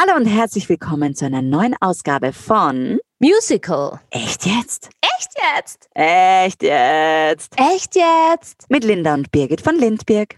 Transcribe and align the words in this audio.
Hallo 0.00 0.14
und 0.14 0.26
herzlich 0.26 0.68
willkommen 0.68 1.16
zu 1.16 1.24
einer 1.24 1.42
neuen 1.42 1.74
Ausgabe 1.80 2.32
von 2.32 3.00
Musical. 3.18 3.98
Echt 4.10 4.46
jetzt? 4.46 4.90
Echt 5.00 5.30
jetzt? 5.34 5.88
Echt 5.92 6.62
jetzt? 6.62 7.56
Echt 7.58 7.96
jetzt? 7.96 8.70
Mit 8.70 8.84
Linda 8.84 9.14
und 9.14 9.32
Birgit 9.32 9.60
von 9.60 9.74
Lindberg. 9.74 10.36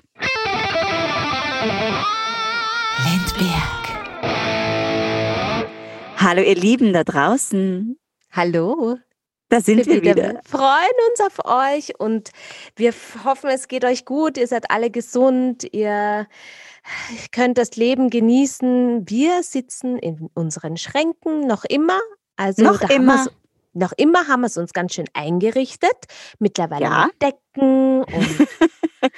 Lindberg. 3.04 4.22
Hallo 6.16 6.40
ihr 6.40 6.54
Lieben 6.54 6.94
da 6.94 7.04
draußen. 7.04 7.98
Hallo. 8.32 8.96
Da 9.50 9.60
sind 9.60 9.84
wir 9.86 10.00
wieder. 10.00 10.14
Wir 10.16 10.40
freuen 10.48 10.96
uns 11.10 11.20
auf 11.20 11.44
euch 11.44 11.98
und 11.98 12.30
wir 12.76 12.94
hoffen, 13.24 13.50
es 13.50 13.68
geht 13.68 13.84
euch 13.84 14.04
gut. 14.04 14.38
Ihr 14.38 14.46
seid 14.46 14.70
alle 14.70 14.90
gesund. 14.90 15.66
Ihr 15.72 16.26
könnt 17.32 17.58
das 17.58 17.76
Leben 17.76 18.10
genießen. 18.10 19.08
Wir 19.10 19.42
sitzen 19.42 19.98
in 19.98 20.30
unseren 20.34 20.76
Schränken 20.76 21.46
noch 21.46 21.64
immer. 21.64 21.98
Also 22.36 22.62
Noch 22.62 22.80
immer. 22.88 23.26
noch 23.72 23.92
immer 23.96 24.28
haben 24.28 24.40
wir 24.42 24.46
es 24.46 24.56
uns 24.56 24.72
ganz 24.72 24.94
schön 24.94 25.06
eingerichtet. 25.14 25.96
Mittlerweile 26.38 26.84
Ja. 26.84 27.06
mit 27.06 27.20
Decken 27.20 28.04
und 28.04 28.48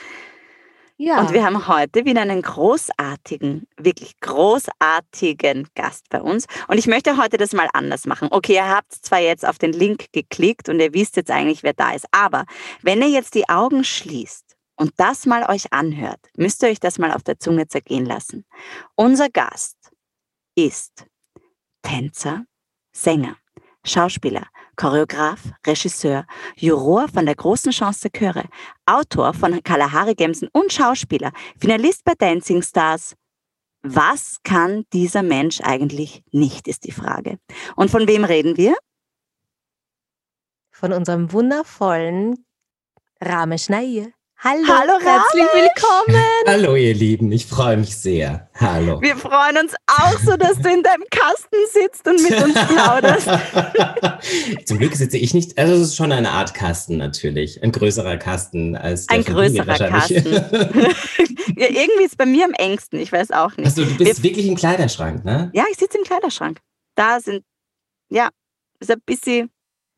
ja. 1.03 1.21
Und 1.21 1.33
wir 1.33 1.45
haben 1.45 1.67
heute 1.67 2.05
wieder 2.05 2.21
einen 2.21 2.43
großartigen, 2.43 3.67
wirklich 3.77 4.21
großartigen 4.21 5.67
Gast 5.75 6.09
bei 6.11 6.23
uns. 6.23 6.47
Und 6.69 6.79
ich 6.79 6.87
möchte 6.87 7.17
heute 7.17 7.39
das 7.39 7.53
mal 7.53 7.69
anders 7.73 8.07
machen. 8.07 8.29
Okay, 8.31 8.55
ihr 8.55 8.69
habt 8.69 8.93
zwar 8.93 9.19
jetzt 9.19 9.47
auf 9.47 9.59
den 9.59 9.73
Link 9.73 10.13
geklickt 10.13 10.69
und 10.69 10.79
ihr 10.79 10.95
wisst 10.95 11.17
jetzt 11.17 11.31
eigentlich, 11.31 11.65
wer 11.65 11.73
da 11.73 11.93
ist. 11.93 12.07
Aber 12.13 12.45
wenn 12.83 13.03
ihr 13.03 13.09
jetzt 13.09 13.35
die 13.35 13.49
Augen 13.49 13.83
schließt 13.83 14.57
und 14.77 14.93
das 14.97 15.27
mal 15.27 15.51
euch 15.51 15.73
anhört, 15.73 16.21
müsst 16.37 16.63
ihr 16.63 16.69
euch 16.69 16.79
das 16.79 17.01
mal 17.01 17.13
auf 17.13 17.25
der 17.25 17.41
Zunge 17.41 17.67
zergehen 17.67 18.07
lassen. 18.07 18.45
Unser 18.95 19.29
Gast 19.29 19.77
ist 20.55 21.07
Tänzer, 21.83 22.45
Sänger, 22.93 23.37
Schauspieler, 23.85 24.47
Choreograf, 24.77 25.41
Regisseur, 25.67 26.27
Juror 26.57 27.09
von 27.09 27.27
der 27.27 27.35
großen 27.35 27.73
Chance 27.73 28.09
der 28.09 28.19
Chöre, 28.19 28.45
Autor 28.87 29.35
von 29.35 29.63
Kalahari 29.63 30.15
Gemsen 30.15 30.49
und 30.53 30.73
Schauspieler, 30.73 31.33
Finalist 31.59 32.05
bei 32.05 32.15
Dancing 32.17 32.63
Stars. 32.63 33.15
Was 33.83 34.39
kann 34.45 34.85
dieser 34.93 35.23
Mensch 35.23 35.61
eigentlich 35.61 36.23
nicht, 36.31 36.69
ist 36.69 36.85
die 36.85 36.93
Frage. 36.93 37.39
Und 37.77 37.91
von 37.91 38.07
wem 38.07 38.25
reden 38.25 38.57
wir? 38.57 38.77
von 40.83 40.93
unserem 40.93 41.33
wundervollen 41.33 42.45
Ramesh 43.21 43.69
Nair. 43.69 44.09
Hallo, 44.45 44.65
Hallo, 44.67 44.99
herzlich 45.01 45.45
willkommen. 45.55 46.21
Hallo 46.49 46.75
ihr 46.75 46.95
Lieben, 46.95 47.31
ich 47.31 47.47
freue 47.47 47.77
mich 47.77 47.97
sehr. 47.97 48.51
Hallo. 48.57 49.01
Wir 49.01 49.17
freuen 49.17 49.57
uns 49.57 49.73
auch 49.87 50.19
so, 50.19 50.37
dass 50.37 50.59
du 50.59 50.69
in 50.69 50.83
deinem 50.83 51.05
Kasten 51.13 51.57
sitzt 51.73 52.09
und 52.09 52.21
mit 52.21 52.43
uns 52.43 52.55
plauderst. 52.67 53.29
Zum 54.67 54.79
Glück 54.79 54.97
sitze 54.97 55.17
ich 55.17 55.33
nicht, 55.33 55.57
also 55.57 55.75
es 55.75 55.81
ist 55.83 55.97
schon 55.97 56.11
eine 56.11 56.31
Art 56.31 56.55
Kasten 56.55 56.97
natürlich, 56.97 57.63
ein 57.63 57.71
größerer 57.71 58.17
Kasten 58.17 58.75
als 58.75 59.07
der 59.07 59.19
Ein 59.19 59.25
größerer 59.25 59.65
wahrscheinlich. 59.65 60.25
ja, 60.25 61.69
irgendwie 61.69 62.05
ist 62.05 62.19
bei 62.19 62.27
mir 62.27 62.45
am 62.45 62.55
engsten, 62.55 62.99
ich 62.99 63.13
weiß 63.13 63.31
auch 63.31 63.57
nicht. 63.57 63.67
Also 63.67 63.85
du 63.85 63.97
bist 63.97 64.25
wirklich 64.25 64.49
im 64.49 64.57
Kleiderschrank, 64.57 65.25
ne? 65.25 65.53
Ja, 65.55 65.67
ich 65.71 65.79
sitze 65.79 65.99
im 65.99 66.05
Kleiderschrank. 66.05 66.59
Da 66.97 67.21
sind, 67.21 67.45
ja, 68.09 68.29
ist 68.81 68.91
ein 68.91 69.01
bisschen, 69.07 69.51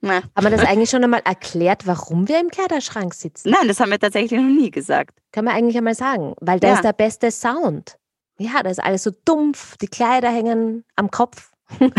na. 0.05 0.23
Haben 0.37 0.45
wir 0.45 0.51
das 0.51 0.65
eigentlich 0.65 0.91
schon 0.91 1.03
einmal 1.03 1.23
erklärt, 1.25 1.87
warum 1.87 2.29
wir 2.29 2.39
im 2.41 2.49
Kleiderschrank 2.51 3.15
sitzen? 3.15 3.51
Nein, 3.51 3.67
das 3.69 3.81
haben 3.81 3.91
wir 3.91 3.99
tatsächlich 3.99 4.39
noch 4.41 4.47
nie 4.47 4.71
gesagt. 4.71 5.19
Können 5.33 5.49
wir 5.49 5.55
eigentlich 5.55 5.77
einmal 5.77 5.95
sagen, 5.95 6.35
weil 6.41 6.61
da 6.61 6.69
Ja. 6.69 6.75
ist 6.75 6.85
der 6.85 6.93
beste 6.93 7.31
Sound. 7.31 7.97
Ja, 8.39 8.63
da 8.63 8.71
ist 8.71 8.83
alles 8.83 9.03
so 9.03 9.11
dumpf, 9.25 9.77
die 9.79 9.89
Kleider 9.89 10.29
hängen 10.31 10.85
am 10.97 11.11
Kopf. 11.11 11.51
um 11.81 11.91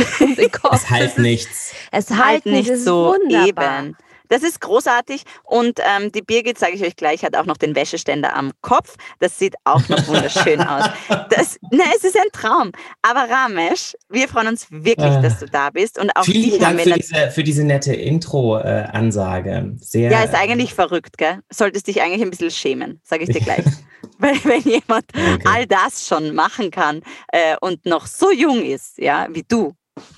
Kopf. 0.52 0.74
Es 0.74 0.90
halt 0.90 1.18
nichts. 1.18 1.74
Es 1.92 2.10
halt 2.12 2.20
halt 2.20 2.46
nicht 2.46 2.78
so 2.78 3.14
wunderbar. 3.16 3.84
eben. 3.84 3.98
Das 4.30 4.44
ist 4.44 4.62
großartig 4.62 5.24
und 5.44 5.80
ähm, 5.80 6.12
die 6.12 6.22
Birgit, 6.22 6.58
sage 6.58 6.74
ich 6.74 6.84
euch 6.84 6.96
gleich, 6.96 7.24
hat 7.24 7.36
auch 7.36 7.46
noch 7.46 7.58
den 7.58 7.76
Wäscheständer 7.76 8.36
am 8.36 8.52
Kopf. 8.62 8.96
Das 9.20 9.38
sieht 9.40 9.56
auch 9.64 9.88
noch 9.90 10.08
wunderschön 10.08 10.62
aus. 10.68 10.86
Das, 11.30 11.58
ne, 11.72 11.84
es 11.96 12.04
ist 12.04 12.18
ein 12.18 12.32
Traum. 12.32 12.72
Aber 13.02 13.28
Ramesh, 13.30 13.96
wir 14.10 14.28
freuen 14.28 14.48
uns 14.48 14.68
wirklich, 14.70 14.96
Ah. 15.06 15.22
dass 15.22 15.40
du 15.40 15.46
da 15.46 15.70
bist 15.70 16.00
und 16.00 16.10
auch 16.16 16.24
Vielen 16.26 16.60
Dank 16.60 16.82
für 16.82 16.92
diese, 16.94 17.32
für 17.32 17.44
diese 17.44 17.64
nette 17.64 17.94
Intro-Ansage. 17.94 19.74
Sehr. 19.80 20.12
Ja, 20.12 20.24
ist 20.24 20.34
eigentlich 20.34 20.74
verrückt, 20.74 21.18
gell? 21.18 21.40
Solltest 21.52 21.88
dich 21.88 22.02
eigentlich 22.02 22.22
ein 22.22 22.30
bisschen 22.30 22.52
schämen, 22.52 23.02
sage 23.04 23.24
ich 23.24 23.30
dir 23.30 23.42
gleich. 23.42 23.66
Weil 24.20 24.36
wenn 24.46 24.62
jemand 24.62 25.06
Danke. 25.14 25.50
all 25.50 25.66
das 25.66 26.08
schon 26.08 26.34
machen 26.36 26.72
kann 26.72 27.02
äh, 27.32 27.56
und 27.60 27.86
noch 27.86 28.06
so 28.08 28.32
jung 28.32 28.64
ist, 28.64 28.98
ja, 28.98 29.28
wie 29.32 29.44
du 29.44 29.74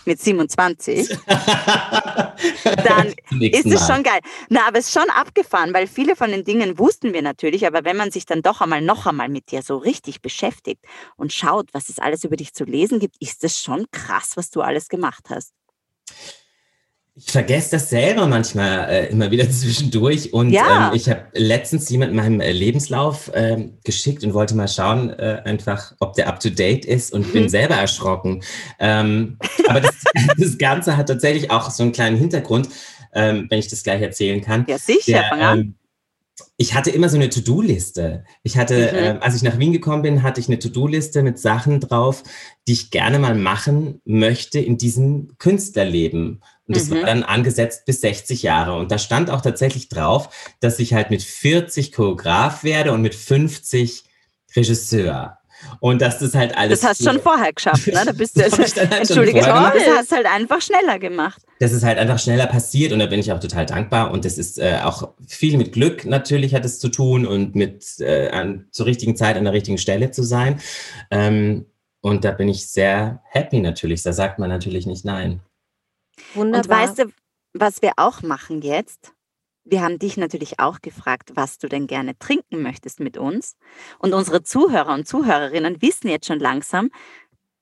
mit 0.05 0.19
27, 0.19 1.09
dann 1.27 3.13
ist 3.39 3.65
es 3.65 3.87
schon 3.87 4.03
geil. 4.03 4.19
Na, 4.49 4.67
aber 4.67 4.79
es 4.79 4.87
ist 4.87 4.93
schon 4.93 5.09
abgefahren, 5.09 5.73
weil 5.73 5.87
viele 5.87 6.15
von 6.15 6.31
den 6.31 6.43
Dingen 6.43 6.79
wussten 6.79 7.13
wir 7.13 7.21
natürlich, 7.21 7.67
aber 7.67 7.85
wenn 7.85 7.97
man 7.97 8.11
sich 8.11 8.25
dann 8.25 8.41
doch 8.41 8.61
einmal 8.61 8.81
noch 8.81 9.05
einmal 9.05 9.29
mit 9.29 9.51
dir 9.51 9.61
so 9.61 9.77
richtig 9.77 10.21
beschäftigt 10.21 10.83
und 11.15 11.33
schaut, 11.33 11.73
was 11.73 11.89
es 11.89 11.99
alles 11.99 12.23
über 12.23 12.37
dich 12.37 12.53
zu 12.53 12.63
lesen 12.63 12.99
gibt, 12.99 13.15
ist 13.19 13.43
es 13.43 13.59
schon 13.59 13.85
krass, 13.91 14.31
was 14.35 14.49
du 14.49 14.61
alles 14.61 14.87
gemacht 14.87 15.25
hast. 15.29 15.53
Ich 17.19 17.31
vergesse 17.31 17.71
das 17.71 17.89
selber 17.89 18.27
manchmal 18.27 18.87
äh, 18.89 19.07
immer 19.09 19.31
wieder 19.31 19.49
zwischendurch. 19.49 20.33
Und 20.33 20.51
Ja. 20.51 20.89
ähm, 20.91 20.95
ich 20.95 21.09
habe 21.09 21.23
letztens 21.33 21.89
jemand 21.89 22.13
meinem 22.13 22.39
äh, 22.41 22.51
Lebenslauf 22.51 23.31
ähm, 23.33 23.79
geschickt 23.83 24.23
und 24.23 24.35
wollte 24.35 24.53
mal 24.55 24.67
schauen, 24.67 25.09
äh, 25.09 25.41
einfach, 25.43 25.93
ob 25.99 26.13
der 26.13 26.27
up 26.27 26.39
to 26.39 26.49
date 26.51 26.85
ist 26.85 27.11
und 27.13 27.33
bin 27.33 27.43
Mhm. 27.43 27.49
selber 27.49 27.73
erschrocken. 27.75 28.43
Ähm, 28.79 29.37
aber 29.67 29.81
das, 29.81 29.95
das 30.37 30.57
Ganze 30.59 30.95
hat 30.95 31.07
tatsächlich 31.07 31.49
auch 31.49 31.71
so 31.71 31.81
einen 31.81 31.91
kleinen 31.91 32.17
Hintergrund, 32.17 32.69
ähm, 33.13 33.47
wenn 33.49 33.57
ich 33.59 33.67
das 33.67 33.81
gleich 33.83 34.01
erzählen 34.01 34.41
kann. 34.41 34.65
Ja, 34.69 34.77
sicher, 34.77 35.13
Der, 35.13 35.31
an. 35.33 35.59
ähm, 35.59 35.73
ich 36.59 36.75
hatte 36.75 36.91
immer 36.91 37.09
so 37.09 37.15
eine 37.17 37.29
To-Do-Liste. 37.29 38.25
Ich 38.43 38.57
hatte, 38.57 38.75
Mhm. 38.93 38.97
ähm, 38.99 39.17
als 39.21 39.35
ich 39.35 39.41
nach 39.41 39.57
Wien 39.57 39.73
gekommen 39.73 40.03
bin, 40.03 40.21
hatte 40.21 40.39
ich 40.39 40.47
eine 40.49 40.59
To-Do-Liste 40.59 41.23
mit 41.23 41.39
Sachen 41.39 41.79
drauf, 41.79 42.21
die 42.67 42.73
ich 42.73 42.91
gerne 42.91 43.17
mal 43.17 43.33
machen 43.33 44.01
möchte 44.05 44.59
in 44.59 44.77
diesem 44.77 45.35
Künstlerleben. 45.39 46.41
Und 46.67 46.75
das 46.75 46.89
Mhm. 46.89 46.95
war 46.95 47.05
dann 47.05 47.23
angesetzt 47.23 47.85
bis 47.85 48.01
60 48.01 48.43
Jahre. 48.43 48.75
Und 48.75 48.91
da 48.91 48.97
stand 48.97 49.29
auch 49.29 49.41
tatsächlich 49.41 49.89
drauf, 49.89 50.29
dass 50.59 50.79
ich 50.79 50.93
halt 50.93 51.09
mit 51.09 51.23
40 51.23 51.91
Choreograf 51.93 52.63
werde 52.63 52.91
und 52.91 53.01
mit 53.01 53.15
50 53.15 54.03
Regisseur. 54.55 55.37
Und 55.79 56.01
dass 56.01 56.19
das 56.19 56.35
halt 56.35 56.55
alles. 56.55 56.81
Das 56.81 56.89
hast 56.89 57.01
du 57.01 57.09
schon 57.09 57.19
vorher 57.19 57.51
geschafft, 57.51 57.87
ne? 57.87 58.03
Da 58.05 58.11
bist 58.11 58.37
du, 58.37 58.41
Das 58.43 58.57
halt 58.57 58.77
Entschuldige, 58.91 59.41
vorher 59.41 59.73
das 59.73 59.97
hast 59.97 60.11
halt 60.11 60.27
einfach 60.27 60.61
schneller 60.61 60.99
gemacht. 60.99 61.41
Das 61.59 61.71
ist 61.71 61.83
halt 61.83 61.97
einfach 61.97 62.19
schneller 62.19 62.45
passiert 62.45 62.91
und 62.91 62.99
da 62.99 63.07
bin 63.07 63.19
ich 63.19 63.31
auch 63.31 63.39
total 63.39 63.65
dankbar. 63.65 64.11
Und 64.11 64.23
das 64.23 64.37
ist 64.37 64.59
äh, 64.59 64.79
auch 64.83 65.09
viel 65.27 65.57
mit 65.57 65.71
Glück 65.73 66.05
natürlich 66.05 66.53
hat 66.53 66.63
es 66.63 66.79
zu 66.79 66.89
tun 66.89 67.25
und 67.25 67.55
mit 67.55 67.99
äh, 67.99 68.29
an, 68.29 68.67
zur 68.71 68.85
richtigen 68.85 69.15
Zeit 69.15 69.35
an 69.35 69.45
der 69.45 69.53
richtigen 69.53 69.79
Stelle 69.79 70.11
zu 70.11 70.21
sein. 70.21 70.59
Ähm, 71.09 71.65
und 72.01 72.23
da 72.23 72.31
bin 72.31 72.49
ich 72.49 72.67
sehr 72.67 73.21
happy 73.31 73.59
natürlich. 73.59 74.03
Da 74.03 74.13
sagt 74.13 74.37
man 74.37 74.49
natürlich 74.49 74.85
nicht 74.85 75.05
nein. 75.05 75.39
Wunderbar. 76.33 76.61
Und 76.61 76.69
weißt 76.69 76.99
du, 76.99 77.11
was 77.53 77.81
wir 77.81 77.93
auch 77.97 78.21
machen 78.21 78.61
jetzt? 78.61 79.13
Wir 79.63 79.81
haben 79.81 79.99
dich 79.99 80.15
natürlich 80.15 80.59
auch 80.59 80.79
gefragt, 80.81 81.31
was 81.35 81.57
du 81.57 81.67
denn 81.67 81.87
gerne 81.87 82.17
trinken 82.17 82.61
möchtest 82.61 83.01
mit 83.01 83.17
uns. 83.17 83.57
Und 83.99 84.13
unsere 84.13 84.41
Zuhörer 84.43 84.93
und 84.93 85.07
Zuhörerinnen 85.07 85.81
wissen 85.81 86.07
jetzt 86.07 86.27
schon 86.27 86.39
langsam, 86.39 86.89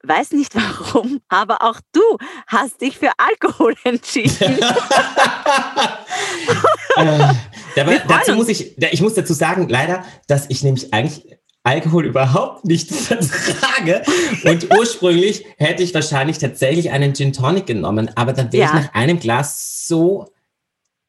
weiß 0.03 0.31
nicht 0.31 0.55
warum, 0.55 1.21
aber 1.29 1.63
auch 1.63 1.79
du 1.91 2.01
hast 2.47 2.81
dich 2.81 2.97
für 2.97 3.11
Alkohol 3.17 3.75
entschieden. 3.83 4.59
äh, 6.97 7.33
dabei, 7.75 7.97
dazu 8.07 8.35
muss 8.35 8.49
ich, 8.49 8.77
ich 8.77 9.01
muss 9.01 9.15
dazu 9.15 9.33
sagen, 9.33 9.67
leider, 9.67 10.05
dass 10.27 10.49
ich 10.49 10.63
nämlich 10.63 10.93
eigentlich 10.93 11.37
Alkohol 11.65 12.05
überhaupt 12.05 12.63
nicht 12.65 12.89
vertrage. 12.93 14.03
Und 14.45 14.73
ursprünglich 14.77 15.45
hätte 15.57 15.83
ich 15.83 15.93
wahrscheinlich 15.93 16.37
tatsächlich 16.37 16.91
einen 16.91 17.13
Gin 17.13 17.33
Tonic 17.33 17.65
genommen, 17.65 18.09
aber 18.15 18.33
dann 18.33 18.53
wäre 18.53 18.63
Ja. 18.63 18.67
ich 18.79 18.85
nach 18.85 18.93
einem 18.93 19.19
Glas 19.19 19.87
so 19.87 20.29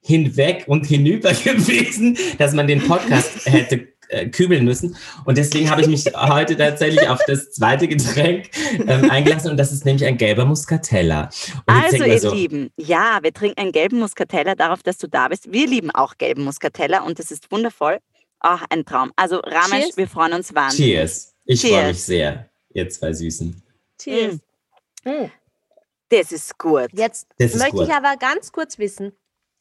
hinweg 0.01 0.65
und 0.67 0.87
hinüber 0.87 1.33
gewesen, 1.45 2.17
dass 2.39 2.53
man 2.55 2.67
den 2.67 2.81
Podcast 2.87 3.45
hätte 3.47 3.89
äh, 4.09 4.29
kübeln 4.29 4.65
müssen. 4.65 4.97
Und 5.25 5.37
deswegen 5.37 5.69
habe 5.69 5.81
ich 5.83 5.89
mich 5.89 6.05
heute 6.15 6.57
tatsächlich 6.57 7.09
auf 7.09 7.19
das 7.27 7.51
zweite 7.51 7.89
Getränk 7.89 8.49
ähm, 8.87 9.11
eingelassen 9.11 9.51
und 9.51 9.57
das 9.57 9.73
ist 9.73 9.85
nämlich 9.85 10.05
ein 10.07 10.17
gelber 10.17 10.45
Muscatella. 10.45 11.29
Also, 11.67 12.05
ihr 12.05 12.21
so, 12.21 12.33
Lieben, 12.33 12.71
ja, 12.77 13.19
wir 13.23 13.33
trinken 13.33 13.59
einen 13.61 13.73
gelben 13.73 13.99
Muscatella 13.99 14.55
darauf, 14.55 14.83
dass 14.85 14.97
du 14.99 15.09
da 15.09 15.27
bist. 15.29 15.53
Wir 15.53 15.67
lieben 15.67 15.91
auch 15.91 16.15
gelben 16.19 16.45
Muscatella 16.45 17.03
und 17.03 17.19
das 17.19 17.31
ist 17.33 17.51
wundervoll. 17.51 17.99
Ach, 18.49 18.65
ein 18.71 18.85
Traum. 18.85 19.13
Also, 19.17 19.39
Ramesh, 19.41 19.87
Cheers. 19.87 19.97
wir 19.97 20.09
freuen 20.09 20.35
uns 20.35 20.55
wahnsinnig. 20.55 20.93
Cheers. 20.93 21.35
Ich 21.47 21.61
freue 21.63 21.89
mich 21.89 22.01
sehr, 22.03 22.49
ihr 22.73 22.89
zwei 22.89 23.13
Süßen. 23.13 23.61
Cheers. 23.99 24.39
Mm. 25.05 25.25
Das 26.11 26.31
ist 26.31 26.57
gut. 26.57 26.89
Jetzt 26.93 27.27
Das 27.39 27.57
möchte 27.57 27.73
gut. 27.77 27.89
ich 27.89 27.93
aber 27.93 28.17
ganz 28.17 28.53
kurz 28.53 28.79
wissen, 28.79 29.11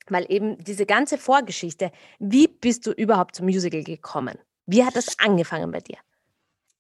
weil 0.08 0.28
eben 0.30 0.64
diese 0.64 0.86
ganze 0.86 1.18
Vorgeschichte, 1.18 1.92
wie 2.20 2.48
bist 2.48 2.86
du 2.86 2.92
überhaupt 2.92 3.36
zum 3.36 3.48
Musical 3.48 3.84
gekommen? 3.84 4.38
Wie 4.68 4.84
hat 4.84 4.96
das 4.96 5.18
angefangen 5.18 5.72
bei 5.72 5.80
dir? 5.80 5.98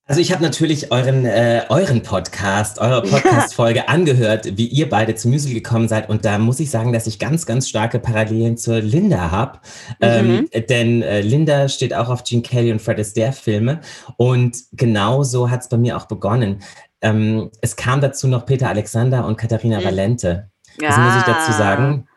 Also 0.07 0.21
ich 0.21 0.31
habe 0.31 0.43
natürlich 0.43 0.91
euren, 0.91 1.25
äh, 1.25 1.63
euren 1.69 2.03
Podcast, 2.03 2.77
eure 2.77 3.01
Podcast-Folge 3.01 3.89
angehört, 3.89 4.55
wie 4.55 4.67
ihr 4.67 4.87
beide 4.87 5.15
zum 5.15 5.31
Musical 5.31 5.55
gekommen 5.55 5.87
seid. 5.87 6.09
Und 6.09 6.25
da 6.25 6.37
muss 6.37 6.59
ich 6.59 6.69
sagen, 6.69 6.93
dass 6.93 7.07
ich 7.07 7.17
ganz, 7.17 7.47
ganz 7.47 7.67
starke 7.67 7.97
Parallelen 7.97 8.55
zur 8.55 8.81
Linda 8.81 9.31
habe. 9.31 9.59
Mhm. 9.99 10.47
Ähm, 10.53 10.65
denn 10.69 11.01
äh, 11.01 11.21
Linda 11.21 11.67
steht 11.69 11.95
auch 11.95 12.09
auf 12.09 12.23
Gene 12.23 12.43
Kelly 12.43 12.71
und 12.71 12.83
Fred 12.83 12.99
Astaire-Filme. 12.99 13.81
Und 14.17 14.57
genau 14.73 15.23
so 15.23 15.49
hat 15.49 15.61
es 15.61 15.69
bei 15.69 15.77
mir 15.77 15.97
auch 15.97 16.05
begonnen. 16.05 16.59
Ähm, 17.01 17.49
es 17.61 17.75
kam 17.75 17.99
dazu 17.99 18.27
noch 18.27 18.45
Peter 18.45 18.69
Alexander 18.69 19.25
und 19.25 19.37
Katharina 19.37 19.79
mhm. 19.79 19.85
Valente. 19.85 20.51
Das 20.79 20.97
muss 20.97 21.15
ich 21.17 21.23
dazu 21.23 21.51
sagen. 21.51 22.07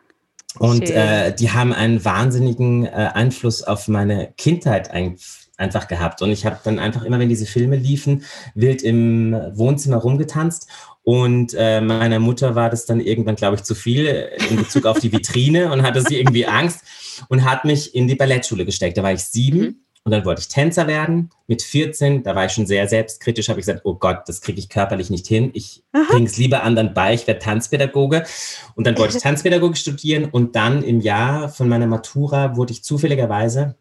Und 0.59 0.91
äh, 0.91 1.35
die 1.35 1.53
haben 1.53 1.73
einen 1.73 2.05
wahnsinnigen 2.05 2.85
äh, 2.85 3.11
Einfluss 3.15 3.63
auf 3.63 3.89
meine 3.89 4.35
Kindheit 4.37 4.91
eigentlich 4.91 5.48
einfach 5.59 5.89
gehabt. 5.89 6.23
Und 6.23 6.31
ich 6.31 6.47
habe 6.47 6.59
dann 6.65 6.79
einfach 6.79 7.03
immer, 7.03 7.19
wenn 7.19 7.29
diese 7.29 7.47
Filme 7.47 7.77
liefen, 7.77 8.25
wild 8.55 8.83
im 8.83 9.33
Wohnzimmer 9.53 9.99
rumgetanzt. 9.99 10.69
Und 11.03 11.55
äh, 11.59 11.81
meiner 11.81 12.19
Mutter 12.19 12.55
war 12.55 12.71
das 12.71 12.87
dann 12.87 13.01
irgendwann, 13.01 13.37
glaube 13.37 13.57
ich, 13.57 13.63
zu 13.63 13.75
viel 13.75 14.31
in 14.51 14.57
Bezug 14.57 14.87
auf 14.87 14.99
die 14.99 15.13
Vitrine 15.13 15.73
und 15.73 15.83
hatte 15.83 16.03
sie 16.03 16.19
irgendwie 16.19 16.47
Angst 16.47 16.83
und 17.29 17.45
hat 17.45 17.65
mich 17.65 17.95
in 17.95 18.09
die 18.09 18.15
Ballettschule 18.15 18.65
gesteckt. 18.65 18.97
Da 18.99 19.03
war 19.03 19.13
ich 19.13 19.25
sieben. 19.25 19.59
Mhm. 19.59 19.77
Und 20.05 20.13
dann 20.13 20.25
wollte 20.25 20.41
ich 20.41 20.49
Tänzer 20.49 20.87
werden. 20.87 21.29
Mit 21.49 21.61
14, 21.61 22.23
da 22.23 22.35
war 22.35 22.47
ich 22.47 22.53
schon 22.53 22.67
sehr 22.67 22.89
selbstkritisch, 22.89 23.51
habe 23.51 23.61
ich 23.61 23.67
gesagt, 23.67 23.85
oh 23.85 23.95
Gott, 23.95 24.21
das 24.27 24.41
kriege 24.41 24.59
ich 24.59 24.71
körperlich 24.71 25.11
nicht 25.11 25.27
hin. 25.27 25.51
Ich 25.53 25.83
bringe 25.93 26.25
es 26.25 26.39
lieber 26.39 26.63
anderen 26.63 26.95
bei, 26.95 27.13
ich 27.13 27.27
werde 27.27 27.41
Tanzpädagoge. 27.41 28.25
Und 28.75 28.87
dann 28.87 28.97
wollte 28.97 29.19
ich 29.19 29.23
Tanzpädagoge 29.23 29.77
studieren. 29.77 30.25
Und 30.25 30.57
dann 30.57 30.83
im 30.83 31.03
Jahr 31.03 31.51
von 31.51 31.69
meiner 31.69 31.87
Matura 31.87 32.57
wurde 32.57 32.73
ich 32.73 32.85
zufälligerweise 32.85 33.77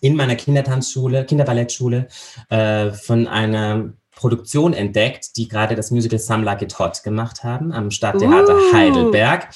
in 0.00 0.16
meiner 0.16 0.36
Kindertanzschule, 0.36 1.24
Kinderballettschule, 1.24 2.08
äh, 2.48 2.90
von 2.92 3.26
einer 3.26 3.92
Produktion 4.14 4.74
entdeckt, 4.74 5.36
die 5.36 5.48
gerade 5.48 5.74
das 5.74 5.90
Musical 5.90 6.18
Some 6.18 6.44
Like 6.44 6.62
It 6.62 6.78
Hot 6.78 7.02
gemacht 7.02 7.42
haben 7.42 7.72
am 7.72 7.90
Stadttheater 7.90 8.54
uh. 8.54 8.72
Heidelberg. 8.72 9.48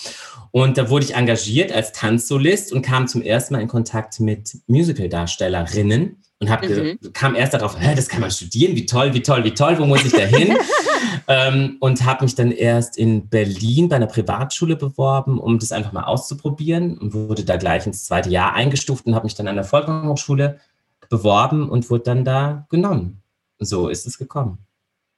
Und 0.52 0.78
da 0.78 0.88
wurde 0.88 1.04
ich 1.04 1.14
engagiert 1.14 1.72
als 1.72 1.92
Tanzsolist 1.92 2.72
und 2.72 2.82
kam 2.82 3.08
zum 3.08 3.22
ersten 3.22 3.54
Mal 3.54 3.60
in 3.60 3.68
Kontakt 3.68 4.20
mit 4.20 4.56
Musicaldarstellerinnen 4.66 6.23
und 6.44 6.50
hab 6.50 6.62
mhm. 6.62 6.98
kam 7.12 7.34
erst 7.34 7.54
darauf, 7.54 7.76
das 7.96 8.08
kann 8.08 8.20
man 8.20 8.30
studieren, 8.30 8.76
wie 8.76 8.86
toll, 8.86 9.14
wie 9.14 9.22
toll, 9.22 9.44
wie 9.44 9.54
toll, 9.54 9.78
wo 9.78 9.86
muss 9.86 10.04
ich 10.04 10.12
da 10.12 10.18
hin? 10.18 10.56
ähm, 11.28 11.76
und 11.80 12.04
habe 12.04 12.24
mich 12.24 12.34
dann 12.34 12.52
erst 12.52 12.98
in 12.98 13.28
Berlin 13.28 13.88
bei 13.88 13.96
einer 13.96 14.06
Privatschule 14.06 14.76
beworben, 14.76 15.38
um 15.38 15.58
das 15.58 15.72
einfach 15.72 15.92
mal 15.92 16.04
auszuprobieren 16.04 16.98
und 16.98 17.14
wurde 17.14 17.44
da 17.44 17.56
gleich 17.56 17.86
ins 17.86 18.04
zweite 18.04 18.28
Jahr 18.28 18.52
eingestuft 18.52 19.06
und 19.06 19.14
habe 19.14 19.24
mich 19.24 19.34
dann 19.34 19.48
an 19.48 19.56
der 19.56 19.64
Volkshochschule 19.64 20.60
beworben 21.08 21.70
und 21.70 21.88
wurde 21.90 22.04
dann 22.04 22.24
da 22.24 22.66
genommen. 22.68 23.22
So 23.58 23.88
ist 23.88 24.06
es 24.06 24.18
gekommen. 24.18 24.58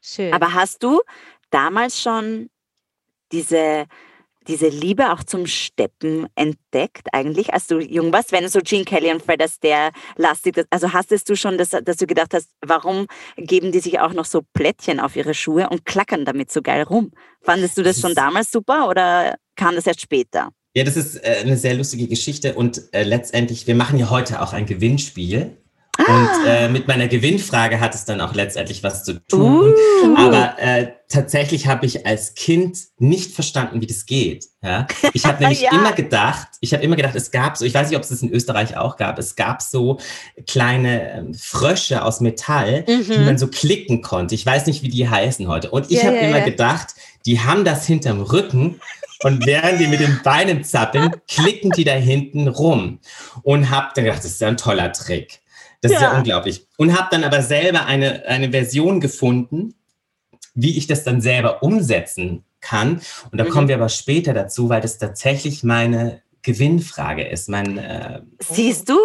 Schön. 0.00 0.32
Aber 0.32 0.54
hast 0.54 0.82
du 0.82 1.00
damals 1.50 2.00
schon 2.00 2.50
diese 3.32 3.86
diese 4.48 4.68
Liebe 4.68 5.12
auch 5.12 5.24
zum 5.24 5.46
Steppen 5.46 6.26
entdeckt 6.34 7.08
eigentlich, 7.12 7.52
als 7.52 7.66
du 7.66 7.78
jung 7.78 8.12
warst, 8.12 8.32
wenn 8.32 8.48
so 8.48 8.60
Gene 8.60 8.84
Kelly 8.84 9.10
und 9.12 9.22
Fred 9.22 9.42
Astaire 9.42 9.90
lastig, 10.16 10.64
also 10.70 10.92
hastest 10.92 11.28
du 11.28 11.36
schon, 11.36 11.58
dass, 11.58 11.70
dass 11.70 11.96
du 11.96 12.06
gedacht 12.06 12.34
hast, 12.34 12.50
warum 12.64 13.06
geben 13.36 13.72
die 13.72 13.80
sich 13.80 14.00
auch 14.00 14.12
noch 14.12 14.24
so 14.24 14.42
Plättchen 14.54 15.00
auf 15.00 15.16
ihre 15.16 15.34
Schuhe 15.34 15.68
und 15.68 15.84
klackern 15.84 16.24
damit 16.24 16.50
so 16.50 16.62
geil 16.62 16.82
rum? 16.82 17.12
Fandest 17.42 17.76
du 17.78 17.82
das 17.82 18.00
schon 18.00 18.14
damals 18.14 18.50
super 18.50 18.88
oder 18.88 19.36
kam 19.56 19.74
das 19.74 19.86
erst 19.86 20.00
später? 20.00 20.50
Ja, 20.74 20.84
das 20.84 20.96
ist 20.96 21.16
äh, 21.16 21.38
eine 21.40 21.56
sehr 21.56 21.74
lustige 21.74 22.06
Geschichte 22.06 22.54
und 22.54 22.82
äh, 22.92 23.02
letztendlich, 23.02 23.66
wir 23.66 23.74
machen 23.74 23.98
ja 23.98 24.10
heute 24.10 24.42
auch 24.42 24.52
ein 24.52 24.66
Gewinnspiel 24.66 25.56
und 26.08 26.14
ah. 26.14 26.46
äh, 26.46 26.68
mit 26.68 26.86
meiner 26.86 27.08
Gewinnfrage 27.08 27.80
hat 27.80 27.94
es 27.94 28.04
dann 28.04 28.20
auch 28.20 28.34
letztendlich 28.34 28.82
was 28.82 29.04
zu 29.04 29.14
tun. 29.26 29.74
Uh. 30.04 30.16
Aber 30.16 30.54
äh, 30.58 30.92
tatsächlich 31.08 31.66
habe 31.66 31.86
ich 31.86 32.06
als 32.06 32.34
Kind 32.34 32.78
nicht 32.98 33.32
verstanden, 33.32 33.80
wie 33.80 33.86
das 33.86 34.06
geht. 34.06 34.46
Ja? 34.62 34.86
Ich 35.14 35.24
habe 35.26 35.38
nämlich 35.40 35.62
ja. 35.62 35.72
immer 35.72 35.92
gedacht, 35.92 36.48
ich 36.60 36.72
habe 36.72 36.82
immer 36.82 36.96
gedacht, 36.96 37.14
es 37.16 37.30
gab 37.30 37.56
so, 37.56 37.64
ich 37.64 37.74
weiß 37.74 37.88
nicht, 37.88 37.96
ob 37.96 38.02
es 38.02 38.10
das 38.10 38.22
in 38.22 38.30
Österreich 38.32 38.76
auch 38.76 38.96
gab, 38.96 39.18
es 39.18 39.36
gab 39.36 39.62
so 39.62 39.98
kleine 40.46 41.12
ähm, 41.12 41.34
Frösche 41.34 42.04
aus 42.04 42.20
Metall, 42.20 42.84
mhm. 42.86 43.04
die 43.10 43.18
man 43.18 43.38
so 43.38 43.48
klicken 43.48 44.02
konnte. 44.02 44.34
Ich 44.34 44.46
weiß 44.46 44.66
nicht, 44.66 44.82
wie 44.82 44.88
die 44.88 45.08
heißen 45.08 45.48
heute. 45.48 45.70
Und 45.70 45.90
ich 45.90 46.02
ja, 46.02 46.06
habe 46.06 46.16
immer 46.18 46.40
gedacht, 46.40 46.94
die 47.24 47.40
haben 47.40 47.64
das 47.64 47.86
hinterm 47.86 48.20
Rücken 48.22 48.80
und 49.22 49.46
während 49.46 49.80
die 49.80 49.86
mit 49.86 50.00
den 50.00 50.20
Beinen 50.22 50.62
zappeln, 50.62 51.10
klicken 51.26 51.70
die 51.70 51.84
da 51.84 51.92
hinten 51.92 52.48
rum. 52.48 53.00
Und 53.42 53.70
habe 53.70 53.88
dann 53.94 54.04
gedacht, 54.04 54.20
das 54.20 54.32
ist 54.32 54.40
ja 54.40 54.48
ein 54.48 54.56
toller 54.56 54.92
Trick. 54.92 55.40
Das 55.80 55.92
ja. 55.92 55.98
ist 55.98 56.02
ja 56.02 56.16
unglaublich. 56.16 56.66
Und 56.76 56.98
habe 56.98 57.08
dann 57.10 57.24
aber 57.24 57.42
selber 57.42 57.86
eine, 57.86 58.24
eine 58.26 58.50
Version 58.50 59.00
gefunden, 59.00 59.74
wie 60.54 60.76
ich 60.76 60.86
das 60.86 61.04
dann 61.04 61.20
selber 61.20 61.62
umsetzen 61.62 62.44
kann. 62.60 63.00
Und 63.30 63.38
da 63.38 63.44
mhm. 63.44 63.50
kommen 63.50 63.68
wir 63.68 63.76
aber 63.76 63.88
später 63.88 64.34
dazu, 64.34 64.68
weil 64.68 64.80
das 64.80 64.98
tatsächlich 64.98 65.62
meine 65.62 66.22
Gewinnfrage 66.42 67.24
ist. 67.24 67.48
Mein, 67.48 67.78
äh, 67.78 68.22
Siehst 68.40 68.88
du? 68.88 68.98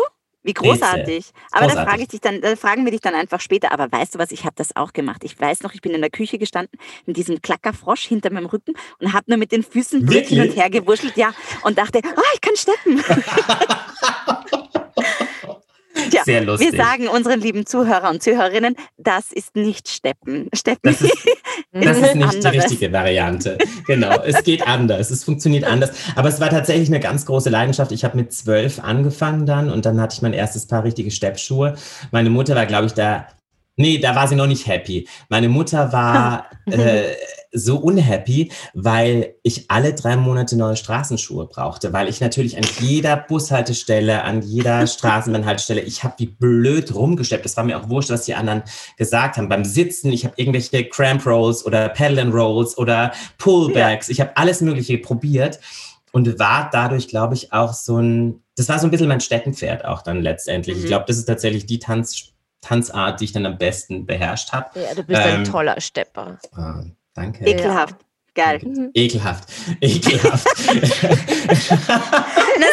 Wie 0.44 0.54
großartig. 0.54 1.32
Aber 1.52 1.68
großartig. 1.68 1.76
da 1.76 1.86
frage 1.86 2.02
ich 2.02 2.08
dich 2.08 2.22
dann, 2.22 2.42
da 2.42 2.56
fragen 2.56 2.84
wir 2.84 2.92
dich 2.92 3.02
dann 3.02 3.14
einfach 3.14 3.40
später. 3.40 3.72
Aber 3.72 3.92
weißt 3.92 4.16
du 4.16 4.20
was, 4.20 4.32
ich 4.32 4.44
habe 4.44 4.56
das 4.56 4.76
auch 4.76 4.92
gemacht. 4.92 5.24
Ich 5.24 5.40
weiß 5.40 5.62
noch, 5.62 5.74
ich 5.76 5.82
bin 5.82 5.92
in 5.92 6.02
der 6.02 6.10
Küche 6.10 6.40
gestanden 6.40 6.80
mit 7.06 7.16
diesem 7.18 7.42
Klackerfrosch 7.42 8.08
hinter 8.08 8.32
meinem 8.32 8.48
Rücken 8.48 8.74
und 9.00 9.14
habe 9.14 9.26
nur 9.28 9.38
mit 9.38 9.52
den 9.52 9.62
Füßen 9.62 10.08
hin 10.08 10.42
und 10.42 10.56
her 10.56 10.72
gewurschtelt, 10.72 11.16
ja, 11.16 11.32
und 11.64 11.78
dachte, 11.78 12.00
oh, 12.04 12.22
ich 12.34 12.42
kann 12.42 12.56
steppen. 12.56 13.04
Tja, 16.10 16.22
Sehr 16.24 16.44
lustig. 16.44 16.72
Wir 16.72 16.78
sagen 16.78 17.08
unseren 17.08 17.40
lieben 17.40 17.66
Zuhörer 17.66 18.10
und 18.10 18.24
Zuhörerinnen, 18.24 18.76
das 18.98 19.32
ist 19.32 19.56
nicht 19.56 19.90
Steppen. 19.90 20.50
Steppen 20.54 20.80
das 20.92 21.02
ist, 21.02 21.18
das 21.72 21.98
ist 21.98 22.16
nicht 22.16 22.28
anderes. 22.28 22.40
die 22.40 22.60
richtige 22.60 22.94
Variante. 22.94 23.58
Genau, 23.88 24.22
es 24.24 24.44
geht 24.44 24.66
anders, 24.68 25.12
es 25.12 25.24
funktioniert 25.24 25.64
anders. 25.64 25.92
Aber 26.16 26.30
es 26.30 26.40
war 26.40 26.50
tatsächlich 26.50 26.90
eine 26.90 27.00
ganz 27.00 27.26
große 27.26 27.50
Leidenschaft. 27.50 27.92
Ich 27.92 28.04
habe 28.04 28.18
mit 28.18 28.34
zwölf 28.34 28.80
angefangen 28.80 29.46
dann 29.46 29.70
und 29.70 29.86
dann 29.86 30.00
hatte 30.02 30.16
ich 30.16 30.22
mein 30.22 30.34
erstes 30.34 30.68
Paar 30.68 30.84
richtige 30.84 31.12
Steppschuhe. 31.12 31.76
Meine 32.12 32.30
Mutter 32.30 32.56
war, 32.56 32.66
glaube 32.66 32.88
ich, 32.88 32.94
da 32.94 33.28
Nee, 33.78 33.98
da 33.98 34.16
war 34.16 34.28
sie 34.28 34.36
noch 34.36 34.48
nicht 34.48 34.68
happy. 34.68 35.08
Meine 35.30 35.50
Mutter 35.50 35.92
war 35.92 36.46
äh, 36.68 37.14
so 37.52 37.78
unhappy, 37.78 38.52
weil 38.74 39.36
ich 39.44 39.70
alle 39.70 39.94
drei 39.94 40.16
Monate 40.16 40.56
neue 40.56 40.76
Straßenschuhe 40.76 41.48
brauchte, 41.48 41.94
weil 41.94 42.08
ich 42.08 42.22
natürlich 42.22 42.58
an 42.58 42.64
jeder 42.80 43.18
Bushaltestelle, 43.18 44.24
an 44.24 44.42
jeder 44.42 44.88
Straßenbahnhaltestelle, 44.88 45.82
ich 45.82 46.04
habe 46.04 46.16
wie 46.18 46.28
blöd 46.28 46.94
rumgesteppt. 46.94 47.46
Das 47.46 47.58
war 47.58 47.64
mir 47.64 47.80
auch 47.80 47.90
wurscht, 47.90 48.10
was 48.10 48.26
die 48.26 48.36
anderen 48.36 48.64
gesagt 48.98 49.38
haben. 49.38 49.50
Beim 49.50 49.66
Sitzen, 49.66 50.12
ich 50.12 50.26
habe 50.26 50.36
irgendwelche 50.38 50.86
Cramp 50.86 51.26
Rolls 51.26 51.66
oder 51.66 51.90
Paddle 51.90 52.30
Rolls 52.30 52.78
oder 52.78 53.12
Pullbacks. 53.38 54.08
Ja. 54.08 54.12
Ich 54.12 54.22
habe 54.22 54.36
alles 54.36 54.62
Mögliche 54.62 54.98
probiert 54.98 55.60
und 56.12 56.40
war 56.40 56.70
dadurch, 56.72 57.08
glaube 57.08 57.36
ich, 57.36 57.54
auch 57.54 57.74
so 57.74 57.98
ein, 57.98 58.44
das 58.56 58.70
war 58.70 58.80
so 58.80 58.88
ein 58.88 58.92
bisschen 58.92 59.08
mein 59.08 59.22
Steckenpferd 59.22 59.86
auch 59.86 60.02
dann 60.02 60.22
letztendlich. 60.22 60.78
Mhm. 60.78 60.84
Ich 60.84 60.88
glaube, 60.88 61.06
das 61.08 61.18
ist 61.18 61.26
tatsächlich 61.26 61.66
die 61.66 61.80
Tanz 61.80 62.32
Tanzart, 62.62 63.20
die 63.20 63.26
ich 63.26 63.32
dann 63.32 63.46
am 63.46 63.58
besten 63.58 64.06
beherrscht 64.06 64.52
habe. 64.52 64.80
Ja, 64.80 64.94
du 64.94 65.04
bist 65.04 65.20
ähm, 65.20 65.40
ein 65.40 65.44
toller 65.46 65.82
Stepper. 65.82 66.38
Ah, 66.54 66.84
danke. 67.14 67.46
Ekelhaft. 67.46 67.96
Geil. 68.34 68.62
Mhm. 68.64 68.92
Ekelhaft. 68.94 69.50
Ekelhaft. 69.82 70.48
das 70.58 70.78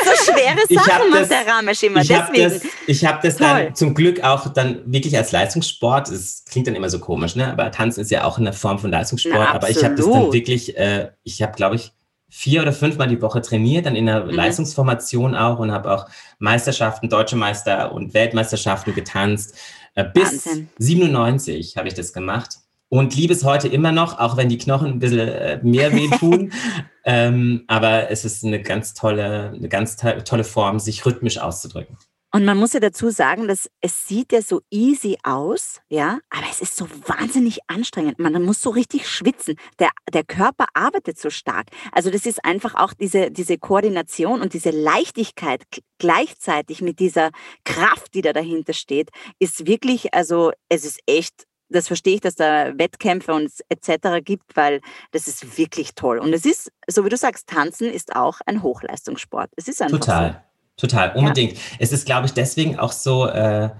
so 0.04 0.32
schwere 0.32 0.84
Sachen 0.84 1.10
macht 1.10 1.30
der 1.30 1.46
Ramesh 1.46 1.82
immer. 1.82 2.00
Ich 2.00 2.12
habe 2.12 2.38
das, 2.38 2.62
ich 2.86 3.04
hab 3.04 3.22
das 3.22 3.36
dann 3.36 3.74
zum 3.74 3.92
Glück 3.92 4.22
auch 4.22 4.52
dann 4.52 4.80
wirklich 4.86 5.16
als 5.16 5.32
Leistungssport. 5.32 6.10
Es 6.10 6.44
klingt 6.44 6.68
dann 6.68 6.76
immer 6.76 6.88
so 6.90 7.00
komisch, 7.00 7.34
ne? 7.34 7.50
aber 7.50 7.72
Tanzen 7.72 8.02
ist 8.02 8.12
ja 8.12 8.22
auch 8.22 8.38
eine 8.38 8.52
Form 8.52 8.78
von 8.78 8.92
Leistungssport. 8.92 9.34
Na, 9.36 9.52
aber 9.52 9.68
ich 9.68 9.82
habe 9.82 9.96
das 9.96 10.08
dann 10.08 10.32
wirklich, 10.32 10.76
äh, 10.76 11.10
ich 11.24 11.42
habe, 11.42 11.54
glaube 11.54 11.74
ich, 11.74 11.92
vier 12.30 12.62
oder 12.62 12.72
fünfmal 12.72 13.08
die 13.08 13.20
Woche 13.20 13.42
trainiert, 13.42 13.86
dann 13.86 13.96
in 13.96 14.06
der 14.06 14.26
mhm. 14.26 14.30
Leistungsformation 14.30 15.34
auch 15.34 15.58
und 15.58 15.72
habe 15.72 15.92
auch 15.92 16.06
Meisterschaften, 16.38 17.08
deutsche 17.08 17.34
Meister 17.34 17.92
und 17.92 18.14
Weltmeisterschaften 18.14 18.94
getanzt. 18.94 19.56
Äh, 19.96 20.04
bis 20.04 20.46
Wahnsinn. 20.46 20.68
97 20.78 21.76
habe 21.76 21.88
ich 21.88 21.94
das 21.94 22.12
gemacht 22.12 22.58
und 22.88 23.14
liebe 23.14 23.32
es 23.32 23.44
heute 23.44 23.68
immer 23.68 23.92
noch, 23.92 24.18
auch 24.18 24.36
wenn 24.36 24.48
die 24.48 24.58
Knochen 24.58 24.88
ein 24.88 24.98
bisschen 24.98 25.28
äh, 25.28 25.60
mehr 25.62 25.92
wehtun. 25.92 26.52
ähm, 27.04 27.64
aber 27.66 28.10
es 28.10 28.24
ist 28.24 28.44
eine 28.44 28.62
ganz 28.62 28.94
tolle, 28.94 29.52
eine 29.54 29.68
ganz 29.68 29.96
tolle 29.96 30.44
Form, 30.44 30.78
sich 30.78 31.04
rhythmisch 31.04 31.38
auszudrücken. 31.38 31.96
Und 32.30 32.44
man 32.44 32.58
muss 32.58 32.74
ja 32.74 32.80
dazu 32.80 33.08
sagen, 33.08 33.48
dass 33.48 33.70
es 33.80 34.06
sieht 34.06 34.32
ja 34.32 34.42
so 34.42 34.60
easy 34.70 35.16
aus, 35.22 35.80
ja, 35.88 36.18
aber 36.28 36.44
es 36.50 36.60
ist 36.60 36.76
so 36.76 36.86
wahnsinnig 37.06 37.60
anstrengend. 37.68 38.18
Man 38.18 38.42
muss 38.42 38.60
so 38.60 38.68
richtig 38.68 39.08
schwitzen. 39.08 39.56
Der, 39.78 39.88
der 40.12 40.24
Körper 40.24 40.66
arbeitet 40.74 41.18
so 41.18 41.30
stark. 41.30 41.68
Also 41.90 42.10
das 42.10 42.26
ist 42.26 42.44
einfach 42.44 42.74
auch 42.74 42.92
diese, 42.92 43.30
diese 43.30 43.56
Koordination 43.56 44.42
und 44.42 44.52
diese 44.52 44.70
Leichtigkeit 44.70 45.64
gleichzeitig 45.96 46.82
mit 46.82 46.98
dieser 46.98 47.30
Kraft, 47.64 48.12
die 48.12 48.20
da 48.20 48.34
dahinter 48.34 48.74
steht, 48.74 49.08
ist 49.38 49.66
wirklich, 49.66 50.12
also 50.12 50.52
es 50.68 50.84
ist 50.84 51.00
echt 51.06 51.46
das 51.68 51.86
verstehe 51.86 52.14
ich, 52.14 52.20
dass 52.20 52.34
da 52.34 52.76
Wettkämpfe 52.78 53.32
und 53.32 53.50
etc. 53.68 54.24
gibt, 54.24 54.56
weil 54.56 54.80
das 55.12 55.28
ist 55.28 55.58
wirklich 55.58 55.94
toll. 55.94 56.18
Und 56.18 56.32
es 56.32 56.44
ist, 56.44 56.72
so 56.86 57.04
wie 57.04 57.08
du 57.08 57.16
sagst, 57.16 57.46
Tanzen 57.46 57.90
ist 57.90 58.16
auch 58.16 58.40
ein 58.46 58.62
Hochleistungssport. 58.62 59.50
Es 59.56 59.68
ist 59.68 59.82
einfach 59.82 59.98
Total. 59.98 60.30
So. 60.32 60.86
Total, 60.86 61.12
unbedingt. 61.16 61.54
Ja. 61.54 61.60
Es 61.80 61.92
ist, 61.92 62.06
glaube 62.06 62.26
ich, 62.26 62.32
deswegen 62.32 62.78
auch 62.78 62.92
so, 62.92 63.26
äh, 63.26 63.70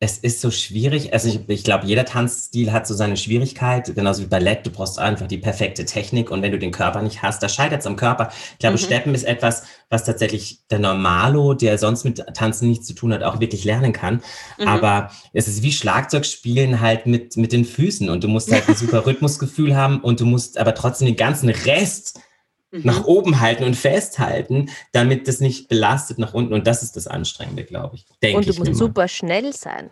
es 0.00 0.18
ist 0.18 0.40
so 0.40 0.52
schwierig. 0.52 1.12
Also 1.12 1.28
ich, 1.28 1.40
ich 1.48 1.64
glaube, 1.64 1.84
jeder 1.84 2.04
Tanzstil 2.04 2.72
hat 2.72 2.86
so 2.86 2.94
seine 2.94 3.16
Schwierigkeit. 3.16 3.92
Genauso 3.92 4.22
wie 4.22 4.26
Ballett. 4.26 4.64
Du 4.64 4.70
brauchst 4.70 5.00
einfach 5.00 5.26
die 5.26 5.38
perfekte 5.38 5.84
Technik. 5.84 6.30
Und 6.30 6.40
wenn 6.40 6.52
du 6.52 6.58
den 6.58 6.70
Körper 6.70 7.02
nicht 7.02 7.22
hast, 7.22 7.42
da 7.42 7.48
scheitert 7.48 7.80
es 7.80 7.86
am 7.86 7.96
Körper. 7.96 8.30
Ich 8.52 8.58
glaube, 8.58 8.76
mhm. 8.76 8.82
Steppen 8.82 9.14
ist 9.14 9.24
etwas, 9.24 9.64
was 9.90 10.04
tatsächlich 10.04 10.60
der 10.70 10.78
Normalo, 10.78 11.54
der 11.54 11.78
sonst 11.78 12.04
mit 12.04 12.24
Tanzen 12.34 12.68
nichts 12.68 12.86
zu 12.86 12.94
tun 12.94 13.12
hat, 13.12 13.24
auch 13.24 13.40
wirklich 13.40 13.64
lernen 13.64 13.92
kann. 13.92 14.22
Mhm. 14.58 14.68
Aber 14.68 15.10
es 15.32 15.48
ist 15.48 15.64
wie 15.64 15.72
Schlagzeugspielen 15.72 16.80
halt 16.80 17.06
mit, 17.06 17.36
mit 17.36 17.52
den 17.52 17.64
Füßen. 17.64 18.08
Und 18.08 18.22
du 18.22 18.28
musst 18.28 18.52
halt 18.52 18.68
ein 18.68 18.74
super 18.76 19.04
Rhythmusgefühl 19.04 19.74
haben. 19.74 19.98
Und 19.98 20.20
du 20.20 20.26
musst 20.26 20.58
aber 20.58 20.76
trotzdem 20.76 21.06
den 21.06 21.16
ganzen 21.16 21.48
Rest 21.48 22.20
mhm. 22.70 22.82
nach 22.84 23.04
oben 23.04 23.40
halten 23.40 23.64
und 23.64 23.74
festhalten, 23.74 24.70
damit 24.92 25.28
das 25.28 25.40
nicht 25.40 25.68
belastet 25.68 26.18
nach 26.18 26.34
unten. 26.34 26.54
Und 26.54 26.66
das 26.66 26.82
ist 26.82 26.96
das 26.96 27.06
Anstrengende, 27.06 27.64
glaube 27.64 27.96
ich. 27.96 28.06
Denke 28.22 28.38
und 28.38 28.48
du 28.48 28.54
musst 28.54 28.74
super 28.76 29.08
schnell 29.08 29.52
sein. 29.52 29.90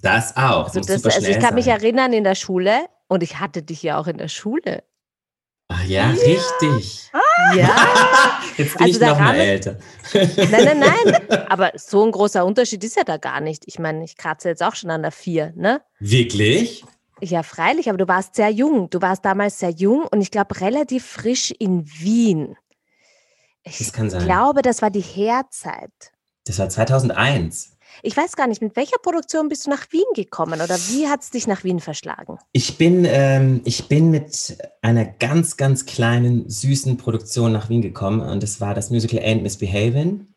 Das 0.00 0.36
auch. 0.36 0.66
Also, 0.66 0.80
das, 0.80 1.04
also 1.04 1.28
ich 1.28 1.34
kann 1.34 1.42
sein. 1.42 1.54
mich 1.54 1.68
erinnern 1.68 2.12
in 2.12 2.24
der 2.24 2.34
Schule 2.34 2.86
und 3.08 3.22
ich 3.22 3.40
hatte 3.40 3.62
dich 3.62 3.82
ja 3.82 3.98
auch 3.98 4.06
in 4.06 4.18
der 4.18 4.28
Schule. 4.28 4.82
Ach 5.68 5.84
ja, 5.84 6.10
ja. 6.10 6.22
richtig. 6.22 7.10
Ja. 7.56 7.74
Jetzt 8.56 8.76
bin 8.76 8.86
also 8.86 9.00
ich 9.00 9.06
noch 9.06 9.18
mal 9.18 9.34
älter. 9.34 9.78
Nein, 10.12 10.50
nein, 10.50 10.78
nein. 10.78 11.46
Aber 11.48 11.72
so 11.74 12.04
ein 12.04 12.12
großer 12.12 12.44
Unterschied 12.44 12.84
ist 12.84 12.96
ja 12.96 13.04
da 13.04 13.16
gar 13.16 13.40
nicht. 13.40 13.64
Ich 13.66 13.78
meine, 13.78 14.04
ich 14.04 14.16
kratze 14.16 14.48
jetzt 14.48 14.62
auch 14.62 14.74
schon 14.74 14.90
an 14.90 15.02
der 15.02 15.10
Vier, 15.10 15.52
ne? 15.56 15.80
Wirklich? 15.98 16.84
Ja, 17.30 17.42
freilich, 17.42 17.88
aber 17.88 17.98
du 17.98 18.08
warst 18.08 18.34
sehr 18.34 18.50
jung. 18.50 18.90
Du 18.90 19.00
warst 19.00 19.24
damals 19.24 19.58
sehr 19.58 19.70
jung 19.70 20.06
und 20.10 20.20
ich 20.20 20.30
glaube 20.30 20.60
relativ 20.60 21.06
frisch 21.06 21.52
in 21.58 21.86
Wien. 21.86 22.56
Ich 23.62 23.78
das 23.78 23.92
kann 23.92 24.10
sein. 24.10 24.24
glaube, 24.24 24.62
das 24.62 24.82
war 24.82 24.90
die 24.90 25.00
Herzeit. 25.00 25.92
Das 26.44 26.58
war 26.58 26.68
2001. 26.68 27.74
Ich 28.02 28.16
weiß 28.16 28.36
gar 28.36 28.46
nicht, 28.46 28.60
mit 28.60 28.76
welcher 28.76 28.98
Produktion 29.00 29.48
bist 29.48 29.66
du 29.66 29.70
nach 29.70 29.90
Wien 29.90 30.04
gekommen 30.14 30.60
oder 30.60 30.76
wie 30.88 31.08
hat 31.08 31.22
es 31.22 31.30
dich 31.30 31.46
nach 31.46 31.64
Wien 31.64 31.80
verschlagen? 31.80 32.38
Ich 32.52 32.76
bin, 32.76 33.06
ähm, 33.08 33.60
ich 33.64 33.88
bin 33.88 34.10
mit 34.10 34.58
einer 34.82 35.04
ganz, 35.04 35.56
ganz 35.56 35.86
kleinen, 35.86 36.48
süßen 36.48 36.96
Produktion 36.96 37.52
nach 37.52 37.68
Wien 37.68 37.82
gekommen 37.82 38.20
und 38.20 38.42
das 38.42 38.60
war 38.60 38.74
das 38.74 38.90
Musical 38.90 39.20
Ain't 39.20 39.42
Misbehaving. 39.42 40.33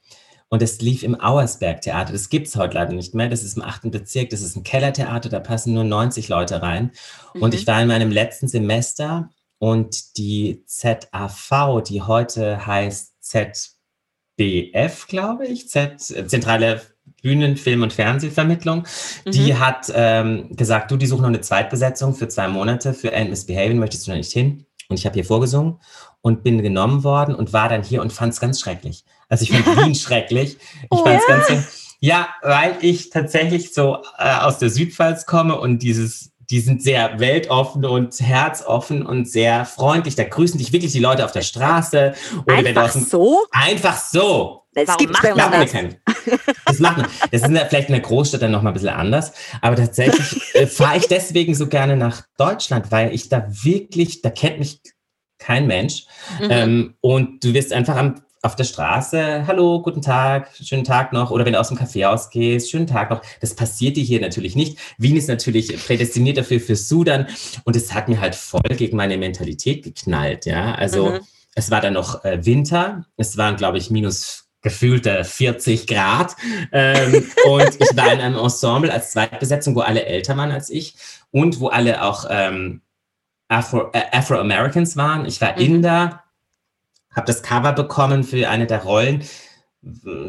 Und 0.50 0.62
es 0.62 0.80
lief 0.80 1.04
im 1.04 1.20
Auersberg-Theater. 1.20 2.14
Das 2.14 2.30
gibt 2.30 2.48
es 2.48 2.56
heute 2.56 2.76
leider 2.76 2.94
nicht 2.94 3.14
mehr. 3.14 3.28
Das 3.28 3.44
ist 3.44 3.58
im 3.58 3.64
achten 3.64 3.92
Bezirk. 3.92 4.30
Das 4.30 4.42
ist 4.42 4.56
ein 4.56 4.64
Kellertheater. 4.64 5.30
Da 5.30 5.40
passen 5.40 5.74
nur 5.74 5.84
90 5.84 6.30
Leute 6.30 6.62
rein. 6.62 6.92
Mhm. 7.34 7.42
Und 7.42 7.54
ich 7.54 7.68
war 7.68 7.82
in 7.82 7.90
meinem 7.90 8.12
letzten 8.12 8.48
Semester 8.48 9.30
und 9.60 10.18
die 10.18 10.64
ZAV, 10.66 11.82
die 11.88 12.02
heute 12.02 12.66
heißt 12.66 13.16
ZBF, 13.20 15.08
glaube 15.08 15.48
ich, 15.48 15.68
Z, 15.68 16.00
Zentrale 16.00 16.82
Bühnen-, 17.22 17.58
Film- 17.58 17.84
und 17.84 17.94
Fernsehvermittlung, 17.94 18.86
mhm. 19.26 19.32
die 19.32 19.56
hat 19.56 19.92
ähm, 19.94 20.56
gesagt, 20.56 20.92
du, 20.92 20.98
die 20.98 21.08
suchen 21.08 21.22
noch 21.22 21.30
eine 21.30 21.42
Zweitbesetzung 21.42 22.14
für 22.14 22.28
zwei 22.28 22.48
Monate 22.48 22.94
für 22.94 23.12
End 23.12 23.30
Misbehaving, 23.30 23.80
möchtest 23.80 24.06
du 24.08 24.12
da 24.12 24.18
nicht 24.18 24.32
hin? 24.32 24.66
Und 24.90 24.98
ich 24.98 25.06
habe 25.06 25.16
hier 25.16 25.26
vorgesungen 25.26 25.80
und 26.22 26.44
bin 26.44 26.62
genommen 26.62 27.04
worden 27.04 27.36
und 27.36 27.54
war 27.54 27.70
dann 27.70 27.84
hier 27.84 28.02
und 28.02 28.14
fand 28.14 28.34
es 28.34 28.40
ganz 28.40 28.60
schrecklich. 28.60 29.04
Also 29.30 29.44
ich 29.44 29.52
fand 29.52 29.86
Wien 29.86 29.96
schrecklich. 29.96 30.58
Ich 30.84 30.88
oh, 30.90 31.04
fand 31.04 31.20
es 31.20 31.28
ja? 31.28 31.38
ganz... 31.38 31.84
Ja, 32.00 32.30
weil 32.44 32.78
ich 32.82 33.10
tatsächlich 33.10 33.74
so 33.74 34.04
äh, 34.20 34.36
aus 34.38 34.60
der 34.60 34.70
Südpfalz 34.70 35.26
komme 35.26 35.60
und 35.60 35.80
dieses 35.82 36.32
die 36.50 36.60
sind 36.60 36.82
sehr 36.82 37.20
weltoffen 37.20 37.86
und 37.86 38.20
herzoffen 38.20 39.06
und 39.06 39.30
sehr 39.30 39.66
freundlich. 39.66 40.16
Da 40.16 40.24
grüßen 40.24 40.58
dich 40.58 40.72
wirklich 40.72 40.94
die 40.94 41.00
Leute 41.00 41.26
auf 41.26 41.32
der 41.32 41.42
Straße. 41.42 42.14
Oder 42.46 42.56
einfach 42.56 42.96
wenn 42.96 43.04
so? 43.04 43.46
Einfach 43.52 43.98
so. 43.98 44.64
Das 44.74 44.88
Warum 44.88 44.98
gibt's 45.00 45.22
bei 45.22 45.34
uns 45.34 45.72
das. 45.72 45.98
Das 46.66 46.80
macht 46.80 46.98
man. 46.98 47.08
Das 47.32 47.42
ist 47.42 47.48
vielleicht 47.48 47.90
in 47.90 47.94
der 47.94 48.02
Großstadt 48.02 48.42
dann 48.42 48.52
nochmal 48.52 48.72
ein 48.72 48.76
bisschen 48.76 48.90
anders. 48.90 49.34
Aber 49.62 49.76
tatsächlich 49.76 50.40
äh, 50.54 50.68
fahre 50.68 50.98
ich 50.98 51.08
deswegen 51.08 51.56
so 51.56 51.68
gerne 51.68 51.98
nach 51.98 52.24
Deutschland, 52.38 52.92
weil 52.92 53.14
ich 53.14 53.28
da 53.28 53.48
wirklich, 53.50 54.22
da 54.22 54.30
kennt 54.30 54.60
mich 54.60 54.82
kein 55.40 55.68
Mensch. 55.68 56.06
Mhm. 56.40 56.48
Ähm, 56.50 56.94
und 57.02 57.44
du 57.44 57.54
wirst 57.54 57.74
einfach 57.74 57.96
am 57.96 58.22
auf 58.48 58.56
der 58.56 58.64
Straße, 58.64 59.46
hallo, 59.46 59.82
guten 59.82 60.02
Tag, 60.02 60.50
schönen 60.64 60.86
Tag 60.86 61.12
noch. 61.12 61.32
Oder 61.32 61.44
wenn 61.44 61.52
du 61.52 61.60
aus 61.60 61.68
dem 61.68 61.78
Café 61.78 62.08
ausgehst, 62.08 62.72
schönen 62.72 62.88
Tag 62.88 63.10
noch. 63.10 63.22
Das 63.42 63.54
passiert 63.54 63.98
dir 63.98 64.04
hier 64.06 64.22
natürlich 64.22 64.56
nicht. 64.56 64.78
Wien 64.98 65.18
ist 65.18 65.28
natürlich 65.28 65.78
prädestiniert 65.86 66.38
dafür 66.38 66.62
für 66.62 66.78
Sudan. 66.78 67.28
Und 67.66 67.76
es 67.76 67.94
hat 67.94 68.08
mir 68.08 68.22
halt 68.22 68.36
voll 68.36 68.62
gegen 68.78 68.96
meine 68.96 69.18
Mentalität 69.18 69.84
geknallt. 69.84 70.46
Ja, 70.46 70.76
also 70.76 71.10
mhm. 71.10 71.20
es 71.56 71.70
war 71.72 71.82
dann 71.82 71.92
noch 71.92 72.24
äh, 72.24 72.46
Winter. 72.46 73.06
Es 73.18 73.36
waren, 73.36 73.58
glaube 73.58 73.80
ich, 73.80 73.92
minus 73.92 74.48
gefühlte 74.62 75.26
40 75.26 75.86
Grad. 75.86 76.38
Ähm, 76.72 77.30
und 77.50 77.76
ich 77.82 77.98
war 77.98 78.14
in 78.14 78.22
einem 78.22 78.38
Ensemble 78.38 78.94
als 78.94 79.12
Zweitbesetzung, 79.12 79.76
wo 79.76 79.82
alle 79.82 80.06
älter 80.06 80.38
waren 80.38 80.52
als 80.52 80.70
ich 80.70 80.96
und 81.32 81.60
wo 81.60 81.68
alle 81.68 82.02
auch 82.02 82.26
ähm, 82.30 82.80
Afro, 83.50 83.90
äh, 83.92 84.04
Afro-Americans 84.14 84.96
waren. 84.96 85.26
Ich 85.26 85.42
war 85.42 85.52
mhm. 85.52 85.60
Inder 85.60 86.24
habe 87.18 87.28
das 87.28 87.42
Cover 87.42 87.74
bekommen 87.74 88.24
für 88.24 88.48
eine 88.48 88.68
der 88.68 88.84
Rollen, 88.84 89.24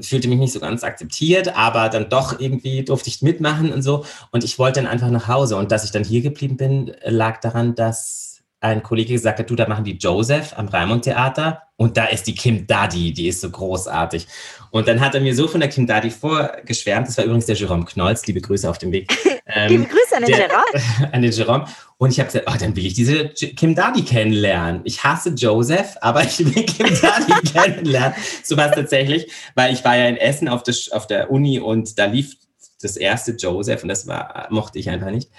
fühlte 0.00 0.28
mich 0.28 0.38
nicht 0.38 0.52
so 0.52 0.61
ganz 0.61 0.85
akzeptiert, 0.85 1.57
aber 1.57 1.88
dann 1.88 2.09
doch 2.09 2.38
irgendwie 2.38 2.85
durfte 2.85 3.09
ich 3.09 3.23
mitmachen 3.23 3.73
und 3.73 3.83
so. 3.83 4.04
Und 4.30 4.45
ich 4.45 4.59
wollte 4.59 4.80
dann 4.80 4.90
einfach 4.90 5.11
nach 5.11 5.28
Hause. 5.28 5.57
Und 5.57 5.73
dass 5.73 5.85
ich 5.85 5.90
dann 5.90 6.04
hier 6.04 6.21
geblieben 6.21 6.57
bin, 6.57 6.92
lag 7.04 7.40
daran, 7.40 7.75
dass 7.75 8.27
ein 8.60 8.82
Kollege 8.82 9.12
gesagt 9.12 9.38
hat, 9.38 9.48
du, 9.48 9.54
da 9.54 9.68
machen 9.68 9.84
die 9.84 9.96
Joseph 9.96 10.52
am 10.56 10.68
Raimund 10.68 11.04
Theater 11.04 11.62
und 11.76 11.96
da 11.96 12.06
ist 12.06 12.26
die 12.26 12.34
Kim 12.34 12.66
Daddy, 12.66 13.12
die 13.12 13.28
ist 13.28 13.40
so 13.40 13.50
großartig. 13.50 14.26
Und 14.70 14.88
dann 14.88 15.00
hat 15.00 15.14
er 15.14 15.20
mir 15.20 15.34
so 15.34 15.46
von 15.46 15.60
der 15.60 15.68
Kim 15.68 15.86
Daddy 15.86 16.10
vorgeschwärmt, 16.10 17.06
das 17.06 17.16
war 17.16 17.24
übrigens 17.24 17.46
der 17.46 17.54
Jerome 17.54 17.84
Knolz, 17.84 18.26
liebe 18.26 18.40
Grüße 18.40 18.68
auf 18.68 18.78
dem 18.78 18.90
Weg. 18.90 19.16
Ähm, 19.46 19.68
liebe 19.68 19.84
Grüße 19.84 20.16
an 20.16 20.24
den 20.24 20.36
der, 20.36 20.48
Jerome. 20.48 21.12
An 21.12 21.22
den 21.22 21.30
Jerome. 21.30 21.66
Und 21.98 22.10
ich 22.10 22.18
habe 22.18 22.26
gesagt, 22.26 22.46
oh, 22.50 22.58
dann 22.58 22.74
will 22.74 22.84
ich 22.84 22.94
diese 22.94 23.28
Kim 23.28 23.76
Daddy 23.76 24.04
kennenlernen. 24.04 24.80
Ich 24.84 25.02
hasse 25.04 25.30
Joseph, 25.30 25.96
aber 26.00 26.24
ich 26.24 26.38
will 26.40 26.64
Kim 26.66 26.88
Daddy 27.00 27.48
kennenlernen. 27.52 28.14
So 28.42 28.56
war 28.56 28.70
es 28.70 28.74
tatsächlich, 28.74 29.30
weil 29.54 29.72
ich 29.72 29.84
war 29.84 29.96
ja 29.96 30.08
in 30.08 30.16
Essen 30.16 30.48
auf 30.48 30.64
der, 30.64 30.74
auf 30.90 31.06
der 31.06 31.30
Uni 31.30 31.60
und 31.60 31.96
da 31.98 32.06
lief 32.06 32.34
das 32.82 32.96
erste 32.96 33.32
Joseph 33.32 33.82
und 33.82 33.88
das 33.88 34.06
war, 34.06 34.48
mochte 34.50 34.78
ich 34.78 34.90
einfach 34.90 35.10
nicht. 35.10 35.30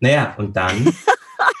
Naja, 0.00 0.34
und 0.38 0.56
dann 0.56 0.94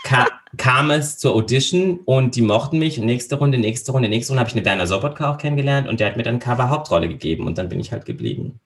ka 0.08 0.26
kam 0.56 0.90
es 0.90 1.18
zur 1.18 1.34
Audition 1.34 2.00
und 2.04 2.34
die 2.34 2.42
mochten 2.42 2.78
mich. 2.78 2.96
Nächste 2.98 3.36
Runde, 3.36 3.58
nächste 3.58 3.92
Runde, 3.92 4.08
nächste 4.08 4.32
Runde 4.32 4.40
habe 4.40 4.48
ich 4.48 4.56
eine 4.56 4.64
Werner 4.64 4.86
Sobotka 4.86 5.30
auch 5.30 5.38
kennengelernt 5.38 5.88
und 5.88 6.00
der 6.00 6.08
hat 6.08 6.16
mir 6.16 6.22
dann 6.22 6.38
Cover-Hauptrolle 6.38 7.08
gegeben 7.08 7.46
und 7.46 7.58
dann 7.58 7.68
bin 7.68 7.78
ich 7.80 7.92
halt 7.92 8.06
geblieben. 8.06 8.58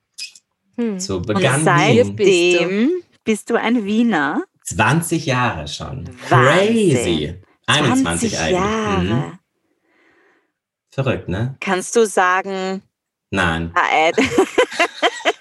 Hm. 0.76 1.00
So 1.00 1.20
begann 1.20 1.60
und 1.60 1.64
seitdem 1.64 2.18
Wien. 2.18 2.90
bist 3.24 3.50
du 3.50 3.56
ein 3.56 3.84
Wiener? 3.84 4.44
20 4.64 5.26
Jahre 5.26 5.66
schon. 5.66 6.08
Wahnsinn. 6.28 6.94
Crazy. 6.94 7.34
21 7.66 8.38
eigentlich. 8.38 8.52
Jahre. 8.52 9.02
Mhm. 9.02 9.38
Verrückt, 10.90 11.28
ne? 11.28 11.56
Kannst 11.60 11.96
du 11.96 12.06
sagen? 12.06 12.82
Nein. 13.30 13.72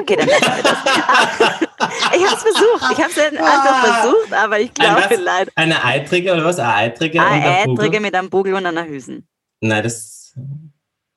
Okay, 0.00 0.16
dann 0.16 0.28
lassen 0.28 0.56
wir 0.56 0.62
das. 0.62 1.60
Ich 2.14 2.26
habe 2.26 2.36
es 2.36 2.42
versucht. 2.42 2.92
Ich 2.92 2.98
habe 2.98 3.10
es 3.10 3.18
einfach 3.18 3.42
ah. 3.42 4.02
versucht, 4.02 4.32
aber 4.32 4.60
ich 4.60 4.74
glaube 4.74 5.08
ein 5.08 5.20
leider. 5.22 5.52
Eine 5.54 5.84
Eitrige 5.84 6.32
oder 6.32 6.44
was? 6.44 6.58
Eine 6.58 6.74
Eitrige? 6.74 7.22
Eine 7.22 7.58
Eitrige 7.58 8.00
mit 8.00 8.14
einem 8.14 8.28
Bugel 8.28 8.54
und 8.54 8.66
einer 8.66 8.86
Hüsen. 8.86 9.26
Nein, 9.60 9.82
das. 9.82 10.34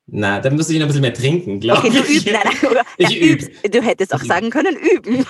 Na, 0.06 0.40
dann 0.40 0.56
müsste 0.56 0.72
ich 0.72 0.78
noch 0.78 0.86
ein 0.86 0.88
bisschen 0.88 1.02
mehr 1.02 1.14
trinken, 1.14 1.60
glaube 1.60 1.80
okay, 1.80 1.88
ich. 1.88 1.94
Du 1.94 2.12
übst, 2.12 2.26
nein, 2.26 2.42
nein, 2.62 2.84
ich 2.98 3.10
ja, 3.10 3.26
üb. 3.26 3.72
Du 3.72 3.82
hättest 3.82 4.14
auch 4.14 4.22
sagen 4.22 4.50
können, 4.50 4.76
üben. 4.76 5.26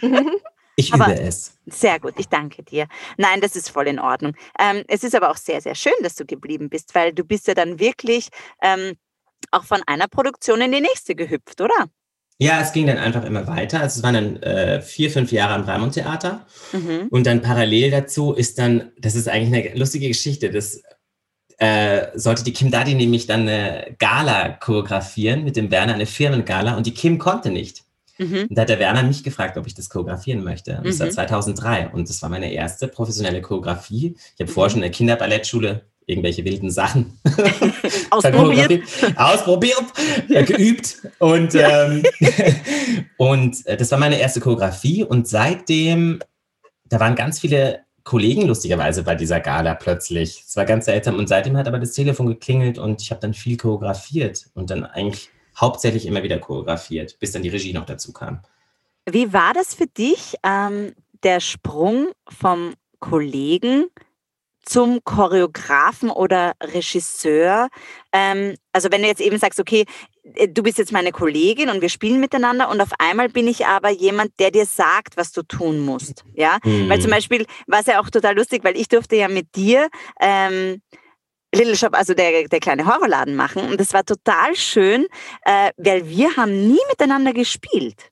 Ich 0.80 0.94
aber 0.94 1.12
übe 1.12 1.22
es. 1.22 1.58
Sehr 1.66 1.98
gut, 1.98 2.14
ich 2.18 2.28
danke 2.28 2.62
dir. 2.62 2.86
Nein, 3.16 3.40
das 3.40 3.56
ist 3.56 3.68
voll 3.68 3.88
in 3.88 3.98
Ordnung. 3.98 4.34
Ähm, 4.60 4.84
es 4.86 5.02
ist 5.02 5.16
aber 5.16 5.28
auch 5.30 5.36
sehr, 5.36 5.60
sehr 5.60 5.74
schön, 5.74 5.92
dass 6.04 6.14
du 6.14 6.24
geblieben 6.24 6.68
bist, 6.68 6.94
weil 6.94 7.12
du 7.12 7.24
bist 7.24 7.48
ja 7.48 7.54
dann 7.54 7.80
wirklich 7.80 8.28
ähm, 8.62 8.94
auch 9.50 9.64
von 9.64 9.82
einer 9.88 10.06
Produktion 10.06 10.60
in 10.60 10.70
die 10.70 10.80
nächste 10.80 11.16
gehüpft, 11.16 11.60
oder? 11.60 11.90
Ja, 12.40 12.60
es 12.60 12.72
ging 12.72 12.86
dann 12.86 12.98
einfach 12.98 13.24
immer 13.24 13.46
weiter. 13.48 13.80
Also 13.80 13.98
es 13.98 14.02
waren 14.04 14.14
dann 14.14 14.42
äh, 14.42 14.80
vier, 14.80 15.10
fünf 15.10 15.32
Jahre 15.32 15.54
am 15.54 15.62
Raimund 15.62 15.94
Theater. 15.94 16.46
Mhm. 16.72 17.08
Und 17.10 17.26
dann 17.26 17.42
parallel 17.42 17.90
dazu 17.90 18.32
ist 18.32 18.58
dann, 18.58 18.92
das 18.98 19.16
ist 19.16 19.28
eigentlich 19.28 19.66
eine 19.66 19.78
lustige 19.78 20.06
Geschichte, 20.06 20.50
das 20.50 20.82
äh, 21.58 22.06
sollte 22.14 22.44
die 22.44 22.52
Kim 22.52 22.70
Daddy 22.70 22.94
nämlich 22.94 23.26
dann 23.26 23.40
eine 23.40 23.96
Gala 23.98 24.50
choreografieren 24.50 25.42
mit 25.42 25.56
dem 25.56 25.72
Werner, 25.72 25.94
eine 25.94 26.06
Firmengala 26.06 26.76
und 26.76 26.86
die 26.86 26.94
Kim 26.94 27.18
konnte 27.18 27.50
nicht. 27.50 27.82
Mhm. 28.18 28.46
Und 28.48 28.54
da 28.56 28.62
hat 28.62 28.68
der 28.68 28.78
Werner 28.78 29.02
mich 29.02 29.24
gefragt, 29.24 29.56
ob 29.56 29.66
ich 29.66 29.74
das 29.74 29.88
choreografieren 29.88 30.44
möchte. 30.44 30.76
Und 30.76 30.86
das 30.86 31.00
war 31.00 31.10
2003 31.10 31.86
mhm. 31.86 31.94
und 31.94 32.08
das 32.08 32.22
war 32.22 32.28
meine 32.28 32.52
erste 32.52 32.86
professionelle 32.86 33.42
Choreografie. 33.42 34.14
Ich 34.16 34.40
habe 34.40 34.50
vorher 34.50 34.70
schon 34.70 34.78
in 34.78 34.82
der 34.82 34.92
Kinderballettschule 34.92 35.82
irgendwelche 36.08 36.44
wilden 36.44 36.70
Sachen. 36.70 37.18
Ausprobiert, 38.10 38.82
ausprobiert, 39.14 39.84
ja, 40.28 40.42
geübt. 40.42 41.02
Und 41.18 41.54
ähm, 41.54 42.02
und 43.18 43.66
äh, 43.66 43.76
das 43.76 43.90
war 43.92 43.98
meine 43.98 44.18
erste 44.18 44.40
Choreografie. 44.40 45.04
Und 45.04 45.28
seitdem 45.28 46.20
da 46.88 47.00
waren 47.00 47.14
ganz 47.14 47.40
viele 47.40 47.80
Kollegen 48.04 48.46
lustigerweise 48.46 49.02
bei 49.02 49.14
dieser 49.14 49.40
Gala 49.40 49.74
plötzlich. 49.74 50.44
Es 50.46 50.56
war 50.56 50.64
ganz 50.64 50.86
seltsam. 50.86 51.16
Und 51.16 51.28
seitdem 51.28 51.56
hat 51.56 51.68
aber 51.68 51.78
das 51.78 51.92
Telefon 51.92 52.26
geklingelt 52.26 52.78
und 52.78 53.02
ich 53.02 53.10
habe 53.10 53.20
dann 53.20 53.34
viel 53.34 53.56
choreografiert 53.56 54.46
und 54.54 54.70
dann 54.70 54.84
eigentlich 54.84 55.30
hauptsächlich 55.56 56.06
immer 56.06 56.22
wieder 56.22 56.38
choreografiert, 56.38 57.18
bis 57.18 57.32
dann 57.32 57.42
die 57.42 57.48
Regie 57.48 57.72
noch 57.72 57.84
dazu 57.84 58.12
kam. 58.12 58.40
Wie 59.10 59.32
war 59.32 59.52
das 59.52 59.74
für 59.74 59.86
dich, 59.86 60.36
ähm, 60.42 60.94
der 61.22 61.40
Sprung 61.40 62.08
vom 62.28 62.74
Kollegen 63.00 63.86
zum 64.68 65.02
Choreografen 65.04 66.10
oder 66.10 66.52
Regisseur? 66.62 67.68
Ähm, 68.12 68.56
also 68.72 68.90
wenn 68.90 69.02
du 69.02 69.08
jetzt 69.08 69.20
eben 69.20 69.38
sagst, 69.38 69.60
okay, 69.60 69.84
äh, 70.34 70.48
du 70.48 70.62
bist 70.62 70.78
jetzt 70.78 70.92
meine 70.92 71.12
Kollegin 71.12 71.70
und 71.70 71.80
wir 71.80 71.88
spielen 71.88 72.20
miteinander 72.20 72.68
und 72.68 72.80
auf 72.80 72.90
einmal 72.98 73.28
bin 73.28 73.48
ich 73.48 73.66
aber 73.66 73.90
jemand, 73.90 74.32
der 74.38 74.50
dir 74.50 74.66
sagt, 74.66 75.16
was 75.16 75.32
du 75.32 75.42
tun 75.42 75.80
musst. 75.80 76.24
Ja, 76.34 76.58
mhm. 76.64 76.88
weil 76.88 77.00
zum 77.00 77.10
Beispiel 77.10 77.46
war 77.66 77.80
es 77.80 77.86
ja 77.86 78.00
auch 78.00 78.10
total 78.10 78.36
lustig, 78.36 78.64
weil 78.64 78.76
ich 78.76 78.88
durfte 78.88 79.16
ja 79.16 79.28
mit 79.28 79.56
dir 79.56 79.88
ähm, 80.20 80.82
Little 81.54 81.76
Shop, 81.76 81.94
also 81.94 82.12
der, 82.12 82.46
der 82.46 82.60
kleine 82.60 82.86
Horrorladen 82.86 83.34
machen 83.34 83.62
und 83.62 83.80
das 83.80 83.94
war 83.94 84.04
total 84.04 84.54
schön, 84.54 85.06
äh, 85.42 85.70
weil 85.78 86.08
wir 86.08 86.36
haben 86.36 86.68
nie 86.68 86.80
miteinander 86.90 87.32
gespielt. 87.32 88.10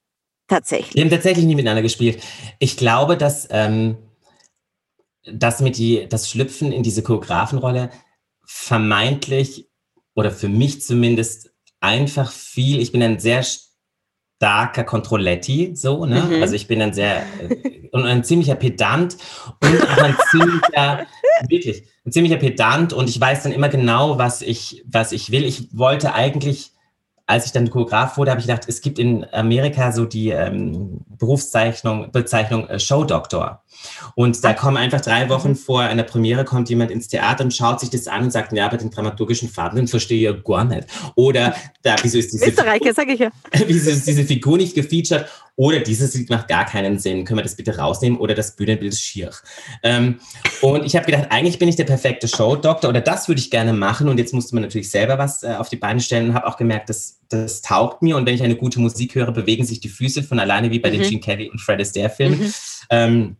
Tatsächlich. 0.48 0.94
Wir 0.94 1.02
haben 1.02 1.10
tatsächlich 1.10 1.44
nie 1.44 1.56
miteinander 1.56 1.82
gespielt. 1.82 2.22
Ich 2.60 2.76
glaube, 2.76 3.16
dass 3.16 3.48
ähm, 3.50 3.96
dass 5.32 5.60
mit 5.60 5.76
die, 5.76 6.08
das 6.08 6.30
Schlüpfen 6.30 6.72
in 6.72 6.82
diese 6.82 7.02
Choreografenrolle 7.02 7.90
vermeintlich 8.44 9.68
oder 10.14 10.30
für 10.30 10.48
mich 10.48 10.82
zumindest 10.82 11.50
einfach 11.80 12.30
viel, 12.32 12.80
ich 12.80 12.92
bin 12.92 13.02
ein 13.02 13.18
sehr 13.18 13.44
starker 14.36 14.84
Controletti, 14.84 15.74
so, 15.74 16.04
ne? 16.04 16.22
Mhm. 16.22 16.42
Also 16.42 16.54
ich 16.54 16.66
bin 16.66 16.82
ein 16.82 16.92
sehr, 16.92 17.22
äh, 17.40 17.88
und 17.92 18.04
ein 18.04 18.24
ziemlicher 18.24 18.54
Pedant 18.54 19.16
und 19.62 19.82
auch 19.82 19.98
ein 19.98 20.16
ziemlicher, 20.30 21.06
wirklich, 21.48 21.84
ein 22.04 22.12
ziemlicher 22.12 22.36
Pedant 22.36 22.92
und 22.92 23.08
ich 23.08 23.20
weiß 23.20 23.44
dann 23.44 23.52
immer 23.52 23.68
genau, 23.68 24.18
was 24.18 24.42
ich, 24.42 24.84
was 24.86 25.12
ich 25.12 25.30
will. 25.30 25.44
Ich 25.44 25.76
wollte 25.76 26.14
eigentlich 26.14 26.72
als 27.26 27.46
ich 27.46 27.52
dann 27.52 27.68
Choreograf 27.68 28.16
wurde, 28.16 28.30
habe 28.30 28.40
ich 28.40 28.46
gedacht, 28.46 28.66
es 28.68 28.80
gibt 28.80 28.98
in 28.98 29.26
Amerika 29.32 29.90
so 29.90 30.04
die 30.04 30.30
ähm, 30.30 31.00
Berufszeichnung, 31.18 32.12
Bezeichnung 32.12 32.68
äh, 32.68 32.78
Showdoktor. 32.78 33.64
Und 34.14 34.42
da 34.44 34.52
kommen 34.52 34.76
einfach 34.76 35.00
drei 35.00 35.28
Wochen 35.28 35.56
vor 35.56 35.82
einer 35.82 36.02
Premiere, 36.02 36.44
kommt 36.44 36.68
jemand 36.68 36.90
ins 36.90 37.08
Theater 37.08 37.44
und 37.44 37.54
schaut 37.54 37.80
sich 37.80 37.90
das 37.90 38.06
an 38.08 38.24
und 38.24 38.30
sagt, 38.30 38.52
ja, 38.52 38.66
aber 38.66 38.76
den 38.76 38.90
dramaturgischen 38.90 39.48
Faden 39.48 39.76
den 39.76 39.88
verstehe 39.88 40.30
ich 40.30 40.44
gar 40.44 40.64
nicht. 40.64 40.86
Oder 41.14 41.54
da, 41.82 41.96
wieso 42.02 42.18
ist 42.18 42.32
diese 42.32 42.46
Österreicher, 42.46 42.92
sag 42.94 43.08
ich 43.08 43.20
ja. 43.20 43.30
wieso 43.66 43.90
ist 43.90 44.06
diese 44.06 44.24
Figur 44.24 44.56
nicht 44.56 44.74
gefeatured? 44.74 45.26
Oder 45.58 45.80
dieses 45.80 46.14
Lied 46.14 46.28
macht 46.28 46.48
gar 46.48 46.66
keinen 46.66 46.98
Sinn. 46.98 47.24
Können 47.24 47.38
wir 47.38 47.42
das 47.42 47.56
bitte 47.56 47.78
rausnehmen? 47.78 48.18
Oder 48.18 48.34
das 48.34 48.56
Bühnenbild 48.56 48.92
ist 48.92 49.00
schier. 49.00 49.30
Ähm, 49.82 50.20
und 50.60 50.84
ich 50.84 50.94
habe 50.96 51.06
gedacht, 51.06 51.28
eigentlich 51.30 51.58
bin 51.58 51.68
ich 51.68 51.76
der 51.76 51.84
perfekte 51.84 52.28
Showdoktor 52.28 52.90
oder 52.90 53.00
das 53.00 53.26
würde 53.26 53.40
ich 53.40 53.50
gerne 53.50 53.72
machen. 53.72 54.10
Und 54.10 54.18
jetzt 54.18 54.34
musste 54.34 54.54
man 54.54 54.64
natürlich 54.64 54.90
selber 54.90 55.16
was 55.16 55.42
äh, 55.42 55.54
auf 55.56 55.70
die 55.70 55.76
Beine 55.76 56.00
stellen 56.00 56.28
und 56.28 56.34
habe 56.34 56.46
auch 56.46 56.58
gemerkt, 56.58 56.90
dass 56.90 57.20
das 57.30 57.62
taugt 57.62 58.02
mir. 58.02 58.18
Und 58.18 58.26
wenn 58.26 58.34
ich 58.34 58.42
eine 58.42 58.56
gute 58.56 58.80
Musik 58.80 59.14
höre, 59.14 59.32
bewegen 59.32 59.64
sich 59.64 59.80
die 59.80 59.88
Füße 59.88 60.22
von 60.22 60.38
alleine 60.38 60.70
wie 60.70 60.78
bei 60.78 60.90
mhm. 60.90 60.98
den 60.98 61.08
Gene 61.08 61.20
Kelly 61.20 61.48
und 61.48 61.58
Fred 61.58 61.80
Astaire-Filmen. 61.80 62.38
Mhm. 62.38 62.54
Ähm, 62.90 63.36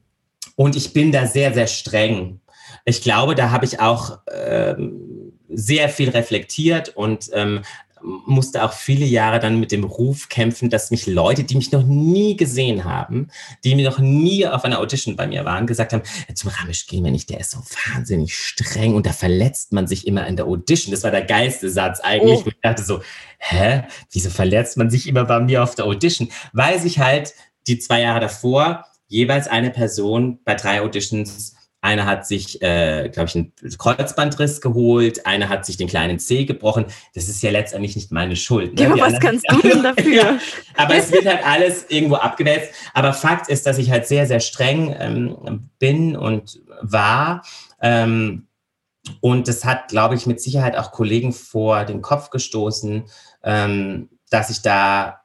und 0.56 0.74
ich 0.74 0.92
bin 0.92 1.12
da 1.12 1.26
sehr, 1.26 1.54
sehr 1.54 1.66
streng. 1.66 2.40
Ich 2.84 3.02
glaube, 3.02 3.34
da 3.34 3.50
habe 3.50 3.64
ich 3.64 3.80
auch 3.80 4.18
ähm, 4.32 5.32
sehr 5.48 5.88
viel 5.88 6.10
reflektiert 6.10 6.90
und 6.96 7.30
ähm, 7.32 7.62
musste 8.02 8.62
auch 8.62 8.72
viele 8.72 9.06
Jahre 9.06 9.40
dann 9.40 9.58
mit 9.58 9.72
dem 9.72 9.84
Ruf 9.84 10.28
kämpfen, 10.28 10.70
dass 10.70 10.90
mich 10.90 11.06
Leute, 11.06 11.44
die 11.44 11.56
mich 11.56 11.72
noch 11.72 11.82
nie 11.82 12.36
gesehen 12.36 12.84
haben, 12.84 13.28
die 13.64 13.74
mir 13.74 13.88
noch 13.88 13.98
nie 13.98 14.46
auf 14.46 14.64
einer 14.64 14.78
Audition 14.78 15.16
bei 15.16 15.26
mir 15.26 15.44
waren, 15.44 15.66
gesagt 15.66 15.92
haben, 15.92 16.02
zum 16.34 16.50
Ramesh 16.50 16.86
gehen 16.86 17.04
wir 17.04 17.10
nicht, 17.10 17.30
der 17.30 17.40
ist 17.40 17.52
so 17.52 17.58
wahnsinnig 17.58 18.36
streng 18.36 18.94
und 18.94 19.06
da 19.06 19.12
verletzt 19.12 19.72
man 19.72 19.86
sich 19.86 20.06
immer 20.06 20.26
in 20.26 20.36
der 20.36 20.46
Audition. 20.46 20.92
Das 20.92 21.02
war 21.02 21.10
der 21.10 21.24
geilste 21.24 21.70
Satz 21.70 22.00
eigentlich. 22.00 22.40
Oh. 22.44 22.48
Ich 22.48 22.60
dachte 22.62 22.82
so, 22.82 23.00
hä, 23.38 23.82
wieso 24.12 24.30
verletzt 24.30 24.76
man 24.76 24.90
sich 24.90 25.08
immer 25.08 25.24
bei 25.24 25.40
mir 25.40 25.62
auf 25.62 25.74
der 25.74 25.86
Audition? 25.86 26.28
Weil 26.52 26.78
sich 26.78 26.98
halt 26.98 27.34
die 27.66 27.78
zwei 27.78 28.02
Jahre 28.02 28.20
davor 28.20 28.84
jeweils 29.08 29.48
eine 29.48 29.70
Person 29.70 30.40
bei 30.44 30.54
drei 30.54 30.80
Auditions 30.80 31.56
einer 31.86 32.04
hat 32.04 32.26
sich, 32.26 32.60
äh, 32.62 33.08
glaube 33.10 33.28
ich, 33.28 33.36
einen 33.36 33.52
Kreuzbandriss 33.78 34.60
geholt, 34.60 35.24
einer 35.24 35.48
hat 35.48 35.64
sich 35.64 35.76
den 35.76 35.86
kleinen 35.86 36.18
Zeh 36.18 36.44
gebrochen. 36.44 36.86
Das 37.14 37.28
ist 37.28 37.42
ja 37.42 37.50
letztendlich 37.50 37.94
nicht 37.94 38.10
meine 38.10 38.34
Schuld. 38.34 38.74
Ne? 38.74 38.82
Ja, 38.82 38.92
aber 38.92 39.00
was 39.00 39.20
kannst 39.20 39.44
du 39.48 39.60
denn 39.60 39.82
dafür? 39.82 40.12
ja, 40.12 40.38
aber 40.76 40.96
es 40.96 41.12
wird 41.12 41.26
halt 41.26 41.46
alles 41.46 41.86
irgendwo 41.88 42.16
abgewälzt. 42.16 42.72
Aber 42.92 43.12
Fakt 43.12 43.48
ist, 43.48 43.66
dass 43.66 43.78
ich 43.78 43.90
halt 43.90 44.06
sehr, 44.06 44.26
sehr 44.26 44.40
streng 44.40 44.96
ähm, 44.98 45.70
bin 45.78 46.16
und 46.16 46.60
war. 46.80 47.44
Ähm, 47.80 48.48
und 49.20 49.46
das 49.46 49.64
hat, 49.64 49.88
glaube 49.88 50.16
ich, 50.16 50.26
mit 50.26 50.40
Sicherheit 50.40 50.76
auch 50.76 50.90
Kollegen 50.90 51.32
vor 51.32 51.84
den 51.84 52.02
Kopf 52.02 52.30
gestoßen, 52.30 53.04
ähm, 53.44 54.08
dass 54.30 54.50
ich 54.50 54.62
da 54.62 55.20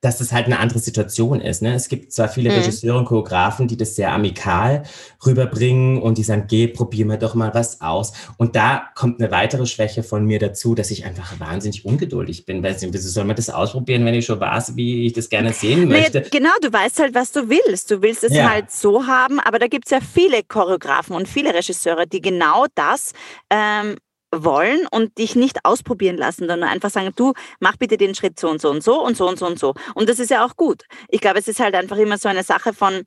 dass 0.00 0.18
das 0.18 0.32
halt 0.32 0.46
eine 0.46 0.58
andere 0.58 0.78
Situation 0.78 1.40
ist. 1.40 1.60
Ne? 1.62 1.74
Es 1.74 1.88
gibt 1.88 2.12
zwar 2.12 2.28
viele 2.28 2.50
mhm. 2.50 2.56
Regisseure 2.56 2.98
und 2.98 3.04
Choreografen, 3.04 3.68
die 3.68 3.76
das 3.76 3.96
sehr 3.96 4.12
amikal 4.12 4.84
rüberbringen 5.24 6.00
und 6.00 6.16
die 6.16 6.22
sagen, 6.22 6.44
geh, 6.48 6.68
probier 6.68 7.04
mal 7.04 7.18
doch 7.18 7.34
mal 7.34 7.52
was 7.52 7.80
aus. 7.80 8.12
Und 8.38 8.56
da 8.56 8.84
kommt 8.94 9.20
eine 9.20 9.30
weitere 9.30 9.66
Schwäche 9.66 10.02
von 10.02 10.24
mir 10.24 10.38
dazu, 10.38 10.74
dass 10.74 10.90
ich 10.90 11.04
einfach 11.04 11.38
wahnsinnig 11.38 11.84
ungeduldig 11.84 12.46
bin. 12.46 12.62
Weil 12.62 12.76
wieso 12.80 13.08
soll 13.08 13.24
man 13.24 13.36
das 13.36 13.50
ausprobieren, 13.50 14.04
wenn 14.04 14.14
ich 14.14 14.24
schon 14.24 14.40
weiß, 14.40 14.76
wie 14.76 15.06
ich 15.06 15.12
das 15.12 15.28
gerne 15.28 15.52
sehen 15.52 15.88
möchte? 15.88 16.20
Nee, 16.20 16.28
genau, 16.30 16.52
du 16.62 16.72
weißt 16.72 17.00
halt, 17.00 17.14
was 17.14 17.32
du 17.32 17.48
willst. 17.48 17.90
Du 17.90 18.00
willst 18.00 18.24
es 18.24 18.34
ja. 18.34 18.48
halt 18.48 18.70
so 18.70 19.06
haben, 19.06 19.38
aber 19.40 19.58
da 19.58 19.66
gibt 19.66 19.86
es 19.86 19.90
ja 19.90 19.98
viele 20.00 20.42
Choreografen 20.42 21.14
und 21.14 21.28
viele 21.28 21.52
Regisseure, 21.52 22.06
die 22.06 22.20
genau 22.20 22.66
das 22.74 23.12
ähm, 23.50 23.96
wollen 24.32 24.86
und 24.90 25.18
dich 25.18 25.34
nicht 25.34 25.64
ausprobieren 25.64 26.16
lassen, 26.16 26.48
sondern 26.48 26.68
einfach 26.68 26.90
sagen, 26.90 27.12
du 27.16 27.32
mach 27.58 27.76
bitte 27.76 27.96
den 27.96 28.14
Schritt 28.14 28.38
so 28.38 28.48
und 28.48 28.60
so 28.60 28.70
und 28.70 28.82
so 28.82 29.02
und 29.02 29.16
so 29.16 29.26
und 29.26 29.38
so 29.38 29.46
und 29.46 29.58
so. 29.58 29.74
Und 29.94 30.08
das 30.08 30.18
ist 30.18 30.30
ja 30.30 30.44
auch 30.44 30.56
gut. 30.56 30.84
Ich 31.08 31.20
glaube, 31.20 31.38
es 31.38 31.48
ist 31.48 31.60
halt 31.60 31.74
einfach 31.74 31.96
immer 31.96 32.18
so 32.18 32.28
eine 32.28 32.44
Sache 32.44 32.72
von, 32.72 33.04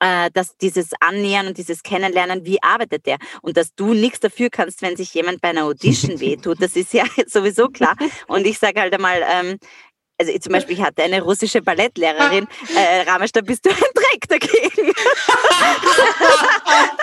äh, 0.00 0.30
dass 0.32 0.56
dieses 0.56 0.90
Annähern 1.00 1.46
und 1.46 1.58
dieses 1.58 1.82
Kennenlernen, 1.82 2.44
wie 2.44 2.62
arbeitet 2.62 3.06
der? 3.06 3.18
Und 3.42 3.56
dass 3.56 3.74
du 3.74 3.94
nichts 3.94 4.20
dafür 4.20 4.50
kannst, 4.50 4.82
wenn 4.82 4.96
sich 4.96 5.14
jemand 5.14 5.40
bei 5.40 5.50
einer 5.50 5.64
Audition 5.64 6.20
wehtut, 6.20 6.60
das 6.60 6.76
ist 6.76 6.92
ja 6.92 7.04
sowieso 7.26 7.68
klar. 7.68 7.96
Und 8.26 8.46
ich 8.46 8.58
sage 8.58 8.80
halt 8.80 8.94
einmal, 8.94 9.22
ähm, 9.28 9.58
also 10.18 10.32
ich 10.32 10.40
zum 10.40 10.52
Beispiel, 10.52 10.76
ich 10.76 10.82
hatte 10.82 11.02
eine 11.02 11.20
russische 11.20 11.60
Ballettlehrerin, 11.60 12.46
äh, 12.74 13.08
Ramesh, 13.08 13.32
da 13.32 13.42
bist 13.42 13.66
du 13.66 13.70
ein 13.70 13.76
Dreck 13.76 14.26
dagegen. 14.28 14.92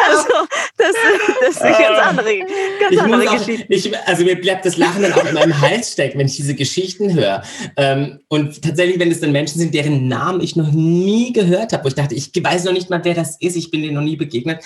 also 0.07 0.29
das, 0.77 0.93
das 1.41 1.49
ist 1.51 1.61
eine 1.61 1.77
ganz 1.77 1.99
andere, 1.99 2.39
ganz 2.79 2.97
andere 2.97 3.29
auch, 3.29 3.37
Geschichte. 3.37 3.65
Ich, 3.69 4.07
also 4.07 4.23
mir 4.23 4.39
bleibt 4.39 4.65
das 4.65 4.77
Lachen 4.77 5.03
dann 5.03 5.13
auch 5.13 5.25
in 5.25 5.35
meinem 5.35 5.61
Hals 5.61 5.91
stecken, 5.91 6.17
wenn 6.17 6.25
ich 6.25 6.35
diese 6.37 6.55
Geschichten 6.55 7.13
höre. 7.13 7.43
Ähm, 7.77 8.19
und 8.29 8.61
tatsächlich, 8.63 8.99
wenn 8.99 9.11
es 9.11 9.19
dann 9.19 9.31
Menschen 9.31 9.59
sind, 9.59 9.75
deren 9.75 10.07
Namen 10.07 10.41
ich 10.41 10.55
noch 10.55 10.71
nie 10.71 11.33
gehört 11.33 11.71
habe, 11.73 11.83
wo 11.83 11.89
ich 11.89 11.95
dachte, 11.95 12.15
ich 12.15 12.31
weiß 12.33 12.63
noch 12.63 12.73
nicht 12.73 12.89
mal, 12.89 13.03
wer 13.03 13.13
das 13.13 13.37
ist, 13.39 13.55
ich 13.55 13.69
bin 13.69 13.83
denen 13.83 13.93
noch 13.93 14.01
nie 14.01 14.15
begegnet. 14.15 14.63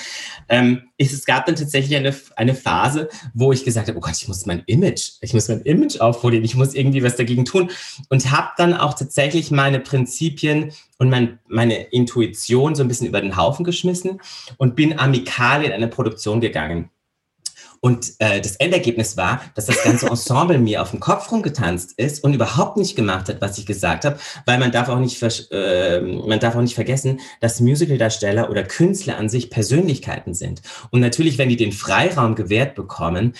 Ähm, 0.48 0.84
es 0.98 1.26
gab 1.26 1.46
dann 1.46 1.56
tatsächlich 1.56 1.98
eine, 1.98 2.16
eine 2.36 2.56
Phase, 2.56 3.10
wo 3.34 3.52
ich 3.52 3.66
gesagt 3.66 3.88
habe, 3.88 3.98
oh 3.98 4.02
Gott, 4.02 4.16
ich 4.20 4.28
muss 4.28 4.46
mein 4.46 4.64
Image, 4.68 5.12
ich 5.22 5.34
muss 5.34 5.48
mein 5.50 5.62
Image 5.62 6.00
aufholen, 6.00 6.44
ich 6.44 6.56
muss 6.56 6.74
irgendwie 6.74 7.04
was 7.04 7.18
dagegen 7.18 7.46
tun. 7.46 7.70
Und 8.10 8.32
habe 8.32 8.37
dann 8.58 8.74
auch 8.74 8.94
tatsächlich 8.94 9.52
meine 9.52 9.80
Prinzipien 9.80 10.72
und 10.98 11.10
mein, 11.10 11.40
meine 11.48 11.76
Intuition 11.76 12.76
so 12.76 12.84
ein 12.84 12.88
bisschen 12.88 13.08
über 13.08 13.22
den 13.22 13.38
Haufen 13.38 13.66
geschmissen 13.66 14.22
und 14.58 14.76
bin 14.76 14.98
amikal 14.98 15.64
in 15.64 15.72
eine 15.72 15.88
Produktion 15.88 16.42
gegangen. 16.42 16.90
Und 17.80 18.14
äh, 18.20 18.42
das 18.42 18.56
Endergebnis 18.56 19.18
war, 19.18 19.42
dass 19.56 19.68
das 19.68 19.84
ganze 19.84 20.08
Ensemble 20.10 20.58
mir 20.58 20.82
auf 20.82 20.92
dem 20.92 21.00
Kopf 21.00 21.32
rumgetanzt 21.32 21.94
ist 21.98 22.24
und 22.24 22.34
überhaupt 22.34 22.78
nicht 22.78 22.96
gemacht 22.96 23.30
hat, 23.30 23.42
was 23.42 23.58
ich 23.58 23.66
gesagt 23.66 24.06
habe, 24.06 24.20
weil 24.46 24.58
man 24.58 24.72
darf 24.72 24.90
auch 24.90 25.00
nicht, 25.00 25.22
äh, 25.52 26.02
man 26.02 26.40
darf 26.40 26.56
auch 26.56 26.62
nicht 26.62 26.76
vergessen, 26.76 27.20
dass 27.40 27.60
Musicaldarsteller 27.60 28.50
oder 28.50 28.64
Künstler 28.64 29.18
an 29.18 29.30
sich 29.30 29.50
Persönlichkeiten 29.50 30.34
sind. 30.34 30.62
Und 30.92 31.02
natürlich, 31.02 31.38
wenn 31.38 31.50
die 31.50 31.56
den 31.56 31.72
Freiraum 31.72 32.36
gewährt 32.36 32.76
bekommen, 32.76 33.34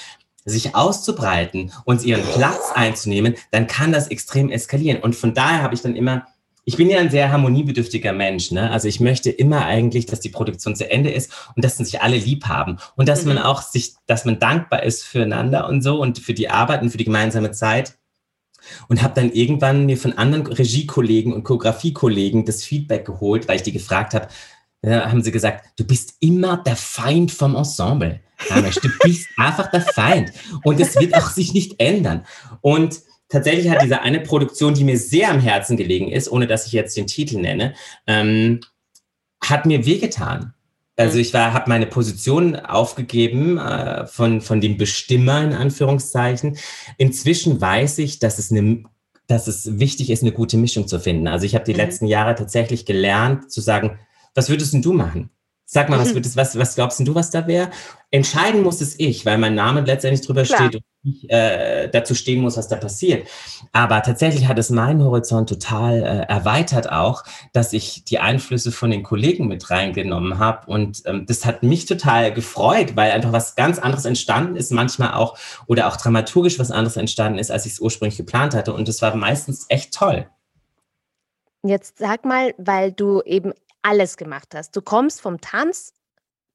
sich 0.48 0.76
auszubreiten 0.76 1.72
und 1.86 2.04
ihren 2.04 2.24
Platz 2.24 2.72
einzunehmen, 2.74 3.36
dann 3.52 3.68
kann 3.68 3.92
das 3.92 4.08
extrem 4.08 4.50
eskalieren. 4.50 5.02
Und 5.02 5.16
von 5.16 5.34
daher 5.34 5.62
habe 5.62 5.76
ich 5.76 5.82
dann 5.82 5.96
immer 5.96 6.26
ich 6.68 6.76
bin 6.76 6.90
ja 6.90 7.00
ein 7.00 7.10
sehr 7.10 7.32
harmoniebedürftiger 7.32 8.12
Mensch. 8.12 8.52
Ne? 8.52 8.70
Also 8.70 8.90
ich 8.90 9.00
möchte 9.00 9.30
immer 9.30 9.66
eigentlich, 9.66 10.06
dass 10.06 10.20
die 10.20 10.28
Produktion 10.28 10.76
zu 10.76 10.92
Ende 10.92 11.10
ist 11.10 11.32
und 11.56 11.64
dass 11.64 11.78
sich 11.78 12.02
alle 12.02 12.18
lieb 12.18 12.48
haben 12.48 12.78
und 12.98 13.08
dass 13.08 13.22
mhm. 13.22 13.36
man 13.36 13.38
auch 13.38 13.62
sich, 13.62 13.94
dass 14.06 14.26
man 14.26 14.38
dankbar 14.38 14.84
ist 14.84 15.06
füreinander 15.06 15.70
und 15.70 15.82
so 15.82 16.02
und 16.02 16.20
für 16.20 16.34
die 16.34 16.50
Arbeit 16.50 16.82
und 16.82 16.90
für 16.90 16.98
die 16.98 17.06
gemeinsame 17.06 17.52
Zeit. 17.52 17.98
Und 18.90 19.02
habe 19.02 19.14
dann 19.14 19.32
irgendwann 19.32 19.86
mir 19.86 19.98
von 19.98 20.18
anderen 20.18 20.46
Regiekollegen 20.46 21.32
und 21.32 21.46
Choreografiekollegen 21.46 22.44
das 22.44 22.66
Feedback 22.66 23.06
geholt, 23.06 23.48
weil 23.48 23.56
ich 23.56 23.64
die 23.64 23.72
gefragt 23.72 24.14
habe, 24.14 24.28
da 24.82 25.10
haben 25.10 25.24
sie 25.24 25.32
gesagt, 25.32 25.70
du 25.80 25.86
bist 25.86 26.16
immer 26.20 26.58
der 26.58 26.76
Feind 26.76 27.32
vom 27.32 27.56
Ensemble. 27.56 28.20
Du 28.82 28.90
bist 29.04 29.28
einfach 29.38 29.72
der 29.72 29.82
Feind. 29.82 30.32
Und 30.64 30.80
es 30.80 30.96
wird 30.96 31.16
auch 31.16 31.30
sich 31.30 31.54
nicht 31.54 31.80
ändern. 31.80 32.26
Und 32.62 33.02
tatsächlich 33.30 33.70
hat 33.70 33.82
diese 33.82 34.02
eine 34.02 34.20
Produktion, 34.20 34.74
die 34.74 34.84
mir 34.84 34.98
sehr 34.98 35.30
am 35.32 35.40
Herzen 35.40 35.78
gelegen 35.78 36.12
ist, 36.12 36.32
ohne 36.32 36.48
dass 36.48 36.68
ich 36.68 36.74
jetzt 36.74 36.96
den 36.98 37.08
Titel 37.08 37.40
nenne, 37.40 37.74
ähm, 38.06 38.62
hat 39.44 39.66
mir 39.66 39.86
wehgetan. 39.86 40.54
Also 40.96 41.16
mhm. 41.16 41.22
ich 41.22 41.34
habe 41.34 41.70
meine 41.70 41.88
Position 41.88 42.56
aufgegeben 42.56 43.58
äh, 43.58 44.08
von, 44.08 44.42
von 44.42 44.62
dem 44.62 44.78
Bestimmer 44.78 45.44
in 45.44 45.54
Anführungszeichen. 45.54 46.58
Inzwischen 46.98 47.62
weiß 47.62 48.00
ich, 48.00 48.20
dass 48.20 48.40
es 48.40 48.52
eine 48.52 48.84
dass 49.28 49.48
es 49.48 49.78
wichtig 49.78 50.10
ist, 50.10 50.24
eine 50.24 50.32
gute 50.32 50.56
Mischung 50.56 50.88
zu 50.88 51.00
finden. 51.00 51.28
Also 51.28 51.46
ich 51.46 51.54
habe 51.54 51.66
die 51.66 51.74
mhm. 51.74 51.80
letzten 51.80 52.06
Jahre 52.08 52.36
tatsächlich 52.36 52.86
gelernt 52.86 53.52
zu 53.52 53.62
sagen, 53.62 54.00
was 54.34 54.50
würdest 54.50 54.74
denn 54.74 54.82
du 54.82 54.94
machen? 54.94 55.30
Sag 55.70 55.90
mal, 55.90 56.00
was, 56.00 56.14
würdest, 56.14 56.38
was, 56.38 56.58
was 56.58 56.76
glaubst 56.76 57.06
du, 57.06 57.14
was 57.14 57.30
da 57.30 57.46
wäre? 57.46 57.70
Entscheiden 58.10 58.64
muss 58.64 58.80
es 58.80 58.98
ich, 58.98 59.26
weil 59.26 59.38
mein 59.38 59.54
Name 59.54 59.82
letztendlich 59.82 60.26
drüber 60.26 60.44
Klar. 60.44 60.70
steht 60.70 60.76
und 60.76 60.84
ich 61.04 61.30
äh, 61.30 61.90
dazu 61.90 62.16
stehen 62.16 62.40
muss, 62.40 62.56
was 62.56 62.70
da 62.70 62.78
passiert. 62.78 63.28
Aber 63.74 64.02
tatsächlich 64.02 64.48
hat 64.48 64.58
es 64.60 64.70
meinen 64.70 65.04
Horizont 65.04 65.50
total 65.50 66.04
äh, 66.04 66.32
erweitert 66.32 66.90
auch, 66.90 67.26
dass 67.52 67.74
ich 67.74 68.06
die 68.06 68.20
Einflüsse 68.20 68.72
von 68.72 68.92
den 68.92 69.04
Kollegen 69.04 69.50
mit 69.50 69.70
reingenommen 69.70 70.40
habe. 70.40 70.72
Und 70.72 71.02
ähm, 71.06 71.26
das 71.28 71.46
hat 71.46 71.64
mich 71.64 71.86
total 71.86 72.32
gefreut, 72.34 72.96
weil 72.96 73.12
einfach 73.12 73.34
was 73.34 73.58
ganz 73.58 73.78
anderes 73.78 74.06
entstanden 74.06 74.56
ist, 74.56 74.72
manchmal 74.72 75.16
auch 75.16 75.38
oder 75.66 75.90
auch 75.90 75.98
dramaturgisch 75.98 76.60
was 76.60 76.72
anderes 76.72 76.96
entstanden 76.96 77.40
ist, 77.40 77.52
als 77.52 77.66
ich 77.66 77.74
es 77.74 77.80
ursprünglich 77.82 78.16
geplant 78.16 78.56
hatte. 78.56 78.72
Und 78.72 78.88
das 78.88 79.02
war 79.02 79.14
meistens 79.18 79.66
echt 79.68 79.94
toll. 79.94 80.30
Jetzt 81.62 81.98
sag 81.98 82.24
mal, 82.24 82.54
weil 82.58 82.94
du 82.94 83.22
eben 83.24 83.52
alles 83.82 84.18
gemacht 84.18 84.54
hast. 84.56 84.76
Du 84.76 84.82
kommst 84.82 85.22
vom 85.22 85.40
Tanz, 85.42 85.94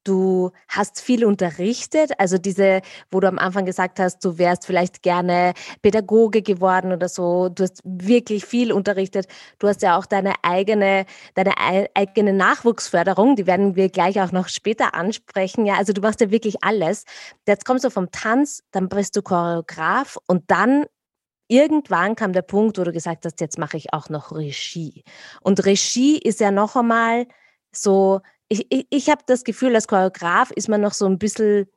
du 0.03 0.51
hast 0.67 1.01
viel 1.01 1.25
unterrichtet, 1.25 2.11
also 2.17 2.37
diese, 2.37 2.81
wo 3.11 3.19
du 3.19 3.27
am 3.27 3.39
Anfang 3.39 3.65
gesagt 3.65 3.99
hast, 3.99 4.23
du 4.23 4.37
wärst 4.37 4.65
vielleicht 4.65 5.01
gerne 5.01 5.53
Pädagoge 5.81 6.41
geworden 6.41 6.91
oder 6.91 7.07
so, 7.09 7.49
du 7.49 7.63
hast 7.63 7.81
wirklich 7.83 8.45
viel 8.45 8.71
unterrichtet. 8.71 9.27
Du 9.59 9.67
hast 9.67 9.81
ja 9.81 9.97
auch 9.97 10.05
deine 10.05 10.33
eigene, 10.43 11.05
deine 11.35 11.53
eigene 11.95 12.33
Nachwuchsförderung, 12.33 13.35
die 13.35 13.47
werden 13.47 13.75
wir 13.75 13.89
gleich 13.89 14.19
auch 14.21 14.31
noch 14.31 14.49
später 14.49 14.93
ansprechen. 14.93 15.65
Ja, 15.65 15.75
also 15.75 15.93
du 15.93 16.01
machst 16.01 16.21
ja 16.21 16.31
wirklich 16.31 16.63
alles. 16.63 17.05
Jetzt 17.47 17.65
kommst 17.65 17.85
du 17.85 17.89
vom 17.89 18.11
Tanz, 18.11 18.63
dann 18.71 18.89
bist 18.89 19.15
du 19.15 19.21
Choreograf 19.21 20.17
und 20.27 20.43
dann 20.51 20.85
irgendwann 21.47 22.15
kam 22.15 22.33
der 22.33 22.41
Punkt, 22.41 22.77
wo 22.77 22.83
du 22.83 22.91
gesagt 22.91 23.25
hast, 23.25 23.41
jetzt 23.41 23.57
mache 23.57 23.77
ich 23.77 23.93
auch 23.93 24.09
noch 24.09 24.31
Regie. 24.31 25.03
Und 25.41 25.65
Regie 25.65 26.17
ist 26.17 26.39
ja 26.39 26.51
noch 26.51 26.75
einmal 26.75 27.27
so, 27.71 28.21
ich, 28.49 28.67
ich, 28.69 28.87
ich 28.89 29.09
habe 29.09 29.21
das 29.25 29.43
Gefühl, 29.43 29.75
als 29.75 29.87
Choreograf 29.87 30.51
ist 30.51 30.69
man 30.69 30.81
noch 30.81 30.93
so 30.93 31.05
ein 31.05 31.17
bisschen, 31.17 31.67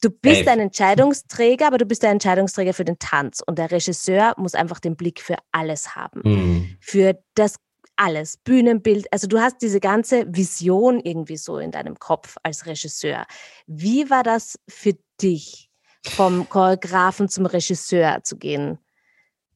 du 0.00 0.10
bist 0.10 0.42
hey. 0.42 0.48
ein 0.48 0.60
Entscheidungsträger, 0.60 1.66
aber 1.66 1.78
du 1.78 1.84
bist 1.84 2.02
der 2.02 2.10
Entscheidungsträger 2.10 2.74
für 2.74 2.84
den 2.84 2.98
Tanz. 2.98 3.42
Und 3.44 3.58
der 3.58 3.70
Regisseur 3.70 4.34
muss 4.36 4.54
einfach 4.54 4.80
den 4.80 4.96
Blick 4.96 5.20
für 5.20 5.36
alles 5.52 5.94
haben. 5.94 6.20
Mhm. 6.24 6.76
Für 6.80 7.18
das 7.34 7.56
alles, 7.96 8.36
Bühnenbild. 8.36 9.10
Also 9.10 9.26
du 9.26 9.40
hast 9.40 9.62
diese 9.62 9.80
ganze 9.80 10.26
Vision 10.28 11.00
irgendwie 11.00 11.38
so 11.38 11.58
in 11.58 11.70
deinem 11.70 11.98
Kopf 11.98 12.36
als 12.42 12.66
Regisseur. 12.66 13.26
Wie 13.66 14.10
war 14.10 14.22
das 14.22 14.58
für 14.68 14.92
dich, 15.20 15.70
vom 16.04 16.48
Choreografen 16.48 17.28
zum 17.28 17.46
Regisseur 17.46 18.22
zu 18.22 18.36
gehen? 18.36 18.78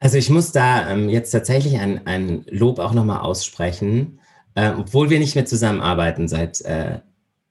Also 0.00 0.16
ich 0.16 0.30
muss 0.30 0.50
da 0.50 0.90
ähm, 0.90 1.10
jetzt 1.10 1.30
tatsächlich 1.30 1.78
ein, 1.78 2.06
ein 2.06 2.44
Lob 2.48 2.78
auch 2.78 2.94
nochmal 2.94 3.20
aussprechen, 3.20 4.18
äh, 4.54 4.70
obwohl 4.70 5.10
wir 5.10 5.18
nicht 5.18 5.34
mehr 5.34 5.44
zusammenarbeiten 5.44 6.26
seit 6.26 6.62
äh, 6.62 7.00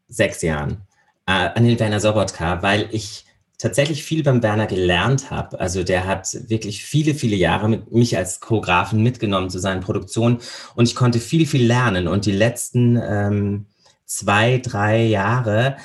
sechs 0.08 0.42
Jahren, 0.42 0.82
äh, 1.28 1.32
an 1.32 1.64
den 1.64 1.80
Werner 1.80 2.00
Sobotka, 2.00 2.64
weil 2.64 2.90
ich 2.92 3.26
tatsächlich 3.60 4.04
viel 4.04 4.24
beim 4.24 4.42
Werner 4.42 4.66
gelernt 4.66 5.30
habe. 5.30 5.60
Also 5.60 5.84
der 5.84 6.08
hat 6.08 6.28
wirklich 6.50 6.84
viele, 6.84 7.14
viele 7.14 7.36
Jahre 7.36 7.70
mit 7.70 7.92
mich 7.92 8.18
als 8.18 8.40
Choreografen 8.40 9.04
mitgenommen 9.04 9.52
zu 9.52 9.60
seinen 9.60 9.82
Produktionen 9.82 10.40
und 10.76 10.88
ich 10.88 10.96
konnte 10.96 11.20
viel, 11.20 11.46
viel 11.46 11.68
lernen. 11.68 12.08
Und 12.08 12.26
die 12.26 12.32
letzten 12.32 12.98
ähm, 12.98 13.68
zwei, 14.06 14.58
drei 14.58 15.04
Jahre 15.06 15.78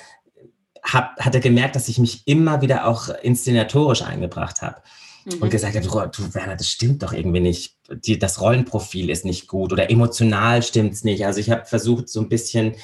hab, 0.83 1.19
hat 1.21 1.35
er 1.35 1.41
gemerkt, 1.41 1.77
dass 1.77 1.89
ich 1.89 1.99
mich 1.99 2.27
immer 2.27 2.63
wieder 2.63 2.87
auch 2.87 3.11
inszenatorisch 3.23 4.03
eingebracht 4.03 4.63
habe 4.63 4.81
mhm. 5.25 5.43
und 5.43 5.51
gesagt 5.51 5.77
hat, 5.77 5.85
du 5.85 6.35
Werner, 6.35 6.57
das 6.57 6.69
stimmt 6.69 7.03
doch 7.03 7.13
irgendwie 7.13 7.41
nicht. 7.41 7.77
Die, 7.91 8.19
das 8.19 8.41
Rollenprofil 8.41 9.11
ist 9.11 9.25
nicht 9.25 9.49
gut 9.49 9.73
oder 9.73 9.91
emotional 9.91 10.63
stimmt 10.63 10.95
es 10.95 11.05
nicht. 11.05 11.27
Also 11.27 11.41
ich 11.41 11.51
habe 11.51 11.65
versucht, 11.65 12.09
so 12.09 12.21
ein 12.21 12.29
bisschen 12.29 12.75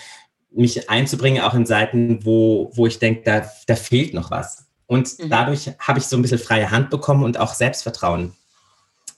mich 0.52 0.90
einzubringen, 0.90 1.42
auch 1.42 1.54
in 1.54 1.66
Seiten, 1.66 2.24
wo, 2.24 2.70
wo 2.74 2.86
ich 2.86 2.98
denke, 2.98 3.22
da, 3.24 3.48
da 3.66 3.76
fehlt 3.76 4.14
noch 4.14 4.30
was. 4.30 4.66
Und 4.86 5.18
mhm. 5.18 5.30
dadurch 5.30 5.70
habe 5.78 5.98
ich 5.98 6.06
so 6.06 6.16
ein 6.16 6.22
bisschen 6.22 6.38
freie 6.38 6.70
Hand 6.70 6.90
bekommen 6.90 7.22
und 7.22 7.38
auch 7.38 7.54
Selbstvertrauen 7.54 8.32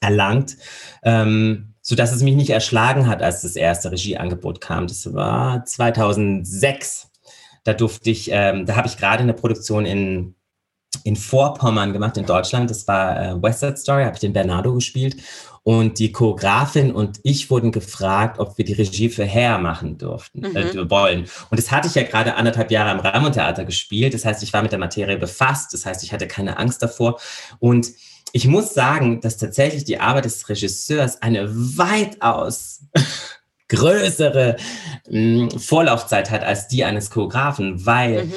erlangt, 0.00 0.56
ähm, 1.02 1.74
sodass 1.80 2.12
es 2.12 2.22
mich 2.22 2.34
nicht 2.34 2.50
erschlagen 2.50 3.06
hat, 3.06 3.22
als 3.22 3.42
das 3.42 3.56
erste 3.56 3.90
Regieangebot 3.90 4.60
kam. 4.60 4.86
Das 4.86 5.14
war 5.14 5.64
2006. 5.64 7.08
Da 7.64 7.72
durfte 7.72 8.10
ich, 8.10 8.28
ähm, 8.30 8.66
da 8.66 8.76
habe 8.76 8.88
ich 8.88 8.96
gerade 8.96 9.22
eine 9.22 9.34
Produktion 9.34 9.86
in 9.86 10.34
in 11.04 11.16
Vorpommern 11.16 11.92
gemacht, 11.92 12.16
in 12.16 12.26
Deutschland. 12.26 12.70
Das 12.70 12.86
war 12.86 13.20
äh, 13.20 13.42
West 13.42 13.60
Side 13.60 13.76
Story, 13.76 14.04
habe 14.04 14.14
ich 14.14 14.20
den 14.20 14.32
Bernardo 14.32 14.74
gespielt. 14.74 15.16
Und 15.64 16.00
die 16.00 16.10
Choreografin 16.10 16.92
und 16.92 17.20
ich 17.22 17.48
wurden 17.48 17.70
gefragt, 17.70 18.40
ob 18.40 18.58
wir 18.58 18.64
die 18.64 18.72
Regie 18.72 19.08
für 19.08 19.24
Hair 19.24 19.58
machen 19.58 19.96
durften, 19.96 20.42
äh, 20.44 20.48
mhm. 20.72 20.78
äh, 20.78 20.90
wollen. 20.90 21.20
Und 21.50 21.58
das 21.58 21.70
hatte 21.70 21.86
ich 21.86 21.94
ja 21.94 22.02
gerade 22.02 22.34
anderthalb 22.34 22.72
Jahre 22.72 22.90
am 22.90 22.98
Raimund 22.98 23.34
Theater 23.34 23.64
gespielt. 23.64 24.12
Das 24.12 24.24
heißt, 24.24 24.42
ich 24.42 24.52
war 24.52 24.62
mit 24.62 24.72
der 24.72 24.80
Materie 24.80 25.18
befasst. 25.18 25.72
Das 25.72 25.86
heißt, 25.86 26.02
ich 26.02 26.12
hatte 26.12 26.26
keine 26.26 26.58
Angst 26.58 26.82
davor. 26.82 27.20
Und 27.60 27.88
ich 28.32 28.48
muss 28.48 28.74
sagen, 28.74 29.20
dass 29.20 29.36
tatsächlich 29.36 29.84
die 29.84 30.00
Arbeit 30.00 30.24
des 30.24 30.48
Regisseurs 30.48 31.22
eine 31.22 31.48
weitaus 31.48 32.80
größere 33.68 34.56
mh, 35.08 35.52
hm, 35.52 35.60
Vorlaufzeit 35.60 36.30
hat 36.30 36.42
als 36.42 36.66
die 36.66 36.82
eines 36.84 37.10
Choreografen, 37.10 37.86
weil 37.86 38.24
mhm 38.24 38.32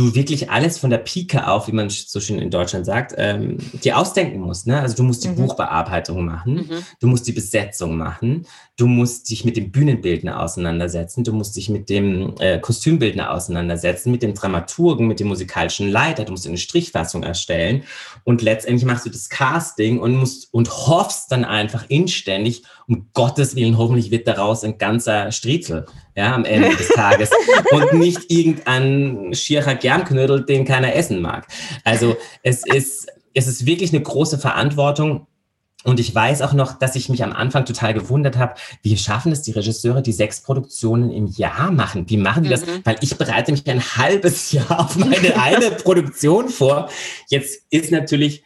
du 0.00 0.14
wirklich 0.14 0.50
alles 0.50 0.78
von 0.78 0.88
der 0.88 0.98
Pike 0.98 1.46
auf, 1.46 1.68
wie 1.68 1.72
man 1.72 1.90
so 1.90 2.20
schön 2.20 2.38
in 2.38 2.50
Deutschland 2.50 2.86
sagt, 2.86 3.14
ähm, 3.18 3.58
dir 3.84 3.98
ausdenken 3.98 4.40
musst. 4.40 4.66
Ne? 4.66 4.80
Also 4.80 4.96
du 4.96 5.02
musst 5.02 5.22
die 5.24 5.28
mhm. 5.28 5.36
Buchbearbeitung 5.36 6.24
machen, 6.24 6.54
mhm. 6.54 6.84
du 7.00 7.06
musst 7.06 7.26
die 7.26 7.32
Besetzung 7.32 7.98
machen, 7.98 8.46
du 8.80 8.86
musst 8.86 9.28
dich 9.28 9.44
mit 9.44 9.58
dem 9.58 9.70
Bühnenbildner 9.70 10.42
auseinandersetzen, 10.42 11.22
du 11.22 11.32
musst 11.32 11.54
dich 11.56 11.68
mit 11.68 11.90
dem 11.90 12.34
äh, 12.38 12.58
Kostümbildner 12.58 13.30
auseinandersetzen, 13.30 14.10
mit 14.10 14.22
dem 14.22 14.32
Dramaturgen, 14.32 15.06
mit 15.06 15.20
dem 15.20 15.28
musikalischen 15.28 15.90
Leiter, 15.90 16.24
du 16.24 16.32
musst 16.32 16.46
eine 16.46 16.56
Strichfassung 16.56 17.22
erstellen 17.22 17.82
und 18.24 18.40
letztendlich 18.40 18.86
machst 18.86 19.04
du 19.04 19.10
das 19.10 19.28
Casting 19.28 19.98
und 19.98 20.16
musst 20.16 20.52
und 20.54 20.70
hoffst 20.70 21.30
dann 21.30 21.44
einfach 21.44 21.84
inständig, 21.88 22.62
um 22.88 23.10
Gottes 23.12 23.54
Willen, 23.54 23.76
hoffentlich 23.76 24.10
wird 24.10 24.26
daraus 24.26 24.64
ein 24.64 24.78
ganzer 24.78 25.30
Striezel 25.30 25.84
ja, 26.16 26.34
am 26.34 26.46
Ende 26.46 26.74
des 26.74 26.88
Tages 26.94 27.30
und 27.72 27.92
nicht 27.92 28.30
irgendein 28.30 29.34
schierer 29.34 29.74
Germknödel, 29.74 30.44
den 30.44 30.64
keiner 30.64 30.94
essen 30.94 31.20
mag. 31.20 31.46
Also 31.84 32.16
es 32.42 32.64
ist, 32.66 33.08
es 33.34 33.46
ist 33.46 33.66
wirklich 33.66 33.92
eine 33.92 34.02
große 34.02 34.38
Verantwortung. 34.38 35.26
Und 35.82 35.98
ich 35.98 36.14
weiß 36.14 36.42
auch 36.42 36.52
noch, 36.52 36.78
dass 36.78 36.94
ich 36.94 37.08
mich 37.08 37.24
am 37.24 37.32
Anfang 37.32 37.64
total 37.64 37.94
gewundert 37.94 38.36
habe, 38.36 38.54
wie 38.82 38.98
schaffen 38.98 39.32
es 39.32 39.42
die 39.42 39.52
Regisseure, 39.52 40.02
die 40.02 40.12
sechs 40.12 40.42
Produktionen 40.42 41.10
im 41.10 41.26
Jahr 41.26 41.70
machen? 41.70 42.08
Wie 42.10 42.18
machen 42.18 42.42
die 42.42 42.50
das? 42.50 42.66
Mhm. 42.66 42.82
Weil 42.84 42.96
ich 43.00 43.16
bereite 43.16 43.50
mich 43.52 43.68
ein 43.68 43.80
halbes 43.80 44.52
Jahr 44.52 44.80
auf 44.80 44.96
meine 44.96 45.36
eine 45.40 45.70
Produktion 45.70 46.50
vor. 46.50 46.90
Jetzt 47.28 47.64
ist 47.70 47.90
natürlich 47.90 48.44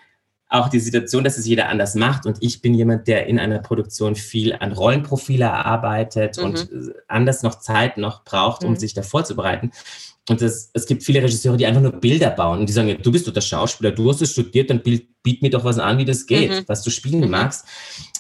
auch 0.49 0.68
die 0.68 0.79
Situation, 0.79 1.25
dass 1.25 1.37
es 1.37 1.47
jeder 1.47 1.68
anders 1.68 1.97
macht. 1.97 2.27
Und 2.27 2.37
ich 2.40 2.62
bin 2.62 2.75
jemand, 2.75 3.09
der 3.09 3.27
in 3.27 3.40
einer 3.40 3.59
Produktion 3.59 4.14
viel 4.14 4.55
an 4.55 4.70
Rollenprofile 4.73 5.51
arbeitet 5.53 6.38
mhm. 6.38 6.44
und 6.44 6.68
anders 7.09 7.42
noch 7.42 7.57
Zeit 7.59 7.99
noch 7.99 8.23
braucht, 8.25 8.62
um 8.62 8.73
mhm. 8.73 8.77
sich 8.77 8.94
da 8.94 9.03
vorzubereiten. 9.03 9.73
Und 10.29 10.41
das, 10.41 10.71
es 10.73 10.87
gibt 10.87 11.03
viele 11.03 11.23
Regisseure, 11.23 11.59
die 11.59 11.67
einfach 11.67 11.83
nur 11.83 11.93
Bilder 11.93 12.31
bauen 12.31 12.61
und 12.61 12.69
die 12.69 12.73
sagen, 12.73 12.89
ja, 12.89 12.95
du 12.95 13.13
bist 13.13 13.27
doch 13.29 13.33
der 13.33 13.43
Schauspieler, 13.43 13.91
du 13.91 14.09
hast 14.09 14.23
es 14.23 14.33
studiert, 14.33 14.71
dann 14.71 14.83
biet, 14.83 15.23
biet 15.23 15.43
mir 15.43 15.51
doch 15.51 15.65
was 15.65 15.79
an, 15.79 15.99
wie 15.99 16.07
das 16.07 16.27
geht, 16.27 16.51
mhm. 16.51 16.65
was 16.67 16.83
du 16.83 16.91
spielen 16.91 17.21
mhm. 17.21 17.31
magst. 17.31 17.67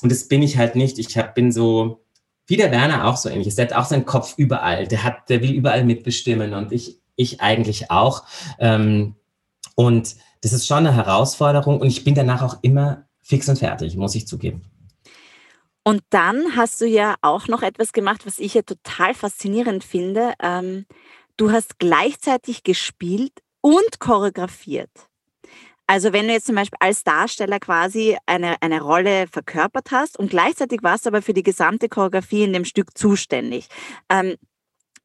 Und 0.02 0.12
das 0.12 0.28
bin 0.28 0.42
ich 0.42 0.58
halt 0.58 0.76
nicht. 0.76 0.98
Ich 0.98 1.16
hab, 1.16 1.34
bin 1.34 1.50
so, 1.50 2.04
wie 2.46 2.58
der 2.58 2.70
Werner 2.70 3.06
auch 3.06 3.16
so 3.16 3.30
ähnlich 3.30 3.54
Der 3.54 3.66
hat 3.66 3.72
auch 3.72 3.86
seinen 3.86 4.04
Kopf 4.04 4.34
überall. 4.36 4.86
Der 4.86 5.02
hat, 5.02 5.30
der 5.30 5.40
will 5.40 5.52
überall 5.52 5.84
mitbestimmen 5.84 6.52
und 6.52 6.72
ich, 6.72 7.00
ich 7.16 7.40
eigentlich 7.40 7.90
auch. 7.90 8.24
Ähm, 8.58 9.14
und 9.74 10.14
das 10.42 10.52
ist 10.52 10.66
schon 10.66 10.86
eine 10.86 10.94
Herausforderung 10.94 11.80
und 11.80 11.86
ich 11.86 12.04
bin 12.04 12.14
danach 12.14 12.42
auch 12.42 12.58
immer 12.60 13.06
fix 13.22 13.48
und 13.48 13.58
fertig, 13.58 13.96
muss 13.96 14.14
ich 14.14 14.26
zugeben. 14.26 14.62
Und 15.84 16.02
dann 16.10 16.56
hast 16.56 16.80
du 16.80 16.86
ja 16.86 17.14
auch 17.22 17.48
noch 17.48 17.62
etwas 17.62 17.92
gemacht, 17.92 18.26
was 18.26 18.38
ich 18.38 18.54
ja 18.54 18.62
total 18.62 19.14
faszinierend 19.14 19.84
finde. 19.84 20.32
Ähm, 20.42 20.86
du 21.36 21.50
hast 21.50 21.78
gleichzeitig 21.78 22.62
gespielt 22.62 23.32
und 23.60 23.98
choreografiert. 23.98 24.90
Also 25.86 26.12
wenn 26.12 26.26
du 26.26 26.32
jetzt 26.32 26.46
zum 26.46 26.54
Beispiel 26.54 26.78
als 26.80 27.04
Darsteller 27.04 27.60
quasi 27.60 28.16
eine, 28.26 28.60
eine 28.62 28.80
Rolle 28.80 29.26
verkörpert 29.26 29.90
hast 29.90 30.18
und 30.18 30.30
gleichzeitig 30.30 30.82
warst 30.82 31.04
du 31.04 31.10
aber 31.10 31.20
für 31.20 31.34
die 31.34 31.42
gesamte 31.42 31.88
Choreografie 31.88 32.44
in 32.44 32.54
dem 32.54 32.64
Stück 32.64 32.96
zuständig. 32.96 33.68
Ähm, 34.08 34.36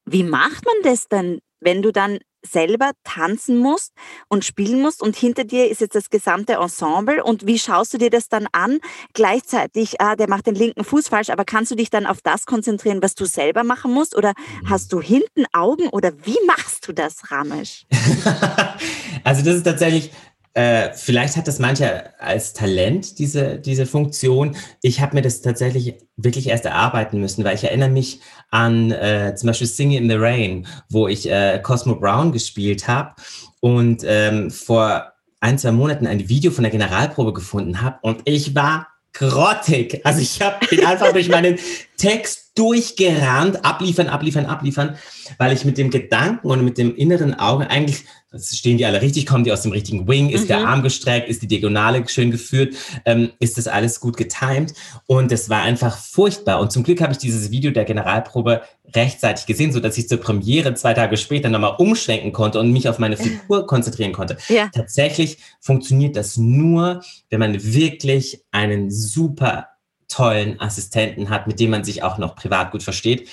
wie 0.06 0.24
macht 0.24 0.64
man 0.64 0.74
das 0.82 1.08
dann, 1.08 1.40
wenn 1.60 1.82
du 1.82 1.92
dann 1.92 2.18
selber 2.42 2.92
tanzen 3.04 3.58
musst 3.58 3.92
und 4.28 4.44
spielen 4.44 4.80
musst 4.80 5.02
und 5.02 5.16
hinter 5.16 5.44
dir 5.44 5.70
ist 5.70 5.80
jetzt 5.80 5.94
das 5.94 6.10
gesamte 6.10 6.54
Ensemble 6.54 7.22
und 7.22 7.46
wie 7.46 7.58
schaust 7.58 7.94
du 7.94 7.98
dir 7.98 8.10
das 8.10 8.28
dann 8.28 8.46
an? 8.52 8.78
Gleichzeitig, 9.14 10.00
ah, 10.00 10.16
der 10.16 10.28
macht 10.28 10.46
den 10.46 10.54
linken 10.54 10.84
Fuß 10.84 11.08
falsch, 11.08 11.30
aber 11.30 11.44
kannst 11.44 11.70
du 11.70 11.76
dich 11.76 11.90
dann 11.90 12.06
auf 12.06 12.20
das 12.22 12.46
konzentrieren, 12.46 13.02
was 13.02 13.14
du 13.14 13.24
selber 13.24 13.64
machen 13.64 13.92
musst 13.92 14.16
oder 14.16 14.30
mhm. 14.30 14.70
hast 14.70 14.92
du 14.92 15.00
hinten 15.00 15.44
Augen 15.52 15.88
oder 15.88 16.12
wie 16.24 16.38
machst 16.46 16.86
du 16.88 16.92
das, 16.92 17.30
Ramesh? 17.30 17.86
also 19.24 19.42
das 19.44 19.56
ist 19.56 19.64
tatsächlich 19.64 20.10
äh, 20.54 20.92
vielleicht 20.94 21.36
hat 21.36 21.46
das 21.46 21.58
mancher 21.58 22.10
als 22.18 22.52
Talent, 22.52 23.18
diese, 23.18 23.58
diese 23.58 23.86
Funktion. 23.86 24.56
Ich 24.82 25.00
habe 25.00 25.14
mir 25.14 25.22
das 25.22 25.42
tatsächlich 25.42 25.94
wirklich 26.16 26.48
erst 26.48 26.64
erarbeiten 26.64 27.20
müssen, 27.20 27.44
weil 27.44 27.54
ich 27.54 27.64
erinnere 27.64 27.90
mich 27.90 28.20
an 28.50 28.90
äh, 28.90 29.34
zum 29.36 29.46
Beispiel 29.48 29.68
Singing 29.68 30.02
in 30.02 30.10
the 30.10 30.16
Rain, 30.16 30.66
wo 30.88 31.06
ich 31.06 31.30
äh, 31.30 31.60
Cosmo 31.62 31.94
Brown 31.94 32.32
gespielt 32.32 32.88
habe 32.88 33.14
und 33.60 34.02
ähm, 34.04 34.50
vor 34.50 35.12
ein, 35.38 35.56
zwei 35.56 35.72
Monaten 35.72 36.06
ein 36.06 36.28
Video 36.28 36.50
von 36.50 36.64
der 36.64 36.72
Generalprobe 36.72 37.32
gefunden 37.32 37.80
habe 37.80 37.98
und 38.02 38.22
ich 38.24 38.54
war 38.54 38.88
grottig. 39.12 40.00
Also 40.04 40.20
ich 40.20 40.40
hab, 40.40 40.68
bin 40.68 40.84
einfach 40.84 41.12
durch 41.12 41.28
meinen 41.28 41.58
Text 41.96 42.52
durchgerannt, 42.56 43.64
abliefern, 43.64 44.08
abliefern, 44.08 44.46
abliefern, 44.46 44.96
weil 45.38 45.52
ich 45.52 45.64
mit 45.64 45.78
dem 45.78 45.90
Gedanken 45.90 46.48
und 46.48 46.64
mit 46.64 46.78
dem 46.78 46.94
inneren 46.94 47.38
Auge 47.38 47.70
eigentlich 47.70 48.04
stehen 48.38 48.78
die 48.78 48.86
alle 48.86 49.02
richtig, 49.02 49.26
kommen 49.26 49.44
die 49.44 49.52
aus 49.52 49.62
dem 49.62 49.72
richtigen 49.72 50.06
Wing, 50.06 50.28
ist 50.28 50.44
mhm. 50.44 50.48
der 50.48 50.66
Arm 50.66 50.82
gestreckt, 50.82 51.28
ist 51.28 51.42
die 51.42 51.48
Diagonale 51.48 52.08
schön 52.08 52.30
geführt, 52.30 52.74
ähm, 53.04 53.32
ist 53.40 53.58
das 53.58 53.66
alles 53.66 54.00
gut 54.00 54.16
getimed 54.16 54.74
und 55.06 55.32
es 55.32 55.48
war 55.48 55.62
einfach 55.62 55.98
furchtbar 55.98 56.60
und 56.60 56.70
zum 56.70 56.84
Glück 56.84 57.00
habe 57.00 57.12
ich 57.12 57.18
dieses 57.18 57.50
Video 57.50 57.72
der 57.72 57.84
Generalprobe 57.84 58.62
rechtzeitig 58.94 59.46
gesehen, 59.46 59.72
so 59.72 59.80
dass 59.80 59.98
ich 59.98 60.08
zur 60.08 60.18
Premiere 60.18 60.74
zwei 60.74 60.94
Tage 60.94 61.16
später 61.16 61.48
nochmal 61.48 61.74
umschwenken 61.78 62.32
konnte 62.32 62.60
und 62.60 62.72
mich 62.72 62.88
auf 62.88 62.98
meine 62.98 63.16
Figur 63.16 63.66
konzentrieren 63.66 64.12
konnte. 64.12 64.36
Ja. 64.48 64.68
Tatsächlich 64.72 65.38
funktioniert 65.60 66.16
das 66.16 66.36
nur, 66.36 67.02
wenn 67.30 67.40
man 67.40 67.62
wirklich 67.62 68.42
einen 68.50 68.90
super 68.90 69.68
tollen 70.08 70.60
Assistenten 70.60 71.30
hat, 71.30 71.46
mit 71.46 71.60
dem 71.60 71.70
man 71.70 71.84
sich 71.84 72.02
auch 72.02 72.18
noch 72.18 72.34
privat 72.34 72.72
gut 72.72 72.82
versteht. 72.82 73.28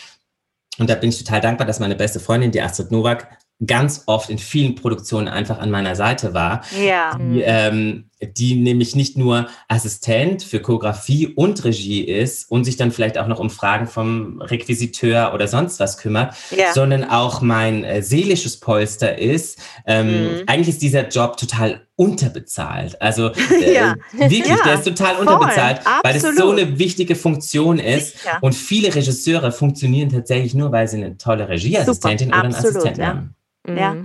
Und 0.78 0.90
da 0.90 0.96
bin 0.96 1.10
ich 1.10 1.18
total 1.18 1.42
dankbar, 1.42 1.66
dass 1.66 1.80
meine 1.80 1.96
beste 1.96 2.20
Freundin, 2.20 2.52
die 2.52 2.62
Astrid 2.62 2.92
Nowak, 2.92 3.28
ganz 3.66 4.04
oft 4.06 4.30
in 4.30 4.38
vielen 4.38 4.76
Produktionen 4.76 5.28
einfach 5.28 5.58
an 5.58 5.72
meiner 5.72 5.96
Seite 5.96 6.34
war. 6.34 6.62
Ja. 6.80 7.18
Die, 7.18 7.42
ähm, 7.42 8.10
die 8.22 8.56
nämlich 8.56 8.96
nicht 8.96 9.18
nur 9.18 9.48
Assistent 9.68 10.44
für 10.44 10.60
Choreografie 10.60 11.28
und 11.28 11.64
Regie 11.64 12.02
ist 12.02 12.50
und 12.50 12.66
sich 12.66 12.78
dann 12.78 12.92
vielleicht 12.92 13.18
auch 13.18 13.28
noch 13.28 13.40
um 13.40 13.50
Fragen 13.50 13.88
vom 13.88 14.42
Requisiteur 14.42 15.34
oder 15.34 15.48
sonst 15.48 15.80
was 15.80 15.98
kümmert, 15.98 16.36
ja. 16.56 16.74
sondern 16.74 17.04
auch 17.04 17.42
mein 17.42 17.84
äh, 17.84 18.02
seelisches 18.02 18.60
Polster 18.60 19.18
ist. 19.18 19.60
Ähm, 19.86 20.08
mhm. 20.08 20.44
Eigentlich 20.48 20.70
ist 20.70 20.82
dieser 20.82 21.08
Job 21.08 21.38
total 21.38 21.88
unterbezahlt. 21.96 23.00
Also 23.02 23.32
äh, 23.62 23.74
ja. 23.74 23.96
wirklich, 24.14 24.48
ja, 24.48 24.58
der 24.66 24.76
ist 24.76 24.86
total 24.86 25.16
voll, 25.16 25.28
unterbezahlt, 25.28 25.80
absolut. 25.80 26.04
weil 26.04 26.16
es 26.16 26.38
so 26.38 26.52
eine 26.52 26.80
wichtige 26.80 27.16
Funktion 27.16 27.80
ist. 27.80 28.20
Sicher. 28.20 28.38
Und 28.42 28.54
viele 28.54 28.94
Regisseure 28.94 29.52
funktionieren 29.52 30.10
tatsächlich 30.10 30.54
nur, 30.54 30.72
weil 30.72 30.88
sie 30.88 30.98
eine 30.98 31.18
tolle 31.18 31.50
Regieassistentin 31.50 32.28
Super, 32.28 32.38
oder 32.38 32.46
einen 32.46 32.56
absolut, 32.56 32.78
Assistenten 32.78 33.06
haben. 33.08 33.36
Mhm. 33.68 33.78
Ja. 33.78 33.96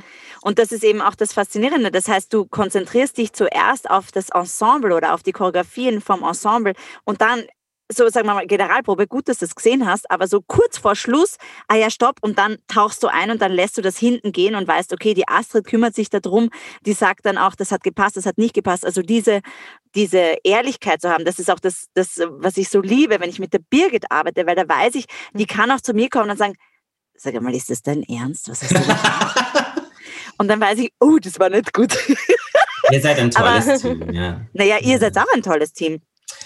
Und 0.42 0.58
das 0.58 0.72
ist 0.72 0.84
eben 0.84 1.00
auch 1.00 1.14
das 1.14 1.32
Faszinierende. 1.32 1.90
Das 1.90 2.08
heißt, 2.08 2.32
du 2.32 2.46
konzentrierst 2.46 3.16
dich 3.16 3.32
zuerst 3.32 3.88
auf 3.88 4.10
das 4.12 4.30
Ensemble 4.30 4.94
oder 4.94 5.14
auf 5.14 5.22
die 5.22 5.32
Choreografien 5.32 6.00
vom 6.00 6.22
Ensemble 6.22 6.74
und 7.04 7.20
dann 7.20 7.44
so 7.92 8.08
sagen 8.08 8.26
wir 8.26 8.34
mal 8.34 8.46
Generalprobe, 8.46 9.06
gut, 9.06 9.28
dass 9.28 9.38
du 9.38 9.44
es 9.44 9.54
gesehen 9.54 9.86
hast, 9.86 10.10
aber 10.10 10.26
so 10.26 10.40
kurz 10.40 10.78
vor 10.78 10.94
Schluss, 10.96 11.36
ah 11.68 11.76
ja, 11.76 11.90
stopp, 11.90 12.18
und 12.22 12.38
dann 12.38 12.58
tauchst 12.68 13.02
du 13.02 13.08
ein 13.08 13.30
und 13.30 13.42
dann 13.42 13.52
lässt 13.52 13.76
du 13.78 13.82
das 13.82 13.98
hinten 13.98 14.32
gehen 14.32 14.54
und 14.54 14.66
weißt, 14.66 14.92
okay, 14.92 15.14
die 15.14 15.28
Astrid 15.28 15.66
kümmert 15.66 15.94
sich 15.94 16.10
darum, 16.10 16.50
die 16.86 16.92
sagt 16.92 17.26
dann 17.26 17.38
auch, 17.38 17.54
das 17.54 17.70
hat 17.72 17.82
gepasst, 17.82 18.16
das 18.16 18.26
hat 18.26 18.38
nicht 18.38 18.54
gepasst. 18.54 18.84
Also 18.84 19.02
diese, 19.02 19.40
diese 19.94 20.36
Ehrlichkeit 20.44 21.00
zu 21.00 21.10
haben, 21.10 21.24
das 21.24 21.38
ist 21.38 21.50
auch 21.50 21.60
das, 21.60 21.86
das, 21.94 22.20
was 22.30 22.56
ich 22.56 22.68
so 22.68 22.80
liebe, 22.80 23.20
wenn 23.20 23.30
ich 23.30 23.38
mit 23.38 23.52
der 23.52 23.60
Birgit 23.60 24.10
arbeite, 24.10 24.46
weil 24.46 24.56
da 24.56 24.68
weiß 24.68 24.94
ich, 24.94 25.06
die 25.34 25.46
kann 25.46 25.70
auch 25.70 25.80
zu 25.80 25.92
mir 25.92 26.08
kommen 26.08 26.30
und 26.30 26.38
sagen, 26.38 26.54
sag 27.16 27.40
mal, 27.40 27.54
ist 27.54 27.70
das 27.70 27.82
dein 27.82 28.02
Ernst? 28.02 28.48
Was 28.48 28.62
hast 28.62 28.72
du 28.72 28.80
gemacht? 28.80 29.36
und 30.38 30.48
dann 30.48 30.60
weiß 30.60 30.78
ich, 30.80 30.92
oh, 31.00 31.18
das 31.22 31.38
war 31.38 31.50
nicht 31.50 31.72
gut. 31.72 31.96
ihr 32.90 33.00
seid 33.00 33.18
ein 33.18 33.30
tolles 33.30 33.68
aber, 33.68 33.78
Team, 33.78 34.12
ja. 34.12 34.40
Naja, 34.52 34.78
ihr 34.80 34.98
seid 34.98 35.16
auch 35.16 35.32
ein 35.34 35.42
tolles 35.42 35.72
Team. 35.72 36.00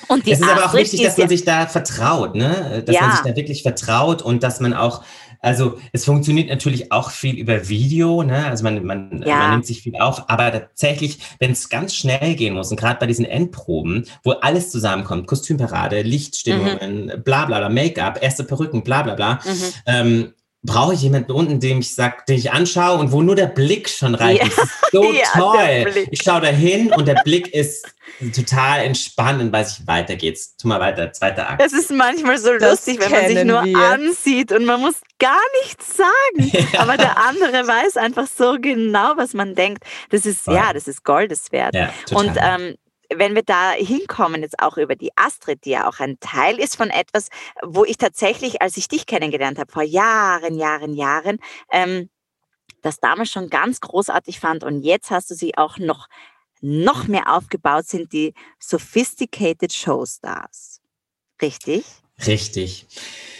Und 0.08 0.26
die 0.26 0.32
es 0.32 0.38
ist 0.38 0.44
Astrid 0.44 0.58
aber 0.58 0.70
auch 0.70 0.74
wichtig, 0.74 1.02
dass 1.02 1.16
man 1.16 1.28
sich 1.28 1.44
da 1.44 1.66
vertraut, 1.66 2.34
ne? 2.34 2.82
Dass 2.84 2.94
ja. 2.94 3.02
man 3.02 3.10
sich 3.12 3.20
da 3.20 3.36
wirklich 3.36 3.62
vertraut 3.62 4.22
und 4.22 4.42
dass 4.42 4.60
man 4.60 4.74
auch, 4.74 5.02
also 5.40 5.78
es 5.92 6.04
funktioniert 6.04 6.48
natürlich 6.48 6.92
auch 6.92 7.10
viel 7.10 7.36
über 7.36 7.68
Video, 7.68 8.22
ne? 8.22 8.46
Also 8.46 8.64
man, 8.64 8.84
man, 8.84 9.22
ja. 9.26 9.36
man 9.36 9.50
nimmt 9.52 9.66
sich 9.66 9.82
viel 9.82 9.96
auf, 9.96 10.28
aber 10.28 10.52
tatsächlich, 10.52 11.18
wenn 11.38 11.52
es 11.52 11.68
ganz 11.68 11.94
schnell 11.94 12.34
gehen 12.34 12.54
muss 12.54 12.70
und 12.70 12.78
gerade 12.78 12.98
bei 13.00 13.06
diesen 13.06 13.24
Endproben, 13.24 14.06
wo 14.22 14.32
alles 14.32 14.70
zusammenkommt, 14.70 15.26
Kostümparade, 15.26 16.02
Lichtstimmungen, 16.02 17.06
mhm. 17.06 17.22
bla 17.22 17.46
bla 17.46 17.58
bla, 17.58 17.68
Make-up, 17.68 18.22
erste 18.22 18.44
Perücken, 18.44 18.82
bla 18.82 19.02
bla 19.02 19.14
bla, 19.14 19.34
mhm. 19.44 19.72
ähm, 19.86 20.34
brauche 20.66 20.94
ich 20.94 21.02
jemanden 21.02 21.32
unten, 21.32 21.60
dem 21.60 21.78
ich 21.78 21.94
sag, 21.94 22.26
den 22.26 22.36
ich 22.36 22.52
anschaue 22.52 22.98
und 22.98 23.12
wo 23.12 23.22
nur 23.22 23.36
der 23.36 23.46
Blick 23.46 23.88
schon 23.88 24.14
reicht. 24.14 24.42
Ja. 24.42 24.48
Das 24.48 24.64
ist 24.64 24.72
so 24.92 25.12
ja, 25.12 25.24
toll. 25.32 26.06
Ich 26.10 26.22
schaue 26.22 26.40
da 26.40 26.48
hin 26.48 26.92
und 26.92 27.06
der 27.06 27.22
Blick 27.24 27.54
ist 27.54 27.86
total 28.34 28.80
entspannt 28.80 29.40
und 29.40 29.52
weiß 29.52 29.78
ich, 29.78 29.86
weiter 29.86 30.16
geht's. 30.16 30.56
Tu 30.56 30.68
mal 30.68 30.80
weiter, 30.80 31.12
zweiter 31.12 31.48
Akt. 31.50 31.62
Es 31.62 31.72
ist 31.72 31.90
manchmal 31.90 32.38
so 32.38 32.58
das 32.58 32.86
lustig, 32.86 33.00
wenn 33.00 33.10
man 33.10 33.28
sich 33.28 33.44
nur 33.44 33.64
wir. 33.64 33.78
ansieht 33.78 34.52
und 34.52 34.64
man 34.64 34.80
muss 34.80 34.96
gar 35.18 35.40
nichts 35.62 35.96
sagen. 35.96 36.06
Ja. 36.72 36.80
Aber 36.80 36.96
der 36.96 37.16
andere 37.18 37.66
weiß 37.66 37.96
einfach 37.96 38.26
so 38.26 38.56
genau, 38.60 39.12
was 39.16 39.34
man 39.34 39.54
denkt. 39.54 39.84
Das 40.10 40.26
ist, 40.26 40.42
Voll. 40.42 40.54
ja, 40.54 40.72
das 40.72 40.88
ist 40.88 41.04
Goldes 41.04 41.52
wert. 41.52 41.74
Ja, 41.74 41.92
und 42.12 42.32
ähm, 42.36 42.76
wenn 43.14 43.34
wir 43.34 43.42
da 43.42 43.72
hinkommen, 43.72 44.42
jetzt 44.42 44.58
auch 44.60 44.76
über 44.76 44.96
die 44.96 45.10
Astrid, 45.16 45.64
die 45.64 45.70
ja 45.70 45.88
auch 45.88 46.00
ein 46.00 46.18
Teil 46.20 46.58
ist 46.58 46.76
von 46.76 46.90
etwas, 46.90 47.28
wo 47.62 47.84
ich 47.84 47.96
tatsächlich, 47.96 48.62
als 48.62 48.76
ich 48.76 48.88
dich 48.88 49.06
kennengelernt 49.06 49.58
habe, 49.58 49.72
vor 49.72 49.82
Jahren, 49.82 50.54
Jahren, 50.54 50.94
Jahren, 50.94 51.38
ähm, 51.70 52.08
das 52.82 53.00
damals 53.00 53.30
schon 53.30 53.50
ganz 53.50 53.80
großartig 53.80 54.40
fand 54.40 54.64
und 54.64 54.82
jetzt 54.82 55.10
hast 55.10 55.30
du 55.30 55.34
sie 55.34 55.56
auch 55.56 55.78
noch, 55.78 56.08
noch 56.60 57.08
mehr 57.08 57.32
aufgebaut, 57.32 57.86
sind 57.86 58.12
die 58.12 58.34
Sophisticated 58.58 59.72
Showstars. 59.72 60.80
Richtig? 61.42 61.84
Richtig. 62.24 62.86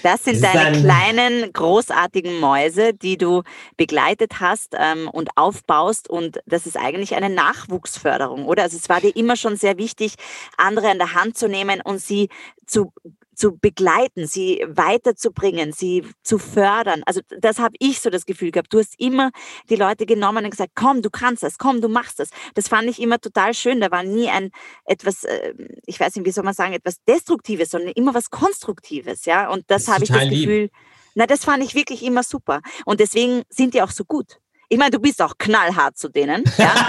Das 0.03 0.23
sind 0.25 0.43
das 0.43 0.53
deine 0.53 0.81
kleinen, 0.81 1.53
großartigen 1.53 2.39
Mäuse, 2.39 2.93
die 2.93 3.17
du 3.17 3.43
begleitet 3.77 4.41
hast 4.41 4.75
ähm, 4.79 5.09
und 5.09 5.31
aufbaust. 5.37 6.09
Und 6.09 6.41
das 6.47 6.67
ist 6.67 6.77
eigentlich 6.77 7.15
eine 7.15 7.31
Nachwuchsförderung, 7.31 8.45
oder? 8.45 8.65
Also 8.65 8.77
es 8.77 8.89
war 8.89 9.01
dir 9.01 9.17
immer 9.17 9.37
schon 9.37 9.57
sehr 9.57 9.79
wichtig, 9.79 10.15
andere 10.57 10.91
an 10.91 10.99
der 10.99 11.15
Hand 11.15 11.37
zu 11.37 11.49
nehmen 11.49 11.81
und 11.81 12.01
sie 12.01 12.29
zu 12.67 12.93
zu 13.37 13.57
begleiten, 13.59 14.27
sie 14.27 14.65
weiterzubringen, 14.67 15.73
sie 15.73 16.05
zu 16.23 16.39
fördern. 16.39 17.03
Also 17.07 17.21
das 17.39 17.59
habe 17.59 17.77
ich 17.79 18.01
so 18.01 18.11
das 18.11 18.25
Gefühl 18.25 18.51
gehabt. 18.51 18.73
Du 18.73 18.79
hast 18.79 18.99
immer 18.99 19.31
die 19.69 19.77
Leute 19.77 20.07
genommen 20.07 20.45
und 20.45 20.51
gesagt, 20.51 20.73
komm, 20.75 21.03
du 21.03 21.11
kannst 21.11 21.43
das, 21.43 21.59
komm, 21.59 21.81
du 21.81 21.89
machst 21.89 22.19
das. 22.19 22.31
Das 22.55 22.69
fand 22.69 22.89
ich 22.89 23.01
immer 23.01 23.21
total 23.21 23.53
schön. 23.55 23.81
Da 23.81 23.91
war 23.91 24.03
nie 24.03 24.29
ein 24.29 24.51
etwas, 24.87 25.25
äh, 25.25 25.53
ich 25.85 26.01
weiß 26.01 26.17
nicht, 26.17 26.27
wie 26.27 26.33
soll 26.33 26.45
man 26.45 26.55
sagen, 26.55 26.73
etwas 26.73 27.03
Destruktives, 27.05 27.71
sondern 27.71 27.93
immer 27.93 28.15
was 28.15 28.31
Konstruktives. 28.31 29.27
Ja, 29.27 29.51
und 29.51 29.65
das, 29.69 29.85
das 29.85 29.95
habe 29.95 30.05
ich 30.05 30.11
das 30.11 30.29
Gefühl. 30.29 30.63
Lieb. 30.63 30.73
Na, 31.15 31.27
das 31.27 31.45
fand 31.45 31.63
ich 31.63 31.75
wirklich 31.75 32.03
immer 32.03 32.23
super. 32.23 32.61
Und 32.87 33.01
deswegen 33.01 33.43
sind 33.51 33.75
die 33.75 33.83
auch 33.83 33.91
so 33.91 34.05
gut. 34.05 34.39
Ich 34.69 34.79
meine, 34.79 34.91
du 34.91 34.99
bist 34.99 35.23
auch 35.23 35.35
knallhart 35.39 35.97
zu 35.97 36.09
denen. 36.09 36.43
Ja? 36.59 36.75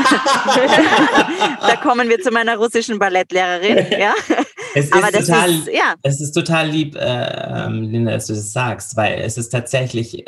da 1.62 1.75
kommen 1.77 2.10
wir 2.10 2.19
zu 2.21 2.31
meiner 2.31 2.57
russischen 2.57 2.97
Ballettlehrerin. 2.97 3.99
Ja? 3.99 4.15
Es 4.77 4.91
Aber 4.91 5.13
ist 5.13 5.27
total, 5.27 5.49
ist, 5.51 5.67
ja. 5.67 5.95
es 6.03 6.21
ist 6.21 6.31
total 6.31 6.69
lieb, 6.69 6.95
äh, 6.95 7.65
ähm, 7.65 7.83
Linda, 7.83 8.11
dass 8.11 8.27
du 8.27 8.33
das 8.33 8.51
sagst, 8.51 8.95
weil 8.95 9.19
es 9.21 9.37
ist 9.37 9.49
tatsächlich, 9.49 10.25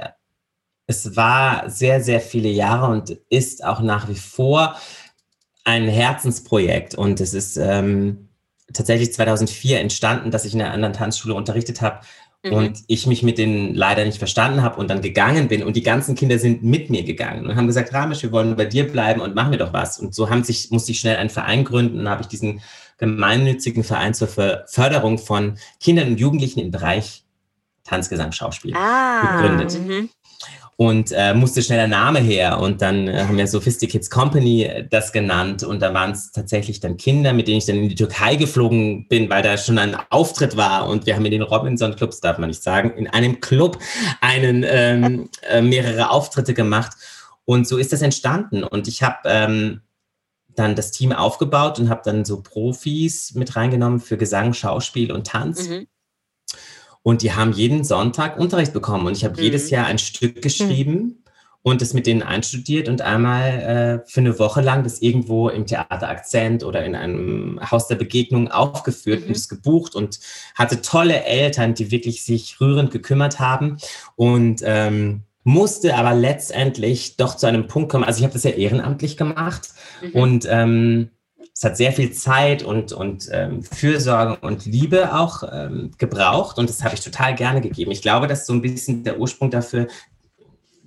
es 0.87 1.15
war 1.15 1.69
sehr, 1.69 2.01
sehr 2.01 2.21
viele 2.21 2.49
Jahre 2.49 2.91
und 2.91 3.17
ist 3.29 3.63
auch 3.63 3.81
nach 3.81 4.09
wie 4.09 4.15
vor 4.15 4.75
ein 5.63 5.87
Herzensprojekt. 5.87 6.95
Und 6.95 7.21
es 7.21 7.33
ist 7.33 7.57
ähm, 7.57 8.29
tatsächlich 8.73 9.13
2004 9.13 9.79
entstanden, 9.79 10.31
dass 10.31 10.45
ich 10.45 10.53
in 10.53 10.61
einer 10.61 10.73
anderen 10.73 10.93
Tanzschule 10.93 11.35
unterrichtet 11.35 11.81
habe 11.81 12.01
Mhm. 12.43 12.53
Und 12.53 12.83
ich 12.87 13.05
mich 13.05 13.21
mit 13.21 13.37
denen 13.37 13.75
leider 13.75 14.05
nicht 14.05 14.17
verstanden 14.17 14.61
habe 14.61 14.79
und 14.79 14.89
dann 14.89 15.01
gegangen 15.01 15.49
bin 15.49 15.61
und 15.61 15.75
die 15.75 15.83
ganzen 15.83 16.15
Kinder 16.15 16.39
sind 16.39 16.63
mit 16.63 16.89
mir 16.89 17.03
gegangen 17.03 17.45
und 17.45 17.55
haben 17.57 17.67
gesagt, 17.67 17.93
Ramesh, 17.93 18.23
wir 18.23 18.31
wollen 18.31 18.55
bei 18.55 18.65
dir 18.65 18.89
bleiben 18.89 19.19
und 19.19 19.35
machen 19.35 19.51
wir 19.51 19.57
doch 19.57 19.73
was. 19.73 19.99
Und 19.99 20.15
so 20.15 20.29
haben 20.29 20.43
sich, 20.43 20.71
musste 20.71 20.93
ich 20.93 20.99
schnell 21.01 21.17
einen 21.17 21.29
Verein 21.29 21.65
gründen 21.65 21.99
und 21.99 22.09
habe 22.09 22.21
ich 22.21 22.29
diesen 22.29 22.61
gemeinnützigen 22.99 23.83
Verein 23.83 24.13
zur 24.13 24.27
Förderung 24.27 25.17
von 25.17 25.57
Kindern 25.79 26.09
und 26.09 26.19
Jugendlichen 26.19 26.59
im 26.59 26.71
Bereich 26.71 27.23
Tanzgesang, 27.83 28.31
Schauspiel 28.31 28.75
ah, 28.75 29.37
gegründet. 29.37 29.79
Mhm 29.79 30.09
und 30.79 31.11
äh, 31.11 31.33
musste 31.33 31.61
schneller 31.61 31.89
Name 31.89 32.19
her. 32.19 32.57
Und 32.61 32.81
dann 32.81 33.09
äh, 33.09 33.25
haben 33.25 33.35
wir 33.35 33.45
Sophisticates 33.47 34.09
Company 34.09 34.63
äh, 34.63 34.87
das 34.89 35.11
genannt. 35.11 35.61
Und 35.61 35.81
da 35.81 35.93
waren 35.93 36.11
es 36.11 36.31
tatsächlich 36.31 36.79
dann 36.79 36.95
Kinder, 36.95 37.33
mit 37.33 37.49
denen 37.49 37.57
ich 37.57 37.65
dann 37.65 37.75
in 37.75 37.89
die 37.89 37.95
Türkei 37.95 38.37
geflogen 38.37 39.05
bin, 39.09 39.29
weil 39.29 39.43
da 39.43 39.57
schon 39.57 39.77
ein 39.77 39.97
Auftritt 40.09 40.55
war. 40.55 40.87
Und 40.87 41.05
wir 41.05 41.17
haben 41.17 41.25
in 41.25 41.31
den 41.31 41.41
Robinson 41.41 41.97
Clubs, 41.97 42.21
darf 42.21 42.37
man 42.37 42.47
nicht 42.47 42.63
sagen, 42.63 42.91
in 42.91 43.07
einem 43.07 43.41
Club 43.41 43.77
einen 44.21 44.63
ähm, 44.65 45.29
äh, 45.49 45.61
mehrere 45.61 46.11
Auftritte 46.11 46.53
gemacht. 46.53 46.93
Und 47.43 47.67
so 47.67 47.75
ist 47.75 47.91
das 47.91 48.01
entstanden. 48.01 48.63
Und 48.63 48.87
ich 48.87 49.03
habe 49.03 49.17
ähm, 49.25 49.81
dann 50.59 50.75
das 50.75 50.91
Team 50.91 51.13
aufgebaut 51.13 51.79
und 51.79 51.89
habe 51.89 52.01
dann 52.03 52.25
so 52.25 52.41
Profis 52.41 53.33
mit 53.33 53.55
reingenommen 53.55 53.99
für 53.99 54.17
Gesang, 54.17 54.53
Schauspiel 54.53 55.11
und 55.11 55.25
Tanz. 55.27 55.69
Mhm. 55.69 55.87
Und 57.01 57.21
die 57.21 57.33
haben 57.33 57.53
jeden 57.53 57.83
Sonntag 57.83 58.37
Unterricht 58.37 58.73
bekommen. 58.73 59.07
Und 59.07 59.15
ich 59.15 59.23
habe 59.23 59.37
mhm. 59.37 59.43
jedes 59.43 59.69
Jahr 59.69 59.85
ein 59.85 59.97
Stück 59.97 60.41
geschrieben. 60.41 60.93
Mhm. 60.93 61.15
und 61.61 61.81
das 61.81 61.93
mit 61.93 62.07
denen 62.07 62.23
einstudiert 62.23 62.87
und 62.87 63.01
einmal 63.01 64.01
äh, 64.05 64.09
für 64.09 64.21
eine 64.21 64.39
Woche 64.39 64.61
lang 64.61 64.83
das 64.83 65.01
irgendwo 65.01 65.49
im 65.49 65.65
Theater 65.65 66.07
Akzent 66.07 66.63
oder 66.63 66.85
in 66.85 66.95
einem 66.95 67.59
Haus 67.69 67.87
der 67.87 67.95
Begegnung 67.95 68.49
aufgeführt 68.49 69.21
mhm. 69.21 69.27
und 69.27 69.35
es 69.35 69.49
gebucht 69.49 69.93
und 69.93 70.19
hatte 70.55 70.81
tolle 70.81 71.25
Eltern, 71.25 71.73
die 71.73 71.91
wirklich 71.91 72.23
sich 72.23 72.61
rührend 72.61 72.91
gekümmert 72.91 73.39
haben 73.39 73.77
und 74.15 74.61
ähm, 74.63 75.23
musste 75.43 75.95
aber 75.95 76.13
letztendlich 76.13 77.17
doch 77.17 77.35
zu 77.35 77.47
einem 77.47 77.67
Punkt 77.67 77.91
kommen. 77.91 78.03
Also 78.03 78.19
ich 78.19 78.23
habe 78.23 78.33
das 78.33 78.43
ja 78.43 78.51
ehrenamtlich 78.51 79.17
gemacht 79.17 79.69
mhm. 80.01 80.11
und 80.11 80.47
ähm, 80.49 81.09
es 81.53 81.63
hat 81.63 81.75
sehr 81.75 81.91
viel 81.91 82.11
Zeit 82.13 82.63
und, 82.63 82.93
und 82.93 83.27
ähm, 83.31 83.63
Fürsorge 83.63 84.37
und 84.39 84.65
Liebe 84.65 85.13
auch 85.13 85.43
ähm, 85.51 85.91
gebraucht 85.97 86.57
und 86.57 86.69
das 86.69 86.83
habe 86.83 86.95
ich 86.95 87.01
total 87.01 87.35
gerne 87.35 87.61
gegeben. 87.61 87.91
Ich 87.91 88.01
glaube, 88.01 88.27
dass 88.27 88.45
so 88.45 88.53
ein 88.53 88.61
bisschen 88.61 89.03
der 89.03 89.19
Ursprung 89.19 89.49
dafür 89.51 89.87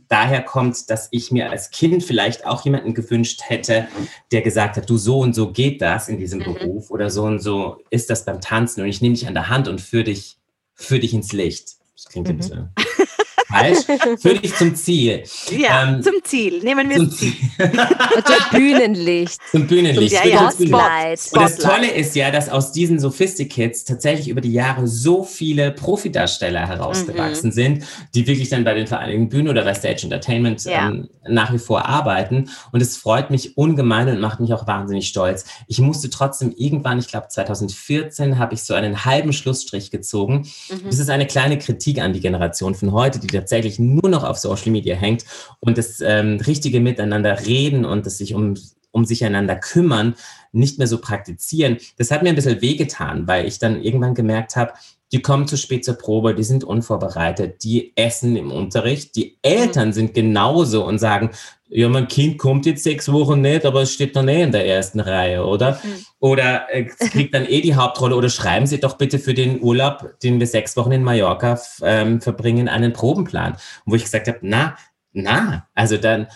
daher 0.08 0.42
kommt, 0.42 0.90
dass 0.90 1.08
ich 1.10 1.30
mir 1.30 1.50
als 1.50 1.70
Kind 1.70 2.04
vielleicht 2.04 2.46
auch 2.46 2.64
jemanden 2.64 2.92
gewünscht 2.92 3.42
hätte, 3.46 3.88
der 4.30 4.42
gesagt 4.42 4.76
hat, 4.76 4.88
du 4.88 4.98
so 4.98 5.20
und 5.20 5.34
so 5.34 5.52
geht 5.52 5.80
das 5.80 6.08
in 6.08 6.18
diesem 6.18 6.40
mhm. 6.40 6.44
Beruf 6.44 6.90
oder 6.90 7.08
so 7.08 7.24
und 7.24 7.40
so 7.40 7.78
ist 7.88 8.10
das 8.10 8.24
beim 8.24 8.40
Tanzen 8.40 8.82
und 8.82 8.88
ich 8.88 9.00
nehme 9.00 9.14
dich 9.14 9.26
an 9.26 9.34
der 9.34 9.48
Hand 9.48 9.68
und 9.68 9.80
führe 9.80 10.04
dich, 10.04 10.38
führ 10.74 10.98
dich 10.98 11.14
ins 11.14 11.32
Licht. 11.32 11.76
Das 11.96 12.06
klingt 12.06 12.28
mhm. 12.28 12.34
ein 12.34 12.36
bisschen 12.36 12.68
falsch. 13.52 13.78
Führ 14.20 14.38
dich 14.38 14.54
zum 14.54 14.74
Ziel. 14.74 15.24
Ja, 15.50 15.84
ähm, 15.84 16.02
zum 16.02 16.14
Ziel. 16.24 16.62
Nehmen 16.62 16.88
wir 16.88 16.96
zum 16.96 17.10
Ziel. 17.10 17.34
zum 17.58 18.58
Bühnenlicht. 18.58 19.40
Zum 19.50 19.66
Bühnenlicht. 19.66 20.16
Zum, 20.16 20.30
ja, 20.30 20.34
ja. 20.34 20.50
Spotlight. 20.50 21.20
Und 21.32 21.42
das 21.42 21.56
Tolle 21.56 21.90
ist 21.90 22.16
ja, 22.16 22.30
dass 22.30 22.48
aus 22.48 22.72
diesen 22.72 22.98
Sophisticates 22.98 23.84
tatsächlich 23.84 24.28
über 24.28 24.40
die 24.40 24.52
Jahre 24.52 24.86
so 24.86 25.24
viele 25.24 25.70
Profidarsteller 25.72 26.66
herausgewachsen 26.66 27.50
mhm. 27.50 27.52
sind, 27.54 27.84
die 28.14 28.26
wirklich 28.26 28.48
dann 28.48 28.64
bei 28.64 28.74
den 28.74 28.86
Vereinigten 28.86 29.28
Bühnen 29.28 29.48
oder 29.48 29.64
bei 29.64 29.74
Stage 29.74 30.04
Entertainment 30.04 30.64
ja. 30.64 30.88
ähm, 30.88 31.08
nach 31.28 31.52
wie 31.52 31.58
vor 31.58 31.86
arbeiten. 31.86 32.50
Und 32.72 32.80
es 32.80 32.96
freut 32.96 33.30
mich 33.30 33.56
ungemein 33.56 34.08
und 34.08 34.20
macht 34.20 34.40
mich 34.40 34.52
auch 34.52 34.66
wahnsinnig 34.66 35.08
stolz. 35.08 35.44
Ich 35.66 35.78
musste 35.80 36.10
trotzdem 36.10 36.52
irgendwann, 36.56 36.98
ich 36.98 37.08
glaube 37.08 37.28
2014, 37.28 38.38
habe 38.38 38.54
ich 38.54 38.62
so 38.62 38.74
einen 38.74 39.04
halben 39.04 39.32
Schlussstrich 39.32 39.90
gezogen. 39.90 40.48
Mhm. 40.70 40.86
Das 40.86 40.98
ist 40.98 41.10
eine 41.10 41.26
kleine 41.26 41.58
Kritik 41.58 42.00
an 42.00 42.12
die 42.12 42.20
Generation 42.20 42.74
von 42.74 42.92
heute, 42.92 43.18
die 43.18 43.26
tatsächlich 43.42 43.78
nur 43.78 44.08
noch 44.08 44.24
auf 44.24 44.38
Social 44.38 44.70
Media 44.70 44.94
hängt 44.94 45.24
und 45.60 45.78
das 45.78 46.00
ähm, 46.00 46.38
richtige 46.46 46.80
Miteinander 46.80 47.44
reden 47.44 47.84
und 47.84 48.06
das 48.06 48.18
sich 48.18 48.34
um, 48.34 48.54
um 48.92 49.04
sich 49.04 49.24
einander 49.24 49.56
kümmern 49.56 50.14
nicht 50.52 50.78
mehr 50.78 50.86
so 50.86 50.98
praktizieren. 50.98 51.78
Das 51.98 52.10
hat 52.10 52.22
mir 52.22 52.28
ein 52.28 52.34
bisschen 52.36 52.60
wehgetan, 52.60 53.26
weil 53.26 53.46
ich 53.46 53.58
dann 53.58 53.82
irgendwann 53.82 54.14
gemerkt 54.14 54.56
habe, 54.56 54.72
die 55.12 55.20
kommen 55.20 55.46
zu 55.46 55.56
spät 55.56 55.84
zur 55.84 55.94
Probe, 55.94 56.34
die 56.34 56.42
sind 56.42 56.64
unvorbereitet, 56.64 57.62
die 57.62 57.92
essen 57.96 58.34
im 58.34 58.50
Unterricht, 58.50 59.14
die 59.14 59.38
Eltern 59.42 59.88
mhm. 59.88 59.92
sind 59.92 60.14
genauso 60.14 60.84
und 60.86 60.98
sagen, 60.98 61.30
ja, 61.68 61.88
mein 61.88 62.08
Kind 62.08 62.38
kommt 62.38 62.66
jetzt 62.66 62.82
sechs 62.82 63.10
Wochen 63.12 63.40
nicht, 63.40 63.64
aber 63.64 63.82
es 63.82 63.92
steht 63.92 64.14
noch 64.14 64.22
nicht 64.22 64.40
in 64.40 64.52
der 64.52 64.66
ersten 64.66 65.00
Reihe, 65.00 65.44
oder? 65.44 65.80
Mhm. 65.82 66.04
Oder 66.18 66.66
äh, 66.74 66.84
kriegt 66.84 67.34
dann 67.34 67.46
eh 67.46 67.60
die 67.60 67.74
Hauptrolle 67.74 68.14
oder 68.14 68.28
schreiben 68.28 68.66
Sie 68.66 68.80
doch 68.80 68.98
bitte 68.98 69.18
für 69.18 69.32
den 69.32 69.62
Urlaub, 69.62 70.18
den 70.22 70.38
wir 70.38 70.46
sechs 70.46 70.76
Wochen 70.76 70.92
in 70.92 71.02
Mallorca 71.02 71.58
ähm, 71.82 72.20
verbringen, 72.20 72.68
einen 72.68 72.92
Probenplan. 72.92 73.56
wo 73.86 73.94
ich 73.94 74.04
gesagt 74.04 74.28
habe, 74.28 74.38
na, 74.42 74.76
na, 75.12 75.66
also 75.74 75.96
dann, 75.96 76.26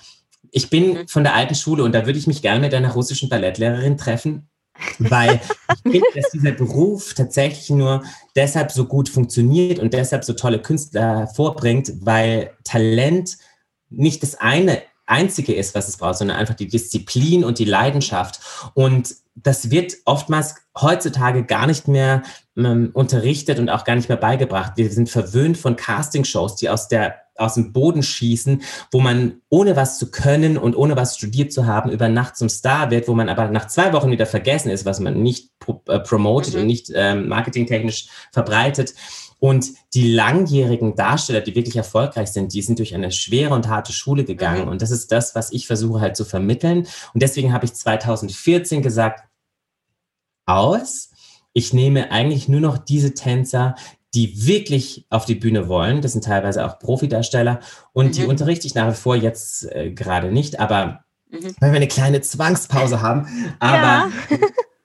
ich 0.51 0.71
bin 0.71 0.95
mhm. 0.95 1.09
von 1.09 1.23
der 1.23 1.35
alten 1.35 1.55
Schule 1.55 1.83
und 1.83 1.95
da 1.95 2.07
würde 2.07 2.19
ich 2.19 2.27
mich 2.27 2.41
gerne 2.41 2.61
mit 2.61 2.75
einer 2.75 2.93
russischen 2.93 3.29
Ballettlehrerin 3.29 3.99
treffen, 3.99 4.49
weil 4.99 5.41
ich 5.85 5.93
finde, 5.93 6.07
dass 6.15 6.31
dieser 6.31 6.53
Beruf 6.53 7.15
tatsächlich 7.15 7.71
nur 7.71 8.03
deshalb 8.35 8.73
so 8.73 8.87
gut 8.87 9.09
funktioniert 9.09 9.79
und 9.79 9.93
deshalb 9.93 10.25
so 10.25 10.33
tolle 10.33 10.61
Künstler 10.61 11.21
hervorbringt, 11.21 11.93
weil 12.01 12.51
Talent 12.65 13.37
nicht 13.89 14.23
das 14.23 14.35
eine 14.35 14.83
Einzige 15.07 15.55
ist, 15.55 15.75
was 15.75 15.89
es 15.89 15.97
braucht, 15.97 16.19
sondern 16.19 16.37
einfach 16.37 16.55
die 16.55 16.69
Disziplin 16.69 17.45
und 17.45 17.59
die 17.59 17.65
Leidenschaft. 17.65 18.41
Und 18.75 19.15
das 19.35 19.71
wird 19.71 19.95
oftmals 20.05 20.57
heutzutage 20.81 21.45
gar 21.45 21.67
nicht 21.67 21.89
mehr 21.89 22.23
ähm, 22.57 22.91
unterrichtet 22.93 23.59
und 23.59 23.69
auch 23.69 23.85
gar 23.85 23.95
nicht 23.95 24.09
mehr 24.09 24.19
beigebracht. 24.19 24.73
Wir 24.77 24.91
sind 24.91 25.11
verwöhnt 25.11 25.59
von 25.59 25.77
Castingshows, 25.77 26.57
die 26.57 26.69
aus 26.71 26.89
der 26.89 27.27
aus 27.39 27.55
dem 27.55 27.73
Boden 27.73 28.03
schießen, 28.03 28.63
wo 28.91 29.01
man 29.01 29.43
ohne 29.49 29.77
was 29.77 29.99
zu 29.99 30.11
können 30.11 30.57
und 30.57 30.75
ohne 30.75 30.97
was 30.97 31.17
studiert 31.17 31.53
zu 31.53 31.67
haben 31.67 31.91
über 31.91 32.09
Nacht 32.09 32.37
zum 32.37 32.49
Star 32.49 32.91
wird, 32.91 33.09
wo 33.09 33.15
man 33.15 33.29
aber 33.29 33.49
nach 33.49 33.67
zwei 33.67 33.93
Wochen 33.93 34.11
wieder 34.11 34.27
vergessen 34.27 34.71
ist, 34.71 34.87
was 34.87 35.01
man 35.01 35.23
nicht 35.23 35.51
pro, 35.59 35.83
äh, 35.89 36.01
promotet 36.01 36.55
mhm. 36.55 36.61
und 36.61 36.67
nicht 36.67 36.91
ähm, 36.95 37.29
marketingtechnisch 37.29 38.09
verbreitet. 38.33 38.95
Und 39.39 39.69
die 39.95 40.13
langjährigen 40.13 40.95
Darsteller, 40.97 41.43
die 41.43 41.55
wirklich 41.55 41.77
erfolgreich 41.77 42.29
sind, 42.29 42.55
die 42.55 42.63
sind 42.63 42.79
durch 42.79 42.95
eine 42.95 43.13
schwere 43.13 43.55
und 43.55 43.69
harte 43.69 43.93
Schule 43.93 44.25
gegangen. 44.25 44.65
Mhm. 44.65 44.69
Und 44.69 44.83
das 44.83 44.91
ist 44.91 45.13
das, 45.13 45.35
was 45.35 45.53
ich 45.53 45.67
versuche 45.67 46.01
halt 46.01 46.17
zu 46.17 46.25
vermitteln. 46.25 46.87
Und 47.13 47.23
deswegen 47.23 47.53
habe 47.53 47.67
ich 47.67 47.75
2014 47.75 48.83
gesagt, 48.83 49.27
aus. 50.47 51.11
Ich 51.53 51.73
nehme 51.73 52.11
eigentlich 52.11 52.49
nur 52.49 52.61
noch 52.61 52.79
diese 52.79 53.15
Tänzer, 53.15 53.75
die 54.15 54.47
wirklich 54.47 55.07
auf 55.11 55.25
die 55.27 55.35
Bühne 55.35 55.69
wollen. 55.69 56.01
Das 56.01 56.13
sind 56.13 56.25
teilweise 56.25 56.65
auch 56.65 56.79
Profidarsteller. 56.79 57.61
Und 57.93 58.07
mhm. 58.07 58.13
die 58.13 58.25
unterrichte 58.25 58.67
ich 58.67 58.75
nach 58.75 58.91
wie 58.91 58.97
vor 58.97 59.17
jetzt 59.17 59.71
äh, 59.73 59.91
gerade 59.91 60.33
nicht, 60.33 60.61
aber 60.61 61.05
mhm. 61.31 61.55
weil 61.61 61.73
wir 61.73 61.77
eine 61.77 61.89
kleine 61.89 62.21
Zwangspause 62.21 63.03
haben. 63.03 63.27
Aber 63.59 63.77
ja. 63.77 64.11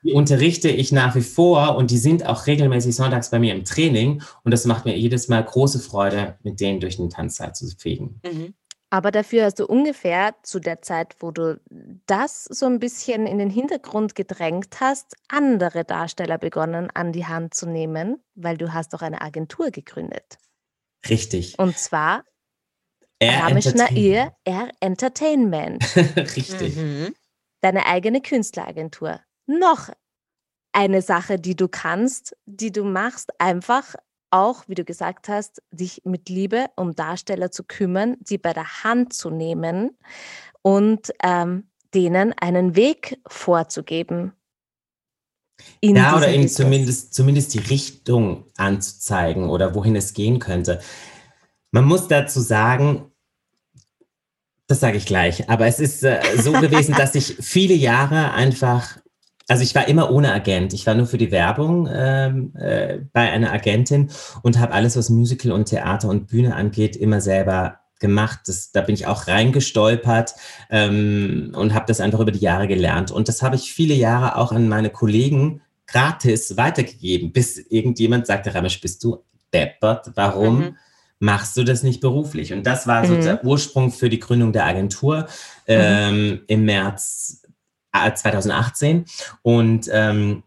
die 0.03 0.13
unterrichte 0.13 0.69
ich 0.69 0.91
nach 0.91 1.15
wie 1.15 1.21
vor 1.21 1.75
und 1.75 1.91
die 1.91 1.97
sind 1.97 2.25
auch 2.25 2.47
regelmäßig 2.47 2.95
sonntags 2.95 3.29
bei 3.29 3.39
mir 3.39 3.53
im 3.53 3.65
Training 3.65 4.23
und 4.43 4.51
das 4.51 4.65
macht 4.65 4.85
mir 4.85 4.97
jedes 4.97 5.27
Mal 5.27 5.43
große 5.43 5.79
Freude, 5.79 6.37
mit 6.43 6.59
denen 6.59 6.79
durch 6.79 6.97
den 6.97 7.09
Tanzsaal 7.09 7.53
zu 7.53 7.67
fegen. 7.77 8.19
Mhm. 8.25 8.53
Aber 8.93 9.11
dafür 9.11 9.45
hast 9.45 9.59
du 9.59 9.65
ungefähr 9.65 10.35
zu 10.43 10.59
der 10.59 10.81
Zeit, 10.81 11.15
wo 11.19 11.31
du 11.31 11.61
das 12.07 12.43
so 12.43 12.65
ein 12.65 12.79
bisschen 12.79 13.25
in 13.25 13.37
den 13.37 13.49
Hintergrund 13.49 14.15
gedrängt 14.15 14.81
hast, 14.81 15.15
andere 15.29 15.85
Darsteller 15.85 16.37
begonnen 16.37 16.89
an 16.93 17.13
die 17.13 17.25
Hand 17.25 17.53
zu 17.53 17.69
nehmen, 17.69 18.21
weil 18.35 18.57
du 18.57 18.73
hast 18.73 18.93
doch 18.93 19.01
eine 19.01 19.21
Agentur 19.21 19.71
gegründet. 19.71 20.39
Richtig. 21.07 21.57
Und 21.57 21.77
zwar 21.77 22.25
R 23.19 23.43
Ramesh 23.43 23.73
Nair 23.75 24.35
R 24.43 24.69
Entertainment. 24.81 25.83
Richtig. 25.95 26.75
Mhm. 26.75 27.15
Deine 27.61 27.85
eigene 27.85 28.19
Künstleragentur 28.19 29.21
noch 29.59 29.89
eine 30.73 31.01
Sache, 31.01 31.39
die 31.39 31.55
du 31.55 31.67
kannst, 31.67 32.35
die 32.45 32.71
du 32.71 32.83
machst, 32.83 33.31
einfach 33.39 33.95
auch, 34.31 34.63
wie 34.67 34.75
du 34.75 34.85
gesagt 34.85 35.27
hast, 35.27 35.61
dich 35.71 36.01
mit 36.05 36.29
Liebe 36.29 36.67
um 36.75 36.95
Darsteller 36.95 37.51
zu 37.51 37.63
kümmern, 37.63 38.15
sie 38.23 38.37
bei 38.37 38.53
der 38.53 38.83
Hand 38.83 39.13
zu 39.13 39.29
nehmen 39.29 39.97
und 40.61 41.11
ähm, 41.21 41.69
denen 41.93 42.33
einen 42.39 42.75
Weg 42.75 43.19
vorzugeben. 43.27 44.33
ja, 45.81 46.15
oder 46.15 46.33
ihnen 46.33 46.47
zumindest, 46.47 47.13
zumindest 47.13 47.53
die 47.53 47.59
Richtung 47.59 48.45
anzuzeigen 48.55 49.49
oder 49.49 49.75
wohin 49.75 49.97
es 49.97 50.13
gehen 50.13 50.39
könnte. 50.39 50.81
Man 51.71 51.85
muss 51.85 52.07
dazu 52.07 52.39
sagen, 52.39 53.11
das 54.67 54.79
sage 54.79 54.97
ich 54.97 55.05
gleich, 55.05 55.49
aber 55.49 55.67
es 55.67 55.81
ist 55.81 56.03
äh, 56.03 56.21
so 56.37 56.53
gewesen, 56.53 56.95
dass 56.97 57.15
ich 57.15 57.35
viele 57.41 57.73
Jahre 57.73 58.31
einfach 58.31 59.00
also 59.51 59.63
ich 59.63 59.75
war 59.75 59.89
immer 59.89 60.09
ohne 60.11 60.31
Agent. 60.31 60.71
Ich 60.71 60.87
war 60.87 60.95
nur 60.95 61.07
für 61.07 61.17
die 61.17 61.29
Werbung 61.29 61.89
ähm, 61.93 62.53
äh, 62.55 62.99
bei 63.11 63.29
einer 63.29 63.51
Agentin 63.51 64.09
und 64.43 64.57
habe 64.57 64.71
alles, 64.71 64.95
was 64.95 65.09
Musical 65.09 65.51
und 65.51 65.65
Theater 65.65 66.07
und 66.07 66.27
Bühne 66.27 66.55
angeht, 66.55 66.95
immer 66.95 67.19
selber 67.19 67.79
gemacht. 67.99 68.39
Das, 68.45 68.71
da 68.71 68.79
bin 68.79 68.95
ich 68.95 69.07
auch 69.07 69.27
reingestolpert 69.27 70.35
ähm, 70.69 71.51
und 71.53 71.73
habe 71.73 71.83
das 71.85 71.99
einfach 71.99 72.21
über 72.21 72.31
die 72.31 72.39
Jahre 72.39 72.69
gelernt. 72.69 73.11
Und 73.11 73.27
das 73.27 73.41
habe 73.41 73.57
ich 73.57 73.73
viele 73.73 73.93
Jahre 73.93 74.37
auch 74.37 74.53
an 74.53 74.69
meine 74.69 74.89
Kollegen 74.89 75.61
gratis 75.85 76.55
weitergegeben, 76.55 77.33
bis 77.33 77.57
irgendjemand 77.57 78.27
sagte, 78.27 78.55
Ramesh, 78.55 78.79
bist 78.79 79.03
du 79.03 79.21
deppert? 79.53 80.11
Warum? 80.15 80.59
Mhm 80.59 80.77
machst 81.21 81.55
du 81.55 81.63
das 81.63 81.83
nicht 81.83 82.01
beruflich? 82.01 82.51
Und 82.51 82.65
das 82.65 82.87
war 82.87 83.05
so 83.05 83.13
mhm. 83.13 83.21
der 83.21 83.45
Ursprung 83.45 83.91
für 83.91 84.09
die 84.09 84.19
Gründung 84.19 84.53
der 84.53 84.65
Agentur 84.65 85.27
ähm, 85.67 86.29
mhm. 86.29 86.39
im 86.47 86.65
März 86.65 87.40
2018 87.93 88.97
äh, 88.97 89.03
und 89.41 89.89
ähm, 89.91 90.43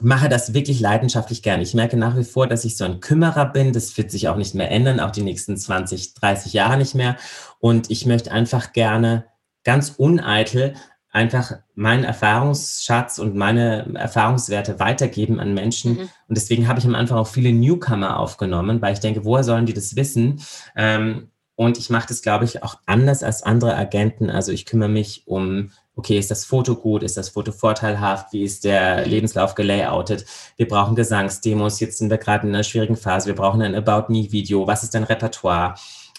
mache 0.00 0.28
das 0.28 0.52
wirklich 0.52 0.80
leidenschaftlich 0.80 1.42
gern. 1.42 1.60
Ich 1.60 1.74
merke 1.74 1.96
nach 1.96 2.16
wie 2.16 2.24
vor, 2.24 2.46
dass 2.46 2.64
ich 2.64 2.76
so 2.76 2.84
ein 2.84 3.00
Kümmerer 3.00 3.46
bin. 3.46 3.72
Das 3.72 3.96
wird 3.96 4.10
sich 4.10 4.28
auch 4.28 4.36
nicht 4.36 4.54
mehr 4.54 4.70
ändern, 4.70 5.00
auch 5.00 5.10
die 5.10 5.22
nächsten 5.22 5.56
20, 5.56 6.14
30 6.14 6.52
Jahre 6.52 6.76
nicht 6.76 6.94
mehr. 6.94 7.16
Und 7.60 7.90
ich 7.90 8.04
möchte 8.04 8.30
einfach 8.30 8.72
gerne 8.72 9.24
ganz 9.64 9.94
uneitel 9.96 10.74
einfach 11.16 11.52
meinen 11.74 12.04
Erfahrungsschatz 12.04 13.18
und 13.18 13.34
meine 13.34 13.94
Erfahrungswerte 13.94 14.78
weitergeben 14.78 15.40
an 15.40 15.54
Menschen. 15.54 15.94
Mhm. 15.94 16.08
Und 16.28 16.36
deswegen 16.36 16.68
habe 16.68 16.78
ich 16.78 16.84
am 16.84 16.94
Anfang 16.94 17.16
auch 17.16 17.26
viele 17.26 17.52
Newcomer 17.52 18.20
aufgenommen, 18.20 18.82
weil 18.82 18.92
ich 18.92 19.00
denke, 19.00 19.24
woher 19.24 19.42
sollen 19.42 19.64
die 19.64 19.72
das 19.72 19.96
wissen? 19.96 20.42
Ähm, 20.76 21.30
und 21.54 21.78
ich 21.78 21.88
mache 21.88 22.08
das, 22.08 22.20
glaube 22.20 22.44
ich, 22.44 22.62
auch 22.62 22.80
anders 22.84 23.22
als 23.22 23.42
andere 23.42 23.74
Agenten. 23.74 24.28
Also 24.28 24.52
ich 24.52 24.66
kümmere 24.66 24.90
mich 24.90 25.26
um 25.26 25.70
okay, 25.96 26.18
ist 26.18 26.30
das 26.30 26.44
Foto 26.44 26.76
gut, 26.76 27.02
ist 27.02 27.16
das 27.16 27.30
Foto 27.30 27.52
vorteilhaft, 27.52 28.32
wie 28.32 28.44
ist 28.44 28.64
der. 28.64 29.06
Lebenslauf 29.06 29.54
gelayoutet, 29.54 30.26
wir 30.56 30.68
brauchen 30.68 30.94
Gesangsdemos, 30.94 31.80
jetzt 31.80 31.98
sind 31.98 32.10
wir 32.10 32.18
gerade 32.18 32.46
in 32.46 32.54
einer 32.54 32.64
schwierigen 32.64 32.96
Phase, 32.96 33.26
wir 33.26 33.34
brauchen 33.34 33.62
ein 33.62 33.74
About 33.74 34.12
Me-Video, 34.12 34.66
was 34.66 34.82
ist 34.82 34.94
dein 34.94 35.04
Repertoire? 35.04 35.74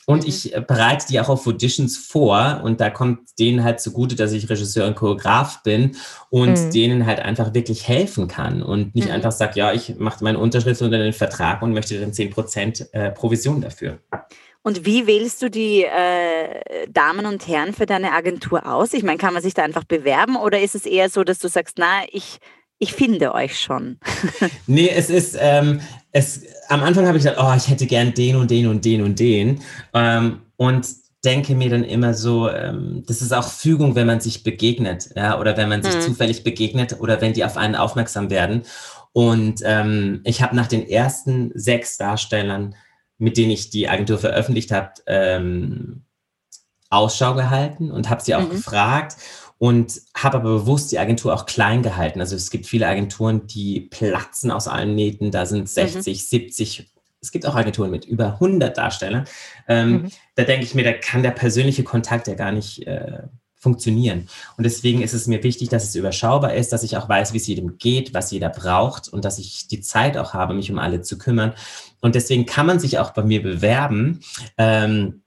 Und 0.09 0.23
mhm. 0.23 0.29
ich 0.29 0.55
äh, 0.55 0.61
bereite 0.61 1.07
die 1.07 1.19
auch 1.19 1.29
auf 1.29 1.45
Auditions 1.45 1.97
vor 1.97 2.61
und 2.63 2.79
da 2.79 2.89
kommt 2.89 3.37
denen 3.39 3.63
halt 3.63 3.79
zugute, 3.81 4.15
dass 4.15 4.31
ich 4.31 4.49
Regisseur 4.49 4.87
und 4.87 4.95
Choreograf 4.95 5.63
bin 5.63 5.97
und 6.29 6.57
mhm. 6.57 6.71
denen 6.71 7.05
halt 7.05 7.19
einfach 7.19 7.53
wirklich 7.53 7.87
helfen 7.87 8.27
kann 8.27 8.63
und 8.63 8.95
nicht 8.95 9.09
mhm. 9.09 9.13
einfach 9.13 9.33
sage, 9.33 9.59
ja, 9.59 9.73
ich 9.73 9.97
mache 9.97 10.23
meine 10.23 10.39
Unterschrift 10.39 10.81
unter 10.81 10.97
den 10.97 11.13
Vertrag 11.13 11.61
und 11.61 11.73
möchte 11.73 11.99
dann 11.99 12.11
10% 12.11 12.93
äh, 12.93 13.11
Provision 13.11 13.61
dafür. 13.61 13.99
Und 14.67 14.85
wie 14.85 15.07
wählst 15.07 15.41
du 15.41 15.49
die 15.49 15.85
äh, 15.85 16.89
Damen 16.89 17.25
und 17.25 17.47
Herren 17.47 17.73
für 17.73 17.85
deine 17.85 18.11
Agentur 18.11 18.65
aus? 18.65 18.91
Ich 18.91 19.01
meine, 19.01 19.17
kann 19.17 19.33
man 19.33 19.41
sich 19.41 19.53
da 19.53 19.63
einfach 19.63 19.85
bewerben 19.85 20.35
oder 20.35 20.59
ist 20.59 20.75
es 20.75 20.85
eher 20.85 21.09
so, 21.09 21.23
dass 21.23 21.39
du 21.39 21.47
sagst, 21.47 21.77
na, 21.79 22.01
ich, 22.11 22.39
ich 22.77 22.91
finde 22.91 23.33
euch 23.33 23.61
schon? 23.61 23.97
nee, 24.67 24.89
es 24.93 25.09
ist, 25.09 25.37
ähm, 25.39 25.79
es, 26.11 26.41
am 26.67 26.83
Anfang 26.83 27.07
habe 27.07 27.17
ich 27.17 27.23
gesagt, 27.23 27.39
oh, 27.41 27.53
ich 27.55 27.69
hätte 27.69 27.85
gern 27.85 28.13
den 28.13 28.35
und 28.35 28.51
den 28.51 28.67
und 28.67 28.83
den 28.83 29.03
und 29.03 29.17
den. 29.17 29.61
Ähm, 29.93 30.41
und 30.57 30.85
denke 31.23 31.55
mir 31.55 31.69
dann 31.69 31.85
immer 31.85 32.13
so, 32.13 32.49
ähm, 32.49 33.05
das 33.07 33.21
ist 33.21 33.31
auch 33.31 33.47
Fügung, 33.47 33.95
wenn 33.95 34.07
man 34.07 34.19
sich 34.19 34.43
begegnet, 34.43 35.11
ja, 35.15 35.39
oder 35.39 35.55
wenn 35.55 35.69
man 35.69 35.81
sich 35.81 35.95
mhm. 35.95 36.01
zufällig 36.01 36.43
begegnet 36.43 36.99
oder 36.99 37.21
wenn 37.21 37.31
die 37.31 37.45
auf 37.45 37.55
einen 37.55 37.75
aufmerksam 37.75 38.29
werden. 38.29 38.63
Und 39.13 39.61
ähm, 39.63 40.19
ich 40.25 40.41
habe 40.41 40.57
nach 40.57 40.67
den 40.67 40.85
ersten 40.89 41.53
sechs 41.55 41.95
Darstellern, 41.95 42.75
mit 43.17 43.37
denen 43.37 43.51
ich 43.51 43.69
die 43.69 43.89
Agentur 43.89 44.17
veröffentlicht 44.17 44.71
habe, 44.71 44.91
ähm, 45.07 46.03
Ausschau 46.89 47.33
gehalten 47.33 47.91
und 47.91 48.09
habe 48.09 48.21
sie 48.21 48.35
auch 48.35 48.43
mhm. 48.43 48.51
gefragt 48.51 49.17
und 49.57 50.01
habe 50.15 50.37
aber 50.37 50.59
bewusst 50.59 50.91
die 50.91 50.99
Agentur 50.99 51.33
auch 51.33 51.45
klein 51.45 51.81
gehalten. 51.81 52.21
Also 52.21 52.35
es 52.35 52.49
gibt 52.51 52.65
viele 52.65 52.87
Agenturen, 52.87 53.47
die 53.47 53.81
platzen 53.81 54.51
aus 54.51 54.67
allen 54.67 54.95
Nähten. 54.95 55.31
Da 55.31 55.45
sind 55.45 55.67
60, 55.67 56.17
mhm. 56.17 56.21
70, 56.21 56.91
es 57.21 57.31
gibt 57.31 57.45
auch 57.45 57.55
Agenturen 57.55 57.91
mit 57.91 58.05
über 58.05 58.33
100 58.33 58.77
Darstellern. 58.77 59.25
Ähm, 59.67 59.91
mhm. 59.91 60.11
Da 60.35 60.43
denke 60.43 60.63
ich 60.63 60.75
mir, 60.75 60.83
da 60.83 60.93
kann 60.93 61.23
der 61.23 61.31
persönliche 61.31 61.83
Kontakt 61.83 62.27
ja 62.27 62.35
gar 62.35 62.51
nicht 62.51 62.85
äh, 62.85 63.23
funktionieren. 63.57 64.27
Und 64.57 64.65
deswegen 64.65 65.01
ist 65.01 65.13
es 65.13 65.27
mir 65.27 65.43
wichtig, 65.43 65.69
dass 65.69 65.83
es 65.83 65.95
überschaubar 65.95 66.53
ist, 66.53 66.71
dass 66.71 66.83
ich 66.83 66.97
auch 66.97 67.09
weiß, 67.09 67.33
wie 67.33 67.37
es 67.37 67.47
jedem 67.47 67.77
geht, 67.77 68.13
was 68.13 68.31
jeder 68.31 68.49
braucht 68.49 69.07
und 69.07 69.25
dass 69.25 69.39
ich 69.39 69.67
die 69.67 69.81
Zeit 69.81 70.17
auch 70.17 70.33
habe, 70.33 70.53
mich 70.53 70.71
um 70.71 70.79
alle 70.79 71.01
zu 71.01 71.17
kümmern. 71.17 71.53
Und 71.99 72.15
deswegen 72.15 72.45
kann 72.45 72.67
man 72.67 72.79
sich 72.79 72.99
auch 72.99 73.11
bei 73.11 73.23
mir 73.23 73.41
bewerben. 73.41 74.21
Ähm, 74.57 75.23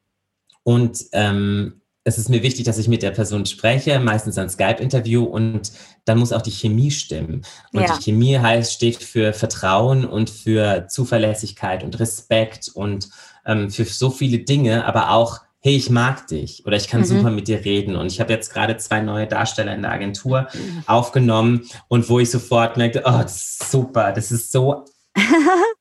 und 0.63 1.05
ähm, 1.13 1.81
es 2.05 2.19
ist 2.19 2.31
mir 2.31 2.43
wichtig, 2.43 2.65
dass 2.65 2.79
ich 2.79 2.89
mit 2.89 3.03
der 3.03 3.11
Person 3.11 3.45
spreche, 3.45 4.01
meistens 4.01 4.39
ein 4.39 4.49
Skype-Interview 4.49 5.23
und 5.23 5.73
dann 6.07 6.19
muss 6.19 6.33
auch 6.33 6.43
die 6.43 6.51
Chemie 6.51 6.91
stimmen. 6.91 7.43
Und 7.73 7.83
ja. 7.83 7.97
die 7.97 8.03
Chemie 8.05 8.39
heißt, 8.39 8.73
steht 8.73 8.97
für 8.97 9.33
Vertrauen 9.33 10.07
und 10.07 10.31
für 10.31 10.87
Zuverlässigkeit 10.89 11.85
und 11.85 12.01
Respekt 12.01 12.71
und 12.73 13.11
ähm, 13.45 13.71
für 13.71 13.85
so 13.85 14.11
viele 14.11 14.39
Dinge, 14.39 14.87
aber 14.87 15.11
auch, 15.11 15.41
hey, 15.61 15.77
ich 15.77 15.91
mag 15.91 16.27
dich 16.27 16.65
oder 16.67 16.77
ich 16.77 16.89
kann 16.89 17.01
mhm. 17.01 17.07
super 17.07 17.31
mit 17.31 17.49
dir 17.49 17.65
reden. 17.65 17.97
Und 17.97 18.07
ich 18.11 18.21
habe 18.21 18.33
jetzt 18.33 18.53
gerade 18.53 18.77
zwei 18.79 19.01
neue 19.01 19.27
Darsteller 19.27 19.75
in 19.75 19.83
der 19.83 19.93
Agentur 19.93 20.49
mhm. 20.53 20.83
aufgenommen 20.87 21.63
und 21.89 22.09
wo 22.09 22.19
ich 22.19 22.31
sofort 22.31 22.77
merkte, 22.77 23.03
oh, 23.05 23.23
das 23.23 23.37
ist 23.37 23.71
super, 23.71 24.13
das 24.13 24.33
ist 24.33 24.53
so 24.53 24.85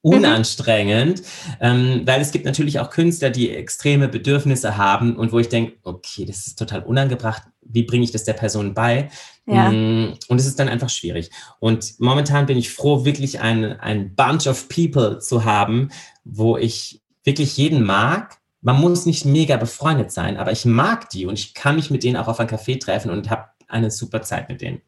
unanstrengend, 0.02 1.22
ähm, 1.62 2.02
weil 2.06 2.20
es 2.20 2.32
gibt 2.32 2.46
natürlich 2.46 2.80
auch 2.80 2.90
Künstler, 2.90 3.30
die 3.30 3.52
extreme 3.52 4.08
Bedürfnisse 4.08 4.76
haben 4.76 5.16
und 5.16 5.32
wo 5.32 5.40
ich 5.40 5.50
denke, 5.50 5.78
okay, 5.84 6.26
das 6.26 6.48
ist 6.48 6.58
total 6.58 6.84
unangebracht, 6.84 7.44
wie 7.62 7.84
bringe 7.84 8.04
ich 8.04 8.12
das 8.12 8.24
der 8.24 8.34
Person 8.34 8.74
bei? 8.74 9.10
Ja. 9.46 9.72
Mm, 9.72 10.16
und 10.28 10.40
es 10.40 10.46
ist 10.46 10.60
dann 10.60 10.68
einfach 10.68 10.90
schwierig. 10.90 11.30
Und 11.60 12.00
momentan 12.00 12.48
bin 12.48 12.58
ich 12.58 12.72
froh, 12.72 13.06
wirklich 13.06 13.40
ein, 13.40 13.80
ein 13.80 14.16
Bunch 14.16 14.48
of 14.48 14.68
People 14.68 15.20
zu 15.20 15.46
haben, 15.46 15.90
wo 16.24 16.58
ich 16.58 17.02
wirklich 17.24 17.58
jeden 17.58 17.84
mag. 17.84 18.39
Man 18.62 18.80
muss 18.80 19.06
nicht 19.06 19.26
mega 19.26 19.58
befreundet 19.58 20.12
sein, 20.12 20.38
aber 20.38 20.52
ich 20.52 20.66
mag 20.66 21.10
die 21.10 21.26
und 21.26 21.40
ich 21.40 21.54
kann 21.54 21.76
mich 21.76 21.90
mit 21.90 22.04
denen 22.04 22.18
auch 22.18 22.28
auf 22.28 22.40
ein 22.40 22.50
Café 22.50 22.80
treffen 22.80 23.10
und 23.10 23.30
habe 23.30 23.50
eine 23.68 23.90
super 23.90 24.22
Zeit 24.22 24.50
mit 24.50 24.62
denen. 24.62 24.82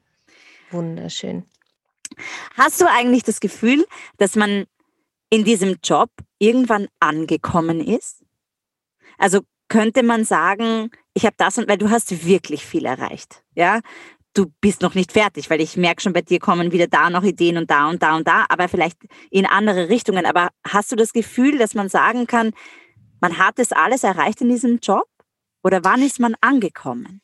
Wunderschön. 0.71 1.45
Hast 2.55 2.81
du 2.81 2.85
eigentlich 2.89 3.23
das 3.23 3.39
Gefühl, 3.39 3.85
dass 4.17 4.35
man 4.35 4.65
in 5.29 5.45
diesem 5.45 5.77
Job 5.83 6.09
irgendwann 6.39 6.87
angekommen 6.99 7.79
ist? 7.79 8.23
Also 9.17 9.41
könnte 9.69 10.03
man 10.03 10.25
sagen, 10.25 10.91
ich 11.13 11.25
habe 11.25 11.35
das 11.37 11.57
und 11.57 11.69
weil 11.69 11.77
du 11.77 11.89
hast 11.89 12.25
wirklich 12.25 12.65
viel 12.65 12.85
erreicht, 12.85 13.43
ja? 13.55 13.79
Du 14.33 14.45
bist 14.61 14.81
noch 14.81 14.95
nicht 14.95 15.11
fertig, 15.11 15.49
weil 15.49 15.59
ich 15.59 15.75
merke 15.75 16.01
schon, 16.01 16.13
bei 16.13 16.21
dir 16.21 16.39
kommen 16.39 16.71
wieder 16.71 16.87
da 16.87 17.09
noch 17.09 17.23
Ideen 17.23 17.57
und 17.57 17.69
da 17.69 17.89
und 17.89 18.01
da 18.01 18.15
und 18.15 18.25
da, 18.25 18.45
aber 18.47 18.69
vielleicht 18.69 18.97
in 19.29 19.45
andere 19.45 19.89
Richtungen. 19.89 20.25
Aber 20.25 20.49
hast 20.65 20.89
du 20.91 20.95
das 20.95 21.11
Gefühl, 21.11 21.57
dass 21.57 21.73
man 21.73 21.89
sagen 21.89 22.27
kann, 22.27 22.53
man 23.21 23.37
hat 23.37 23.59
es 23.59 23.71
alles 23.71 24.03
erreicht 24.03 24.41
in 24.41 24.49
diesem 24.49 24.79
Job? 24.79 25.07
Oder 25.63 25.83
wann 25.83 26.01
ist 26.01 26.19
man 26.19 26.35
angekommen? 26.41 27.21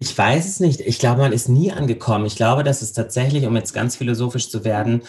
Ich 0.00 0.16
weiß 0.16 0.46
es 0.46 0.60
nicht. 0.60 0.80
Ich 0.80 0.98
glaube, 0.98 1.22
man 1.22 1.32
ist 1.32 1.48
nie 1.48 1.72
angekommen. 1.72 2.26
Ich 2.26 2.36
glaube, 2.36 2.64
dass 2.64 2.82
es 2.82 2.92
tatsächlich, 2.92 3.46
um 3.46 3.56
jetzt 3.56 3.74
ganz 3.74 3.96
philosophisch 3.96 4.50
zu 4.50 4.64
werden, 4.64 5.02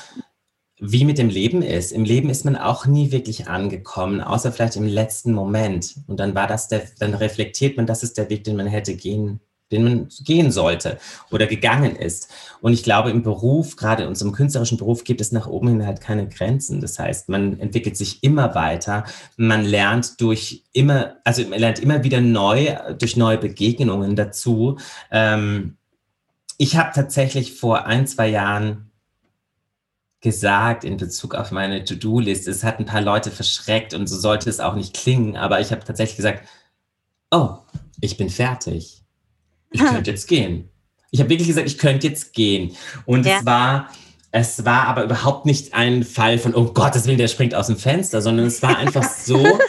wie 0.79 1.05
mit 1.05 1.17
dem 1.17 1.29
Leben 1.29 1.61
ist. 1.61 1.91
Im 1.91 2.03
Leben 2.03 2.29
ist 2.29 2.45
man 2.45 2.55
auch 2.55 2.85
nie 2.85 3.11
wirklich 3.11 3.47
angekommen, 3.47 4.21
außer 4.21 4.51
vielleicht 4.51 4.77
im 4.77 4.87
letzten 4.87 5.33
Moment. 5.33 5.95
Und 6.07 6.19
dann 6.19 6.35
war 6.35 6.47
das 6.47 6.67
der, 6.67 6.83
dann 6.99 7.13
reflektiert 7.13 7.77
man, 7.77 7.85
das 7.85 8.03
ist 8.03 8.17
der 8.17 8.29
Weg, 8.29 8.43
den 8.43 8.55
man 8.55 8.67
hätte 8.67 8.95
gehen 8.95 9.41
den 9.71 9.83
man 9.83 10.09
gehen 10.21 10.51
sollte 10.51 10.97
oder 11.31 11.47
gegangen 11.47 11.95
ist. 11.95 12.31
Und 12.61 12.73
ich 12.73 12.83
glaube, 12.83 13.11
im 13.11 13.23
Beruf, 13.23 13.75
gerade 13.75 14.03
in 14.03 14.09
unserem 14.09 14.31
künstlerischen 14.31 14.77
Beruf, 14.77 15.03
gibt 15.03 15.21
es 15.21 15.31
nach 15.31 15.47
oben 15.47 15.69
hin 15.69 15.85
halt 15.85 16.01
keine 16.01 16.27
Grenzen. 16.27 16.81
Das 16.81 16.97
heißt, 16.97 17.29
man 17.29 17.59
entwickelt 17.59 17.95
sich 17.95 18.23
immer 18.23 18.55
weiter. 18.55 19.05
Man 19.37 19.63
lernt 19.63 20.19
durch 20.21 20.63
immer, 20.73 21.17
also 21.23 21.43
man 21.47 21.59
lernt 21.59 21.79
immer 21.79 22.03
wieder 22.03 22.21
neu, 22.21 22.75
durch 22.97 23.15
neue 23.15 23.37
Begegnungen 23.37 24.15
dazu. 24.15 24.77
Ähm, 25.11 25.77
ich 26.57 26.75
habe 26.75 26.91
tatsächlich 26.93 27.53
vor 27.53 27.85
ein, 27.85 28.07
zwei 28.07 28.27
Jahren 28.27 28.91
gesagt 30.21 30.83
in 30.83 30.97
Bezug 30.97 31.35
auf 31.35 31.51
meine 31.51 31.85
To-Do-Liste. 31.85 32.51
Es 32.51 32.63
hat 32.63 32.79
ein 32.79 32.85
paar 32.85 33.01
Leute 33.01 33.31
verschreckt 33.31 33.93
und 33.93 34.07
so 34.07 34.17
sollte 34.17 34.49
es 34.49 34.59
auch 34.59 34.75
nicht 34.75 34.93
klingen, 34.93 35.37
aber 35.37 35.61
ich 35.61 35.71
habe 35.71 35.85
tatsächlich 35.85 36.17
gesagt, 36.17 36.43
oh, 37.31 37.59
ich 38.01 38.17
bin 38.17 38.29
fertig 38.29 38.98
ich 39.71 39.81
könnte 39.81 40.11
jetzt 40.11 40.27
gehen. 40.27 40.69
Ich 41.11 41.19
habe 41.19 41.29
wirklich 41.29 41.47
gesagt, 41.47 41.67
ich 41.67 41.77
könnte 41.77 42.07
jetzt 42.07 42.33
gehen. 42.33 42.75
Und 43.05 43.25
ja. 43.25 43.39
es 43.39 43.45
war, 43.45 43.89
es 44.31 44.65
war 44.65 44.87
aber 44.87 45.03
überhaupt 45.03 45.45
nicht 45.45 45.73
ein 45.73 46.03
Fall 46.03 46.37
von, 46.37 46.53
oh 46.53 46.65
Gottes 46.65 47.07
Willen, 47.07 47.17
der 47.17 47.27
springt 47.27 47.55
aus 47.55 47.67
dem 47.67 47.77
Fenster, 47.77 48.21
sondern 48.21 48.45
es 48.45 48.61
war 48.61 48.77
einfach 48.77 49.03
so, 49.25 49.59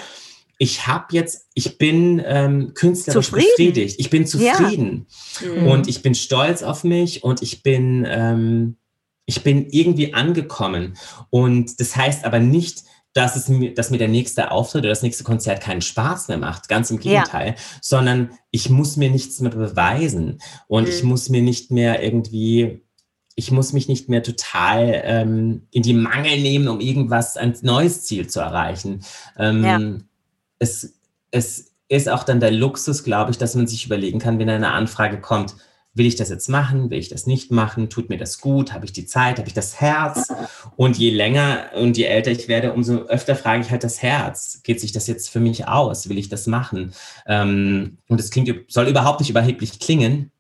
ich 0.58 0.86
habe 0.86 1.06
jetzt, 1.12 1.48
ich 1.54 1.78
bin 1.78 2.22
ähm, 2.24 2.74
künstlerisch 2.74 3.26
zufrieden. 3.26 3.48
befriedigt. 3.56 3.96
Ich 3.98 4.10
bin 4.10 4.26
zufrieden. 4.26 5.06
Ja. 5.40 5.48
Mhm. 5.48 5.66
Und 5.68 5.88
ich 5.88 6.02
bin 6.02 6.14
stolz 6.14 6.62
auf 6.62 6.84
mich 6.84 7.24
und 7.24 7.40
ich 7.40 7.62
bin, 7.62 8.06
ähm, 8.06 8.76
ich 9.24 9.42
bin 9.42 9.66
irgendwie 9.70 10.12
angekommen. 10.12 10.98
Und 11.30 11.80
das 11.80 11.96
heißt 11.96 12.26
aber 12.26 12.40
nicht, 12.40 12.82
dass, 13.12 13.36
es 13.36 13.48
mir, 13.48 13.74
dass 13.74 13.90
mir 13.90 13.98
der 13.98 14.08
nächste 14.08 14.50
Auftritt 14.50 14.82
oder 14.82 14.90
das 14.90 15.02
nächste 15.02 15.24
Konzert 15.24 15.60
keinen 15.60 15.82
Spaß 15.82 16.28
mehr 16.28 16.38
macht. 16.38 16.68
Ganz 16.68 16.90
im 16.90 17.00
Gegenteil. 17.00 17.48
Ja. 17.48 17.54
Sondern 17.80 18.30
ich 18.50 18.70
muss 18.70 18.96
mir 18.96 19.10
nichts 19.10 19.40
mehr 19.40 19.50
beweisen. 19.50 20.40
Und 20.68 20.84
mhm. 20.84 20.90
ich 20.90 21.02
muss 21.02 21.28
mir 21.28 21.42
nicht 21.42 21.70
mehr 21.70 22.02
irgendwie, 22.02 22.82
ich 23.34 23.50
muss 23.50 23.72
mich 23.72 23.88
nicht 23.88 24.08
mehr 24.08 24.22
total 24.22 25.02
ähm, 25.04 25.66
in 25.70 25.82
die 25.82 25.94
Mangel 25.94 26.40
nehmen, 26.40 26.68
um 26.68 26.80
irgendwas, 26.80 27.36
ein 27.36 27.56
neues 27.62 28.04
Ziel 28.04 28.28
zu 28.28 28.40
erreichen. 28.40 29.00
Ähm, 29.36 29.64
ja. 29.64 29.80
es, 30.60 30.94
es 31.32 31.72
ist 31.88 32.08
auch 32.08 32.22
dann 32.22 32.38
der 32.38 32.52
Luxus, 32.52 33.02
glaube 33.02 33.32
ich, 33.32 33.38
dass 33.38 33.56
man 33.56 33.66
sich 33.66 33.86
überlegen 33.86 34.20
kann, 34.20 34.38
wenn 34.38 34.48
eine 34.48 34.70
Anfrage 34.70 35.20
kommt, 35.20 35.56
will 35.92 36.06
ich 36.06 36.16
das 36.16 36.28
jetzt 36.28 36.48
machen, 36.48 36.90
will 36.90 36.98
ich 36.98 37.08
das 37.08 37.26
nicht 37.26 37.50
machen, 37.50 37.90
tut 37.90 38.08
mir 38.10 38.18
das 38.18 38.40
gut, 38.40 38.72
habe 38.72 38.84
ich 38.84 38.92
die 38.92 39.06
Zeit, 39.06 39.38
habe 39.38 39.48
ich 39.48 39.54
das 39.54 39.80
Herz? 39.80 40.32
Und 40.76 40.96
je 40.96 41.10
länger 41.10 41.70
und 41.74 41.96
je 41.96 42.04
älter 42.04 42.30
ich 42.30 42.46
werde, 42.46 42.72
umso 42.72 43.06
öfter 43.06 43.34
frage 43.34 43.62
ich 43.62 43.70
halt 43.70 43.82
das 43.82 44.00
Herz, 44.00 44.60
geht 44.62 44.80
sich 44.80 44.92
das 44.92 45.08
jetzt 45.08 45.30
für 45.30 45.40
mich 45.40 45.66
aus, 45.66 46.08
will 46.08 46.18
ich 46.18 46.28
das 46.28 46.46
machen? 46.46 46.92
Ähm, 47.26 47.98
und 48.08 48.20
es 48.20 48.30
klingt, 48.30 48.70
soll 48.72 48.86
überhaupt 48.86 49.20
nicht 49.20 49.30
überheblich 49.30 49.80
klingen, 49.80 50.30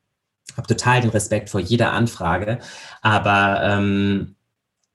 habe 0.56 0.68
total 0.68 1.00
den 1.00 1.10
Respekt 1.10 1.50
vor 1.50 1.60
jeder 1.60 1.92
Anfrage, 1.92 2.60
aber 3.02 3.60
ähm, 3.62 4.36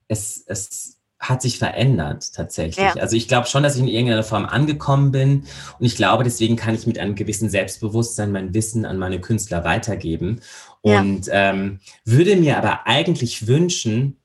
es, 0.08 0.42
es 0.46 0.95
hat 1.18 1.42
sich 1.42 1.58
verändert 1.58 2.34
tatsächlich. 2.34 2.84
Ja. 2.94 2.94
Also 3.00 3.16
ich 3.16 3.26
glaube 3.26 3.46
schon, 3.46 3.62
dass 3.62 3.74
ich 3.74 3.80
in 3.80 3.88
irgendeiner 3.88 4.22
Form 4.22 4.44
angekommen 4.44 5.12
bin 5.12 5.44
und 5.78 5.86
ich 5.86 5.96
glaube, 5.96 6.24
deswegen 6.24 6.56
kann 6.56 6.74
ich 6.74 6.86
mit 6.86 6.98
einem 6.98 7.14
gewissen 7.14 7.48
Selbstbewusstsein 7.48 8.32
mein 8.32 8.54
Wissen 8.54 8.84
an 8.84 8.98
meine 8.98 9.20
Künstler 9.20 9.64
weitergeben 9.64 10.40
und 10.82 11.26
ja. 11.26 11.50
ähm, 11.50 11.80
würde 12.04 12.36
mir 12.36 12.58
aber 12.58 12.86
eigentlich 12.86 13.46
wünschen, 13.46 14.18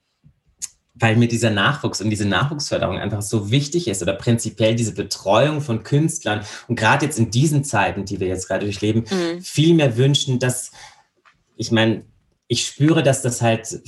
weil 0.93 1.15
mir 1.15 1.29
dieser 1.29 1.49
Nachwuchs 1.49 2.01
und 2.01 2.09
diese 2.09 2.27
Nachwuchsförderung 2.27 2.99
einfach 2.99 3.21
so 3.21 3.49
wichtig 3.49 3.87
ist 3.87 4.01
oder 4.01 4.13
prinzipiell 4.13 4.75
diese 4.75 4.93
Betreuung 4.93 5.61
von 5.61 5.83
Künstlern 5.83 6.41
und 6.67 6.75
gerade 6.75 7.05
jetzt 7.05 7.17
in 7.17 7.31
diesen 7.31 7.63
Zeiten, 7.63 8.05
die 8.05 8.19
wir 8.19 8.27
jetzt 8.27 8.47
gerade 8.47 8.65
durchleben, 8.65 9.05
mhm. 9.09 9.41
viel 9.41 9.73
mehr 9.73 9.97
wünschen, 9.97 10.39
dass 10.39 10.71
ich 11.55 11.71
meine, 11.71 12.03
ich 12.47 12.65
spüre, 12.65 13.01
dass 13.01 13.21
das 13.21 13.41
halt 13.41 13.81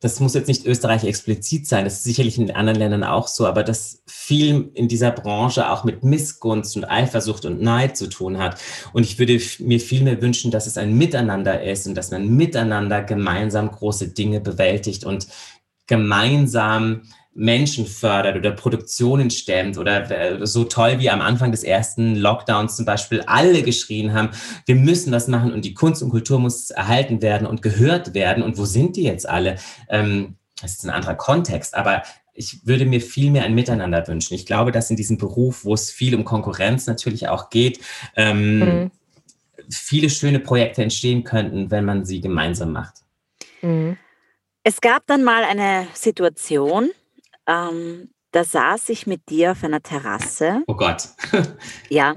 das 0.00 0.18
muss 0.18 0.34
jetzt 0.34 0.48
nicht 0.48 0.64
Österreich 0.64 1.04
explizit 1.04 1.66
sein, 1.66 1.84
das 1.84 1.94
ist 1.94 2.04
sicherlich 2.04 2.38
in 2.38 2.50
anderen 2.50 2.78
Ländern 2.78 3.04
auch 3.04 3.28
so, 3.28 3.46
aber 3.46 3.62
das 3.62 4.02
viel 4.06 4.70
in 4.72 4.88
dieser 4.88 5.10
Branche 5.10 5.70
auch 5.70 5.84
mit 5.84 6.02
Missgunst 6.02 6.74
und 6.76 6.86
Eifersucht 6.86 7.44
und 7.44 7.60
Neid 7.60 7.98
zu 7.98 8.08
tun 8.08 8.38
hat. 8.38 8.58
Und 8.94 9.02
ich 9.02 9.18
würde 9.18 9.38
mir 9.58 9.78
viel 9.78 10.02
mehr 10.02 10.22
wünschen, 10.22 10.50
dass 10.50 10.66
es 10.66 10.78
ein 10.78 10.96
Miteinander 10.96 11.62
ist 11.62 11.86
und 11.86 11.94
dass 11.94 12.10
man 12.10 12.28
miteinander 12.28 13.02
gemeinsam 13.02 13.70
große 13.70 14.08
Dinge 14.08 14.40
bewältigt 14.40 15.04
und 15.04 15.28
gemeinsam 15.86 17.02
Menschen 17.32 17.86
fördert 17.86 18.36
oder 18.36 18.50
Produktionen 18.50 19.30
stemmt 19.30 19.78
oder 19.78 20.10
äh, 20.10 20.46
so 20.46 20.64
toll 20.64 20.98
wie 20.98 21.10
am 21.10 21.20
Anfang 21.20 21.52
des 21.52 21.62
ersten 21.62 22.16
Lockdowns 22.16 22.76
zum 22.76 22.84
Beispiel 22.84 23.22
alle 23.26 23.62
geschrien 23.62 24.12
haben, 24.12 24.30
wir 24.66 24.74
müssen 24.74 25.12
was 25.12 25.28
machen 25.28 25.52
und 25.52 25.64
die 25.64 25.74
Kunst 25.74 26.02
und 26.02 26.10
Kultur 26.10 26.40
muss 26.40 26.70
erhalten 26.70 27.22
werden 27.22 27.46
und 27.46 27.62
gehört 27.62 28.14
werden. 28.14 28.42
Und 28.42 28.58
wo 28.58 28.64
sind 28.64 28.96
die 28.96 29.04
jetzt 29.04 29.28
alle? 29.28 29.56
Ähm, 29.88 30.36
das 30.60 30.72
ist 30.72 30.84
ein 30.84 30.90
anderer 30.90 31.14
Kontext, 31.14 31.74
aber 31.74 32.02
ich 32.34 32.66
würde 32.66 32.84
mir 32.84 33.00
viel 33.00 33.30
mehr 33.30 33.44
ein 33.44 33.54
Miteinander 33.54 34.06
wünschen. 34.08 34.34
Ich 34.34 34.46
glaube, 34.46 34.72
dass 34.72 34.90
in 34.90 34.96
diesem 34.96 35.18
Beruf, 35.18 35.64
wo 35.64 35.74
es 35.74 35.90
viel 35.90 36.14
um 36.14 36.24
Konkurrenz 36.24 36.86
natürlich 36.86 37.28
auch 37.28 37.50
geht, 37.50 37.80
ähm, 38.16 38.58
mhm. 38.58 38.90
viele 39.70 40.10
schöne 40.10 40.40
Projekte 40.40 40.82
entstehen 40.82 41.22
könnten, 41.22 41.70
wenn 41.70 41.84
man 41.84 42.04
sie 42.04 42.20
gemeinsam 42.20 42.72
macht. 42.72 42.94
Mhm. 43.62 43.96
Es 44.62 44.80
gab 44.80 45.06
dann 45.06 45.24
mal 45.24 45.44
eine 45.44 45.86
Situation, 45.94 46.90
ähm, 47.50 48.10
da 48.32 48.44
saß 48.44 48.90
ich 48.90 49.06
mit 49.06 49.28
dir 49.28 49.52
auf 49.52 49.64
einer 49.64 49.82
Terrasse. 49.82 50.62
Oh 50.68 50.74
Gott. 50.74 51.08
ja, 51.88 52.14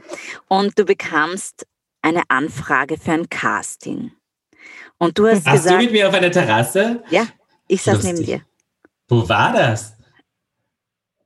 und 0.47 0.77
du 0.77 0.85
bekamst 0.85 1.65
eine 2.01 2.21
Anfrage 2.27 2.97
für 2.97 3.13
ein 3.13 3.29
Casting. 3.29 4.11
Und 4.99 5.17
du 5.17 5.27
hast, 5.27 5.45
hast 5.47 5.63
gesagt. 5.63 5.81
du 5.81 5.85
mit 5.85 5.91
mir 5.91 6.07
auf 6.07 6.13
einer 6.13 6.31
Terrasse? 6.31 7.03
Ja, 7.09 7.27
ich 7.67 7.81
saß 7.81 7.95
Lustig. 7.95 8.13
neben 8.13 8.25
dir. 8.25 8.41
Wo 9.09 9.27
war 9.27 9.53
das? 9.53 9.93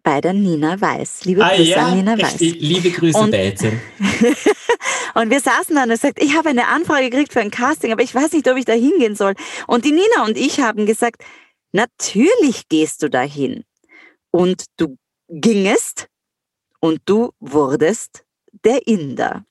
Bei 0.03 0.21
der 0.21 0.31
Nina 0.31 0.79
Weiß. 0.79 1.25
Liebe 1.25 1.43
ah, 1.43 1.49
Grüße 1.49 1.69
ja? 1.69 1.87
an 1.87 1.97
Nina 1.97 2.17
Weiß. 2.17 2.39
Liebe 2.39 2.91
Grüße, 2.91 3.19
und, 3.19 3.31
Belze. 3.31 3.73
und 5.15 5.29
wir 5.29 5.41
saßen 5.41 5.75
dann 5.75 5.91
und 5.91 5.99
sagt, 5.99 6.23
ich 6.23 6.37
habe 6.37 6.47
eine 6.47 6.67
Anfrage 6.67 7.09
gekriegt 7.09 7.33
für 7.33 7.41
ein 7.41 7.51
Casting, 7.51 7.91
aber 7.91 8.03
ich 8.03 8.15
weiß 8.15 8.31
nicht, 8.31 8.47
ob 8.47 8.55
ich 8.55 8.63
da 8.63 8.73
hingehen 8.73 9.15
soll. 9.15 9.33
Und 9.67 9.83
die 9.83 9.91
Nina 9.91 10.23
und 10.25 10.37
ich 10.37 10.61
haben 10.61 10.85
gesagt, 10.85 11.23
natürlich 11.73 12.69
gehst 12.69 13.03
du 13.03 13.09
dahin 13.09 13.65
und 14.37 14.65
du 14.77 14.97
gingest 15.29 16.09
und 16.79 17.01
du 17.05 17.31
wurdest 17.39 18.23
der 18.63 18.85
Inder. 18.85 19.45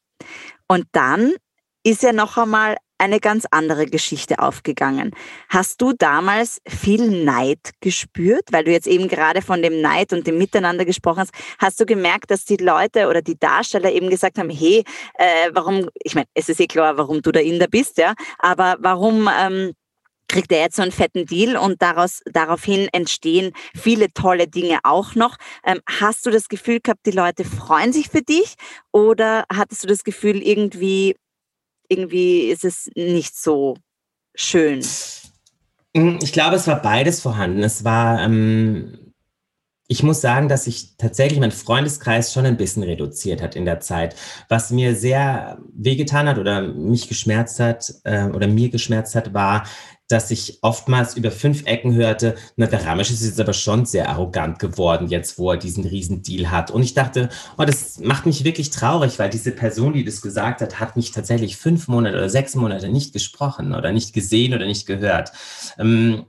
Und 0.68 0.86
dann 0.92 1.34
ist 1.82 2.04
ja 2.04 2.12
noch 2.12 2.36
einmal 2.36 2.76
eine 2.98 3.18
ganz 3.18 3.46
andere 3.50 3.86
Geschichte 3.86 4.38
aufgegangen. 4.38 5.10
Hast 5.48 5.82
du 5.82 5.92
damals 5.92 6.60
viel 6.68 7.24
Neid 7.24 7.72
gespürt, 7.80 8.44
weil 8.52 8.62
du 8.62 8.70
jetzt 8.70 8.86
eben 8.86 9.08
gerade 9.08 9.42
von 9.42 9.60
dem 9.60 9.80
Neid 9.80 10.12
und 10.12 10.24
dem 10.24 10.38
Miteinander 10.38 10.84
gesprochen 10.84 11.20
hast? 11.20 11.34
Hast 11.58 11.80
du 11.80 11.84
gemerkt, 11.84 12.30
dass 12.30 12.44
die 12.44 12.56
Leute 12.56 13.08
oder 13.08 13.22
die 13.22 13.38
Darsteller 13.38 13.90
eben 13.90 14.08
gesagt 14.08 14.38
haben, 14.38 14.50
hey, 14.50 14.84
äh, 15.14 15.50
warum, 15.52 15.90
ich 16.04 16.14
meine, 16.14 16.28
es 16.32 16.48
ist 16.48 16.60
eh 16.60 16.68
klar, 16.68 16.96
warum 16.96 17.22
du 17.22 17.32
der 17.32 17.42
Inder 17.42 17.66
bist, 17.66 17.98
ja, 17.98 18.14
aber 18.38 18.76
warum 18.78 19.28
ähm, 19.36 19.72
kriegt 20.28 20.52
er 20.52 20.60
jetzt 20.60 20.76
so 20.76 20.82
einen 20.82 20.92
fetten 20.92 21.26
Deal 21.26 21.56
und 21.56 21.82
daraus, 21.82 22.22
daraufhin 22.30 22.88
entstehen 22.92 23.52
viele 23.74 24.12
tolle 24.12 24.48
Dinge 24.48 24.78
auch 24.82 25.14
noch. 25.14 25.36
Ähm, 25.64 25.80
hast 25.86 26.26
du 26.26 26.30
das 26.30 26.48
Gefühl 26.48 26.80
gehabt, 26.80 27.06
die 27.06 27.12
Leute 27.12 27.44
freuen 27.44 27.92
sich 27.92 28.08
für 28.08 28.22
dich 28.22 28.54
oder 28.92 29.44
hattest 29.52 29.84
du 29.84 29.88
das 29.88 30.04
Gefühl, 30.04 30.42
irgendwie, 30.42 31.16
irgendwie 31.88 32.48
ist 32.48 32.64
es 32.64 32.90
nicht 32.94 33.36
so 33.36 33.76
schön? 34.34 34.84
Hm, 35.96 36.18
ich 36.22 36.32
glaube, 36.32 36.56
es 36.56 36.66
war 36.66 36.82
beides 36.82 37.20
vorhanden. 37.20 37.62
Es 37.62 37.84
war, 37.84 38.22
ähm, 38.22 39.14
ich 39.88 40.02
muss 40.02 40.20
sagen, 40.20 40.48
dass 40.48 40.64
sich 40.64 40.96
tatsächlich 40.98 41.38
mein 41.40 41.52
Freundeskreis 41.52 42.32
schon 42.32 42.44
ein 42.44 42.56
bisschen 42.56 42.82
reduziert 42.82 43.40
hat 43.40 43.54
in 43.54 43.64
der 43.64 43.80
Zeit, 43.80 44.16
was 44.48 44.70
mir 44.70 44.94
sehr 44.96 45.58
wehgetan 45.72 46.28
hat 46.28 46.38
oder 46.38 46.62
mich 46.62 47.08
geschmerzt 47.08 47.60
hat 47.60 47.94
äh, 48.04 48.24
oder 48.24 48.48
mir 48.48 48.68
geschmerzt 48.68 49.14
hat, 49.14 49.32
war, 49.32 49.64
dass 50.08 50.30
ich 50.30 50.58
oftmals 50.62 51.16
über 51.16 51.30
fünf 51.30 51.66
Ecken 51.66 51.94
hörte, 51.94 52.36
na, 52.56 52.66
der 52.66 52.84
Ramesh 52.84 53.10
ist 53.10 53.24
jetzt 53.24 53.40
aber 53.40 53.52
schon 53.52 53.86
sehr 53.86 54.08
arrogant 54.08 54.58
geworden, 54.58 55.08
jetzt 55.08 55.38
wo 55.38 55.50
er 55.50 55.56
diesen 55.56 55.84
Riesendeal 55.84 56.50
hat. 56.50 56.70
Und 56.70 56.82
ich 56.82 56.94
dachte, 56.94 57.28
oh, 57.58 57.64
das 57.64 57.98
macht 58.00 58.26
mich 58.26 58.44
wirklich 58.44 58.70
traurig, 58.70 59.18
weil 59.18 59.30
diese 59.30 59.50
Person, 59.50 59.94
die 59.94 60.04
das 60.04 60.22
gesagt 60.22 60.60
hat, 60.60 60.78
hat 60.78 60.96
mich 60.96 61.10
tatsächlich 61.10 61.56
fünf 61.56 61.88
Monate 61.88 62.16
oder 62.16 62.28
sechs 62.28 62.54
Monate 62.54 62.88
nicht 62.88 63.12
gesprochen 63.12 63.74
oder 63.74 63.92
nicht 63.92 64.12
gesehen 64.12 64.54
oder 64.54 64.66
nicht 64.66 64.86
gehört. 64.86 65.32
Ähm, 65.78 66.26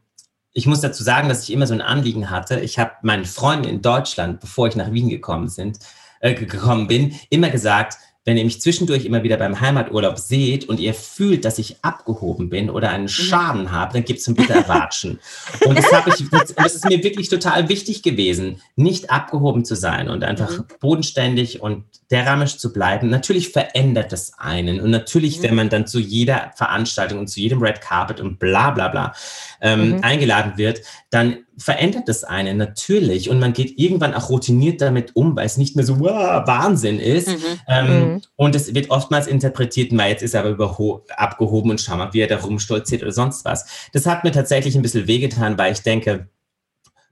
ich 0.53 0.65
muss 0.65 0.81
dazu 0.81 1.03
sagen, 1.03 1.29
dass 1.29 1.43
ich 1.43 1.53
immer 1.53 1.67
so 1.67 1.75
ein 1.75 1.81
Anliegen 1.81 2.31
hatte. 2.31 2.59
Ich 2.59 2.79
habe 2.79 2.93
meinen 3.03 3.25
Freunden 3.25 3.69
in 3.69 3.83
Deutschland, 3.83 4.39
bevor 4.39 4.67
ich 4.67 4.75
nach 4.75 4.91
Wien 4.91 5.07
gekommen, 5.07 5.49
sind, 5.49 5.77
äh, 6.19 6.33
gekommen 6.33 6.87
bin, 6.87 7.13
immer 7.29 7.51
gesagt, 7.51 7.99
wenn 8.27 8.35
ihr 8.35 8.43
mich 8.43 8.59
zwischendurch 8.59 9.05
immer 9.05 9.23
wieder 9.23 9.37
beim 9.37 9.61
Heimaturlaub 9.61 10.19
seht 10.19 10.67
und 10.67 10.81
ihr 10.81 10.93
fühlt, 10.93 11.45
dass 11.45 11.59
ich 11.59 11.77
abgehoben 11.81 12.49
bin 12.49 12.69
oder 12.69 12.89
einen 12.89 13.05
mhm. 13.05 13.07
Schaden 13.07 13.71
habe, 13.71 13.93
dann 13.93 14.03
gibt 14.03 14.19
es 14.19 14.27
ein 14.27 14.35
bitte 14.35 14.53
Erwatschen. 14.53 15.21
und 15.65 15.77
das, 15.77 15.89
habe 15.93 16.09
ich, 16.09 16.29
das, 16.29 16.53
das, 16.53 16.75
ist 16.75 16.89
mir 16.89 17.01
wirklich 17.05 17.29
total 17.29 17.69
wichtig 17.69 18.03
gewesen, 18.03 18.61
nicht 18.75 19.11
abgehoben 19.11 19.63
zu 19.63 19.75
sein 19.75 20.09
und 20.09 20.25
einfach 20.25 20.51
mhm. 20.51 20.65
bodenständig 20.81 21.61
und 21.61 21.85
deramisch 22.11 22.57
zu 22.57 22.73
bleiben. 22.73 23.09
Natürlich 23.09 23.47
verändert 23.53 24.11
das 24.11 24.37
einen 24.37 24.81
und 24.81 24.91
natürlich, 24.91 25.39
mhm. 25.39 25.43
wenn 25.43 25.55
man 25.55 25.69
dann 25.69 25.87
zu 25.87 25.97
jeder 25.97 26.51
Veranstaltung 26.57 27.19
und 27.19 27.27
zu 27.27 27.39
jedem 27.39 27.61
Red 27.61 27.79
Carpet 27.79 28.19
und 28.19 28.39
bla 28.39 28.71
bla 28.71 28.89
bla 28.89 29.13
ähm, 29.61 29.91
mhm. 29.91 30.03
eingeladen 30.03 30.57
wird, 30.57 30.81
dann 31.11 31.45
verändert 31.57 32.07
das 32.07 32.23
einen 32.23 32.57
natürlich 32.57 33.29
und 33.29 33.39
man 33.39 33.53
geht 33.53 33.79
irgendwann 33.79 34.13
auch 34.13 34.29
routiniert 34.29 34.79
damit 34.79 35.15
um, 35.15 35.35
weil 35.35 35.45
es 35.45 35.57
nicht 35.57 35.75
mehr 35.75 35.85
so 35.85 35.99
wow, 35.99 36.45
Wahnsinn 36.45 36.99
ist. 36.99 37.29
Mhm. 37.29 37.59
Ähm, 37.67 38.11
mhm. 38.13 38.21
Und 38.35 38.55
es 38.55 38.73
wird 38.75 38.91
oftmals 38.91 39.25
interpretiert, 39.27 39.91
na, 39.91 40.07
jetzt 40.07 40.21
ist 40.21 40.35
er 40.35 40.45
aber 40.45 41.01
abgehoben 41.15 41.71
und 41.71 41.81
schau 41.81 41.97
mal, 41.97 42.13
wie 42.13 42.21
er 42.21 42.27
da 42.27 42.37
rumstolziert 42.37 43.01
oder 43.01 43.11
sonst 43.11 43.43
was. 43.43 43.89
Das 43.91 44.05
hat 44.05 44.23
mir 44.23 44.31
tatsächlich 44.31 44.75
ein 44.75 44.83
bisschen 44.83 45.07
wehgetan, 45.07 45.57
weil 45.57 45.73
ich 45.73 45.81
denke, 45.81 46.29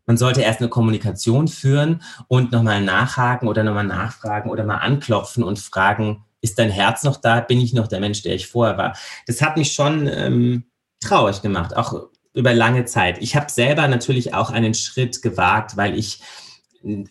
man 0.06 0.18
sollte 0.18 0.42
erst 0.42 0.60
eine 0.60 0.70
Kommunikation 0.70 1.48
führen 1.48 2.04
und 2.28 2.52
nochmal 2.52 2.82
nachhaken 2.82 3.48
oder 3.48 3.64
nochmal 3.64 3.86
nachfragen 3.86 4.52
oder 4.52 4.64
mal 4.64 4.78
anklopfen 4.78 5.44
und 5.44 5.58
fragen, 5.58 6.24
ist 6.42 6.60
dein 6.60 6.70
Herz 6.70 7.04
noch 7.04 7.18
da? 7.18 7.40
Bin 7.40 7.60
ich 7.60 7.74
noch 7.74 7.88
der 7.88 8.00
Mensch, 8.00 8.22
der 8.22 8.36
ich 8.36 8.46
vorher 8.46 8.78
war? 8.78 8.96
Das 9.26 9.42
hat 9.42 9.58
mich 9.58 9.74
schon 9.74 10.08
ähm, 10.08 10.66
traurig 11.00 11.42
gemacht, 11.42 11.76
auch 11.76 12.10
über 12.36 12.54
lange 12.54 12.86
Zeit. 12.86 13.18
Ich 13.22 13.36
habe 13.36 13.50
selber 13.50 13.88
natürlich 13.88 14.34
auch 14.34 14.52
einen 14.52 14.74
Schritt 14.74 15.22
gewagt, 15.22 15.78
weil 15.78 15.98
ich 15.98 16.22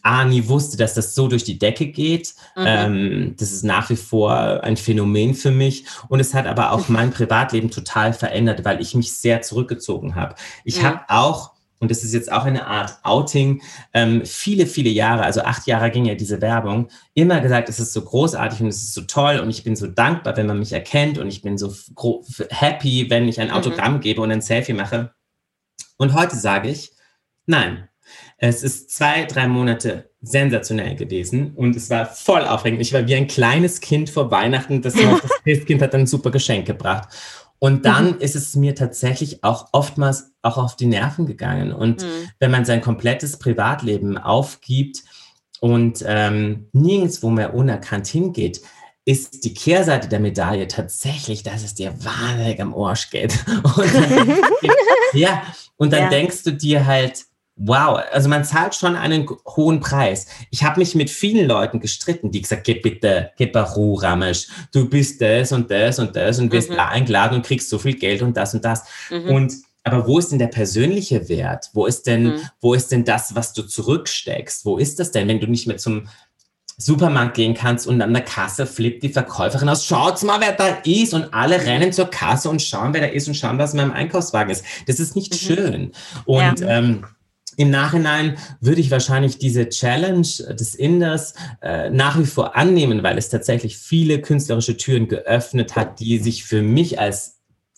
A, 0.03 0.25
nie 0.25 0.47
wusste, 0.47 0.77
dass 0.77 0.95
das 0.95 1.15
so 1.17 1.27
durch 1.27 1.43
die 1.43 1.59
Decke 1.59 1.87
geht. 1.87 2.35
Mhm. 2.55 2.65
Ähm, 2.65 3.35
das 3.39 3.51
ist 3.51 3.65
nach 3.65 3.91
wie 3.91 3.97
vor 3.97 4.63
ein 4.63 4.77
Phänomen 4.77 5.35
für 5.35 5.51
mich. 5.51 5.85
Und 6.09 6.21
es 6.21 6.33
hat 6.33 6.47
aber 6.47 6.71
auch 6.71 6.89
mein 6.89 7.11
Privatleben 7.11 7.71
total 7.71 8.13
verändert, 8.13 8.65
weil 8.65 8.81
ich 8.81 8.95
mich 8.95 9.13
sehr 9.17 9.43
zurückgezogen 9.43 10.15
habe. 10.15 10.37
Ich 10.63 10.81
mhm. 10.81 10.87
habe 10.87 11.01
auch, 11.09 11.54
und 11.81 11.91
das 11.91 12.05
ist 12.05 12.15
jetzt 12.15 12.33
auch 12.33 12.45
eine 12.45 12.67
Art 12.67 12.99
Outing, 13.03 13.63
ähm, 13.93 14.23
viele, 14.25 14.67
viele 14.67 14.91
Jahre, 14.91 15.23
also 15.23 15.43
acht 15.43 15.67
Jahre 15.67 15.91
ging 15.91 16.05
ja 16.05 16.15
diese 16.15 16.41
Werbung, 16.41 16.89
immer 17.15 17.41
gesagt, 17.41 17.69
es 17.69 17.81
ist 17.81 17.93
so 17.93 18.03
großartig 18.03 18.61
und 18.61 18.69
es 18.69 18.83
ist 18.83 18.95
so 18.95 19.03
toll 19.03 19.39
und 19.39 19.51
ich 19.51 19.65
bin 19.65 19.77
so 19.77 19.87
dankbar, 19.87 20.37
wenn 20.37 20.47
man 20.47 20.59
mich 20.59 20.73
erkennt 20.73 21.19
und 21.19 21.29
ich 21.29 21.43
bin 21.43 21.59
so 21.59 21.75
happy, 22.51 23.11
wenn 23.11 23.29
ich 23.29 23.41
ein 23.41 23.49
mhm. 23.49 23.55
Autogramm 23.55 23.95
mhm. 23.95 24.01
gebe 24.01 24.23
und 24.23 24.31
ein 24.31 24.41
Selfie 24.41 24.73
mache. 24.73 25.13
Und 25.97 26.15
heute 26.15 26.37
sage 26.37 26.69
ich, 26.69 26.93
nein, 27.47 27.89
es 28.39 28.63
ist 28.63 28.91
zwei, 28.91 29.25
drei 29.25 29.49
Monate 29.49 30.11
sensationell 30.21 30.97
gewesen 30.97 31.53
und 31.55 31.77
es 31.77 31.91
war 31.91 32.07
voll 32.07 32.43
aufregend. 32.43 32.81
Ich 32.81 32.93
war 32.93 33.07
wie 33.07 33.15
ein 33.15 33.27
kleines 33.27 33.81
Kind 33.81 34.11
vor 34.11 34.31
Weihnachten. 34.31 34.83
Das, 34.83 34.95
das 34.95 35.31
Christkind 35.45 35.83
hat 35.83 35.95
ein 35.95 36.07
super 36.07 36.31
Geschenk 36.31 36.67
gebracht. 36.67 37.09
Und 37.59 37.87
dann 37.87 38.13
mhm. 38.13 38.19
ist 38.19 38.37
es 38.37 38.57
mir 38.57 38.75
tatsächlich 38.75 39.43
auch 39.43 39.69
oftmals 39.73 40.33
auch 40.43 40.59
auf 40.59 40.77
die 40.77 40.87
Nerven 40.87 41.27
gegangen. 41.27 41.73
Und 41.73 42.03
mhm. 42.03 42.31
wenn 42.39 42.51
man 42.51 42.65
sein 42.65 42.81
komplettes 42.81 43.39
Privatleben 43.39 44.19
aufgibt 44.19 45.03
und 45.61 46.05
ähm, 46.07 46.69
nirgendwo 46.73 47.31
mehr 47.31 47.55
unerkannt 47.55 48.07
hingeht, 48.07 48.61
ist 49.07 49.45
die 49.45 49.55
Kehrseite 49.55 50.09
der 50.09 50.21
Medaille 50.21 50.67
tatsächlich, 50.67 51.43
dass 51.43 51.63
es 51.63 51.75
dir 51.75 51.95
wahnsinnig 52.05 52.61
am 52.61 52.75
Arsch 52.75 53.11
geht. 53.11 53.45
Und 53.77 53.95
dann, 53.95 54.39
ja, 55.13 55.43
und 55.77 55.93
dann 55.93 56.05
ja. 56.05 56.09
denkst 56.09 56.45
du 56.45 56.53
dir 56.53 56.87
halt, 56.87 57.25
Wow, 57.57 58.01
also 58.11 58.29
man 58.29 58.45
zahlt 58.45 58.75
schon 58.75 58.97
einen 58.97 59.29
hohen 59.47 59.79
Preis. 59.79 60.27
Ich 60.51 60.65
habe 60.65 60.81
mich 60.81 60.97
mit 60.97 61.09
vielen 61.09 61.47
Leuten 61.47 61.79
gestritten, 61.79 62.33
die 62.33 62.43
gesagt, 62.43 62.65
geh 62.65 62.75
bitte, 62.75 63.31
geh 63.37 63.47
Baru, 63.47 63.95
Ramesh, 63.95 64.49
du 64.73 64.89
bist 64.89 65.21
das 65.21 65.53
und 65.53 65.71
das 65.71 66.01
und 66.01 66.17
das 66.17 66.41
und 66.41 66.51
wirst 66.51 66.71
mhm. 66.71 66.81
eingeladen 66.81 67.37
und 67.37 67.47
kriegst 67.47 67.69
so 67.69 67.79
viel 67.79 67.95
Geld 67.95 68.23
und 68.23 68.37
das 68.37 68.55
und 68.55 68.65
das. 68.65 68.83
Mhm. 69.11 69.31
Und 69.31 69.55
aber 69.85 70.07
wo 70.09 70.19
ist 70.19 70.33
denn 70.33 70.39
der 70.39 70.49
persönliche 70.49 71.29
Wert? 71.29 71.69
Wo 71.75 71.87
ist 71.87 72.07
denn, 72.07 72.25
mhm. 72.25 72.41
wo 72.61 72.75
ist 72.75 72.91
denn 72.91 73.05
das, 73.05 73.35
was 73.35 73.53
du 73.53 73.63
zurücksteckst? 73.63 74.65
Wo 74.65 74.79
ist 74.79 74.99
das 74.99 75.11
denn, 75.11 75.29
wenn 75.29 75.41
du 75.41 75.47
nicht 75.47 75.67
mehr 75.67 75.77
zum 75.77 76.09
Supermarkt 76.77 77.35
gehen 77.35 77.55
kannst 77.55 77.87
und 77.87 78.03
an 78.03 78.13
der 78.13 78.25
Kasse 78.25 78.67
flippt 78.67 79.05
die 79.05 79.09
Verkäuferin 79.11 79.69
aus, 79.69 79.87
schaut 79.87 80.21
mal, 80.25 80.41
wer 80.41 80.53
da 80.53 80.79
ist 80.85 81.15
und 81.15 81.33
alle 81.33 81.65
rennen 81.65 81.93
zur 81.93 82.07
Kasse 82.07 82.51
und 82.51 82.63
schauen, 82.63 82.93
wer 82.95 83.03
da 83.03 83.07
ist 83.07 83.29
und 83.29 83.35
schauen, 83.35 83.59
was 83.59 83.75
in 83.75 83.77
meinem 83.77 83.93
Einkaufswagen 83.93 84.51
ist. 84.51 84.65
Das 84.87 84.99
ist 84.99 85.15
nicht 85.15 85.33
mhm. 85.33 85.37
schön. 85.37 85.93
Und 86.25 86.61
ja. 86.61 86.69
ähm, 86.69 87.05
im 87.57 87.71
Nachhinein 87.71 88.37
würde 88.61 88.81
ich 88.81 88.91
wahrscheinlich 88.91 89.39
diese 89.39 89.69
Challenge 89.69 90.27
des 90.51 90.75
Inders 90.75 91.35
äh, 91.63 91.91
nach 91.91 92.19
wie 92.19 92.27
vor 92.27 92.57
annehmen, 92.57 93.03
weil 93.03 93.19
es 93.19 93.29
tatsächlich 93.29 93.77
viele 93.77 94.21
künstlerische 94.21 94.77
Türen 94.77 95.09
geöffnet 95.09 95.77
hat, 95.77 96.01
die 96.01 96.19
sich 96.19 96.45
für 96.45 96.63
mich 96.63 96.99
als 97.01 97.35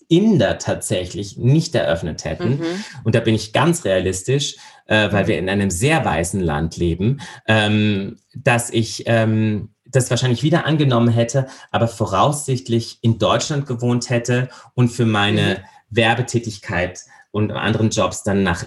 Inder 0.09 0.57
tatsächlich 0.57 1.37
nicht 1.37 1.75
eröffnet 1.75 2.23
hätten. 2.23 2.59
Mhm. 2.59 2.83
Und 3.03 3.15
da 3.15 3.19
bin 3.19 3.35
ich 3.35 3.51
ganz 3.51 3.83
realistisch, 3.83 4.55
äh, 4.85 5.11
weil 5.11 5.27
wir 5.27 5.37
in 5.37 5.49
einem 5.49 5.69
sehr 5.69 6.03
weißen 6.05 6.39
Land 6.39 6.77
leben, 6.77 7.19
ähm, 7.47 8.17
dass 8.33 8.69
ich 8.69 9.03
ähm, 9.05 9.69
das 9.85 10.09
wahrscheinlich 10.09 10.43
wieder 10.43 10.65
angenommen 10.65 11.09
hätte, 11.09 11.47
aber 11.71 11.87
voraussichtlich 11.87 12.99
in 13.01 13.19
Deutschland 13.19 13.65
gewohnt 13.65 14.09
hätte 14.09 14.49
und 14.75 14.89
für 14.89 15.05
meine 15.05 15.41
mhm. 15.41 15.63
Werbetätigkeit 15.89 17.01
und 17.31 17.51
anderen 17.51 17.89
Jobs 17.89 18.23
dann 18.23 18.43
nach, 18.43 18.65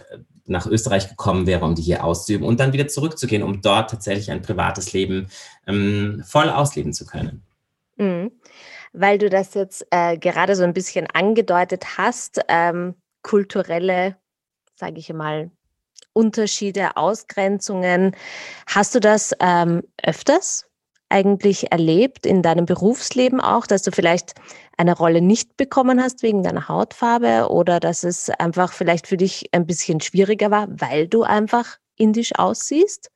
nach 0.51 0.66
Österreich 0.66 1.09
gekommen 1.09 1.46
wäre, 1.46 1.64
um 1.64 1.74
die 1.74 1.82
hier 1.82 2.05
auszuüben 2.05 2.46
und 2.46 2.61
dann 2.61 2.72
wieder 2.72 2.88
zurückzugehen, 2.88 3.42
um 3.42 3.62
dort 3.62 3.90
tatsächlich 3.90 4.30
ein 4.30 4.42
privates 4.42 4.92
Leben 4.92 5.28
ähm, 5.66 6.22
voll 6.26 6.51
ausleben 6.51 6.92
zu 6.92 7.07
können. 7.07 7.42
Mhm 7.96 8.30
weil 8.92 9.18
du 9.18 9.30
das 9.30 9.55
jetzt 9.55 9.86
äh, 9.90 10.18
gerade 10.18 10.57
so 10.57 10.64
ein 10.64 10.74
bisschen 10.74 11.07
angedeutet 11.12 11.98
hast, 11.98 12.40
ähm, 12.48 12.94
kulturelle, 13.22 14.16
sage 14.74 14.98
ich 14.98 15.12
mal, 15.12 15.51
Unterschiede, 16.12 16.96
Ausgrenzungen. 16.96 18.16
Hast 18.66 18.94
du 18.94 19.01
das 19.01 19.34
ähm, 19.40 19.82
öfters 20.03 20.66
eigentlich 21.11 21.70
erlebt 21.72 22.24
in 22.24 22.42
deinem 22.42 22.66
Berufsleben 22.66 23.40
auch, 23.40 23.66
dass 23.66 23.82
du 23.82 23.90
vielleicht 23.90 24.34
eine 24.76 24.96
Rolle 24.96 25.20
nicht 25.20 25.56
bekommen 25.56 26.00
hast 26.00 26.22
wegen 26.22 26.42
deiner 26.42 26.68
Hautfarbe 26.68 27.50
oder 27.50 27.80
dass 27.80 28.04
es 28.04 28.30
einfach 28.30 28.72
vielleicht 28.72 29.06
für 29.06 29.16
dich 29.16 29.50
ein 29.52 29.66
bisschen 29.66 30.00
schwieriger 30.00 30.50
war, 30.50 30.68
weil 30.70 31.08
du 31.08 31.22
einfach 31.22 31.76
indisch 31.96 32.34
aussiehst? 32.36 33.11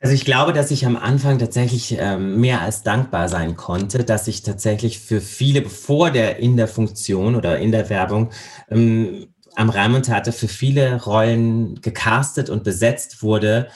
Also 0.00 0.14
ich 0.14 0.24
glaube, 0.24 0.52
dass 0.52 0.70
ich 0.70 0.86
am 0.86 0.96
Anfang 0.96 1.38
tatsächlich 1.38 1.96
ähm, 1.98 2.40
mehr 2.40 2.60
als 2.60 2.84
dankbar 2.84 3.28
sein 3.28 3.56
konnte, 3.56 4.04
dass 4.04 4.28
ich 4.28 4.42
tatsächlich 4.42 5.00
für 5.00 5.20
viele, 5.20 5.60
bevor 5.60 6.12
der 6.12 6.38
in 6.38 6.56
der 6.56 6.68
Funktion 6.68 7.34
oder 7.34 7.58
in 7.58 7.72
der 7.72 7.90
Werbung 7.90 8.30
ähm, 8.70 9.26
am 9.56 9.70
Raimund 9.70 10.08
hatte, 10.08 10.30
für 10.30 10.46
viele 10.46 11.02
Rollen 11.02 11.80
gecastet 11.80 12.48
und 12.48 12.62
besetzt 12.62 13.22
wurde, 13.24 13.68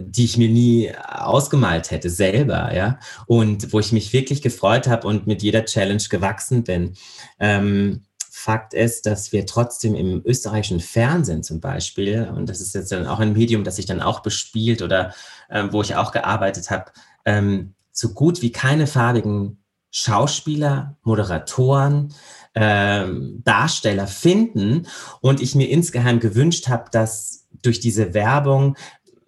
die 0.00 0.24
ich 0.24 0.36
mir 0.36 0.48
nie 0.48 0.92
ausgemalt 0.94 1.90
hätte 1.90 2.10
selber, 2.10 2.74
ja, 2.74 2.98
und 3.26 3.72
wo 3.72 3.80
ich 3.80 3.92
mich 3.92 4.12
wirklich 4.12 4.40
gefreut 4.40 4.86
habe 4.86 5.06
und 5.08 5.26
mit 5.26 5.42
jeder 5.42 5.64
Challenge 5.64 6.02
gewachsen 6.08 6.64
bin. 6.64 6.94
Ähm, 7.40 8.02
Fakt 8.30 8.74
ist, 8.74 9.06
dass 9.06 9.32
wir 9.32 9.46
trotzdem 9.46 9.94
im 9.94 10.20
österreichischen 10.24 10.80
Fernsehen 10.80 11.42
zum 11.42 11.60
Beispiel, 11.60 12.30
und 12.34 12.48
das 12.48 12.60
ist 12.60 12.74
jetzt 12.74 12.92
dann 12.92 13.06
auch 13.06 13.18
ein 13.18 13.32
Medium, 13.32 13.64
das 13.64 13.76
sich 13.76 13.86
dann 13.86 14.02
auch 14.02 14.20
bespielt 14.20 14.82
oder 14.82 15.14
äh, 15.48 15.64
wo 15.70 15.80
ich 15.80 15.96
auch 15.96 16.12
gearbeitet 16.12 16.70
habe, 16.70 16.92
ähm, 17.24 17.74
so 17.90 18.10
gut 18.10 18.42
wie 18.42 18.52
keine 18.52 18.86
farbigen 18.86 19.64
Schauspieler, 19.90 20.96
Moderatoren, 21.04 22.12
ähm, 22.54 23.40
Darsteller 23.44 24.06
finden 24.06 24.88
und 25.20 25.40
ich 25.40 25.54
mir 25.54 25.70
insgeheim 25.70 26.20
gewünscht 26.20 26.68
habe, 26.68 26.90
dass 26.90 27.46
durch 27.62 27.80
diese 27.80 28.12
Werbung 28.12 28.76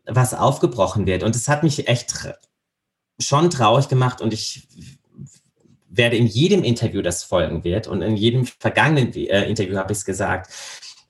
was 0.07 0.34
aufgebrochen 0.34 1.07
wird. 1.07 1.22
Und 1.22 1.36
es 1.36 1.48
hat 1.48 1.62
mich 1.62 1.88
echt 1.88 2.14
schon 3.18 3.50
traurig 3.50 3.88
gemacht 3.88 4.20
und 4.20 4.32
ich 4.32 4.68
werde 5.88 6.16
in 6.16 6.26
jedem 6.26 6.62
Interview, 6.62 7.02
das 7.02 7.24
folgen 7.24 7.64
wird, 7.64 7.88
und 7.88 8.02
in 8.02 8.16
jedem 8.16 8.46
vergangenen 8.46 9.14
äh, 9.14 9.48
Interview 9.48 9.76
habe 9.76 9.92
ich 9.92 9.98
es 9.98 10.04
gesagt, 10.04 10.52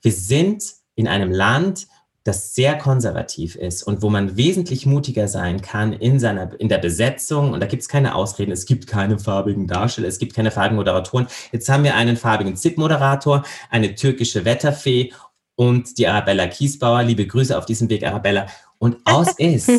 wir 0.01 0.11
sind 0.11 0.63
in 0.95 1.07
einem 1.07 1.31
Land, 1.31 1.87
das 2.23 2.53
sehr 2.53 2.77
konservativ 2.77 3.55
ist 3.55 3.83
und 3.83 4.01
wo 4.01 4.09
man 4.09 4.35
wesentlich 4.35 4.85
mutiger 4.85 5.29
sein 5.29 5.61
kann 5.61 5.93
in, 5.93 6.19
seiner, 6.19 6.59
in 6.59 6.67
der 6.67 6.77
Besetzung. 6.77 7.53
Und 7.53 7.61
da 7.61 7.67
gibt 7.67 7.83
es 7.83 7.87
keine 7.87 8.15
Ausreden, 8.15 8.51
es 8.51 8.65
gibt 8.65 8.85
keine 8.85 9.17
farbigen 9.17 9.65
Darsteller, 9.65 10.09
es 10.09 10.19
gibt 10.19 10.33
keine 10.33 10.51
farbigen 10.51 10.75
Moderatoren. 10.75 11.27
Jetzt 11.53 11.69
haben 11.69 11.85
wir 11.85 11.95
einen 11.95 12.17
farbigen 12.17 12.57
ZIP-Moderator, 12.57 13.43
eine 13.69 13.95
türkische 13.95 14.43
Wetterfee 14.43 15.13
und 15.55 15.97
die 15.97 16.07
Arabella 16.07 16.47
Kiesbauer. 16.47 17.03
Liebe 17.03 17.25
Grüße 17.25 17.57
auf 17.57 17.65
diesem 17.65 17.89
Weg, 17.89 18.05
Arabella. 18.05 18.47
Und 18.79 18.97
aus 19.05 19.33
ist, 19.37 19.69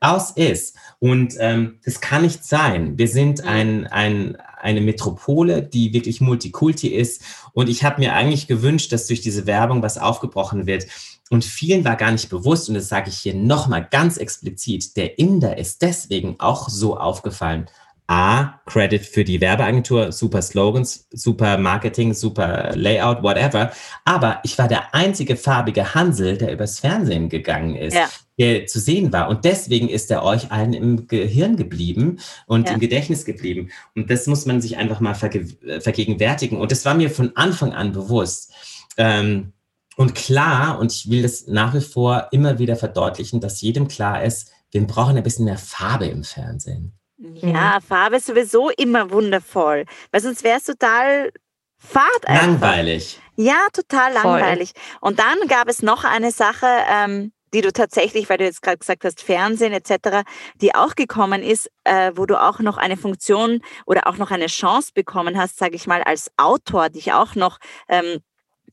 aus 0.00 0.32
ist. 0.32 0.76
Und 0.98 1.34
ähm, 1.38 1.78
das 1.84 2.00
kann 2.00 2.22
nicht 2.22 2.44
sein. 2.44 2.98
Wir 2.98 3.08
sind 3.08 3.44
ein, 3.44 3.86
ein, 3.86 4.36
eine 4.60 4.80
Metropole, 4.80 5.62
die 5.62 5.92
wirklich 5.92 6.20
Multikulti 6.20 6.88
ist. 6.88 7.22
Und 7.52 7.68
ich 7.68 7.84
habe 7.84 8.00
mir 8.00 8.14
eigentlich 8.14 8.46
gewünscht, 8.46 8.92
dass 8.92 9.06
durch 9.06 9.20
diese 9.20 9.46
Werbung 9.46 9.82
was 9.82 9.98
aufgebrochen 9.98 10.66
wird. 10.66 10.86
Und 11.30 11.44
vielen 11.44 11.84
war 11.84 11.96
gar 11.96 12.12
nicht 12.12 12.28
bewusst, 12.28 12.68
und 12.68 12.74
das 12.74 12.88
sage 12.88 13.08
ich 13.08 13.16
hier 13.16 13.34
nochmal 13.34 13.88
ganz 13.90 14.18
explizit, 14.18 14.96
der 14.98 15.18
Inder 15.18 15.56
ist 15.56 15.80
deswegen 15.80 16.36
auch 16.38 16.68
so 16.68 16.98
aufgefallen. 16.98 17.70
A, 18.06 18.60
Credit 18.66 19.04
für 19.04 19.24
die 19.24 19.40
Werbeagentur, 19.40 20.12
super 20.12 20.42
Slogans, 20.42 21.06
super 21.12 21.56
Marketing, 21.56 22.14
super 22.14 22.72
Layout, 22.74 23.22
whatever. 23.22 23.72
Aber 24.04 24.40
ich 24.42 24.58
war 24.58 24.68
der 24.68 24.94
einzige 24.94 25.36
farbige 25.36 25.94
Hansel, 25.94 26.36
der 26.36 26.52
übers 26.52 26.80
Fernsehen 26.80 27.28
gegangen 27.28 27.76
ist. 27.76 27.94
Ja 27.94 28.08
der 28.38 28.66
zu 28.66 28.80
sehen 28.80 29.12
war. 29.12 29.28
Und 29.28 29.44
deswegen 29.44 29.88
ist 29.88 30.10
er 30.10 30.24
euch 30.24 30.50
allen 30.50 30.72
im 30.72 31.06
Gehirn 31.06 31.56
geblieben 31.56 32.18
und 32.46 32.66
ja. 32.66 32.74
im 32.74 32.80
Gedächtnis 32.80 33.24
geblieben. 33.24 33.70
Und 33.94 34.10
das 34.10 34.26
muss 34.26 34.46
man 34.46 34.60
sich 34.60 34.76
einfach 34.76 35.00
mal 35.00 35.14
verge 35.14 35.46
vergegenwärtigen. 35.80 36.58
Und 36.58 36.72
das 36.72 36.84
war 36.84 36.94
mir 36.94 37.10
von 37.10 37.36
Anfang 37.36 37.72
an 37.72 37.92
bewusst. 37.92 38.52
Ähm, 38.96 39.52
und 39.96 40.14
klar, 40.14 40.78
und 40.78 40.92
ich 40.92 41.10
will 41.10 41.22
das 41.22 41.46
nach 41.46 41.74
wie 41.74 41.80
vor 41.80 42.28
immer 42.32 42.58
wieder 42.58 42.76
verdeutlichen, 42.76 43.40
dass 43.40 43.60
jedem 43.60 43.88
klar 43.88 44.24
ist, 44.24 44.50
wir 44.70 44.84
brauchen 44.86 45.16
ein 45.16 45.22
bisschen 45.22 45.44
mehr 45.44 45.58
Farbe 45.58 46.06
im 46.06 46.24
Fernsehen. 46.24 46.92
Ja, 47.34 47.78
Farbe 47.86 48.16
ist 48.16 48.26
sowieso 48.26 48.70
immer 48.70 49.10
wundervoll, 49.10 49.84
weil 50.10 50.20
sonst 50.20 50.42
wäre 50.44 50.58
es 50.58 50.64
total 50.64 51.30
fad. 51.78 52.02
Einfach. 52.26 52.46
Langweilig. 52.46 53.20
Ja, 53.36 53.66
total 53.72 54.12
langweilig. 54.12 54.72
Voll. 54.74 55.08
Und 55.08 55.18
dann 55.18 55.36
gab 55.48 55.68
es 55.68 55.82
noch 55.82 56.04
eine 56.04 56.30
Sache, 56.30 56.66
ähm, 56.88 57.32
die 57.54 57.60
du 57.60 57.72
tatsächlich, 57.72 58.28
weil 58.28 58.38
du 58.38 58.44
jetzt 58.44 58.62
gerade 58.62 58.78
gesagt 58.78 59.04
hast, 59.04 59.22
Fernsehen 59.22 59.72
etc., 59.72 60.24
die 60.56 60.74
auch 60.74 60.94
gekommen 60.94 61.42
ist, 61.42 61.70
äh, 61.84 62.12
wo 62.14 62.26
du 62.26 62.40
auch 62.40 62.60
noch 62.60 62.78
eine 62.78 62.96
Funktion 62.96 63.60
oder 63.86 64.06
auch 64.06 64.16
noch 64.16 64.30
eine 64.30 64.46
Chance 64.46 64.90
bekommen 64.94 65.38
hast, 65.38 65.58
sage 65.58 65.76
ich 65.76 65.86
mal, 65.86 66.02
als 66.02 66.30
Autor, 66.36 66.88
dich 66.88 67.12
auch 67.12 67.34
noch 67.34 67.58
ähm, 67.88 68.20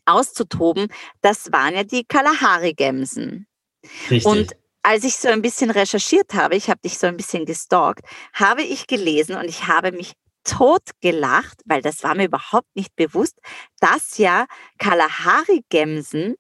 auszutoben, 0.06 0.88
das 1.22 1.52
waren 1.52 1.76
ja 1.76 1.84
die 1.84 2.06
Kalahari-Gemsen. 2.06 3.48
Richtig. 4.10 4.26
Und 4.26 4.56
als 4.82 5.04
ich 5.04 5.16
so 5.18 5.28
ein 5.28 5.42
bisschen 5.42 5.72
recherchiert 5.72 6.34
habe, 6.34 6.56
ich 6.56 6.70
habe 6.70 6.80
dich 6.84 6.98
so 6.98 7.08
ein 7.08 7.18
bisschen 7.18 7.46
gestalkt, 7.46 8.02
habe 8.34 8.64
ich 8.64 8.88
gelesen 8.88 9.36
und 9.36 9.46
ich 9.46 9.68
habe 9.68 9.92
mich 9.92 10.14
tot 10.44 10.84
gelacht, 11.02 11.62
weil 11.66 11.82
das 11.82 12.04
war 12.04 12.16
mir 12.16 12.26
überhaupt 12.26 12.76
nicht 12.76 12.96
bewusst, 12.96 13.38
dass 13.80 14.18
ja 14.18 14.46
Kalahari-Gemsen 14.78 16.36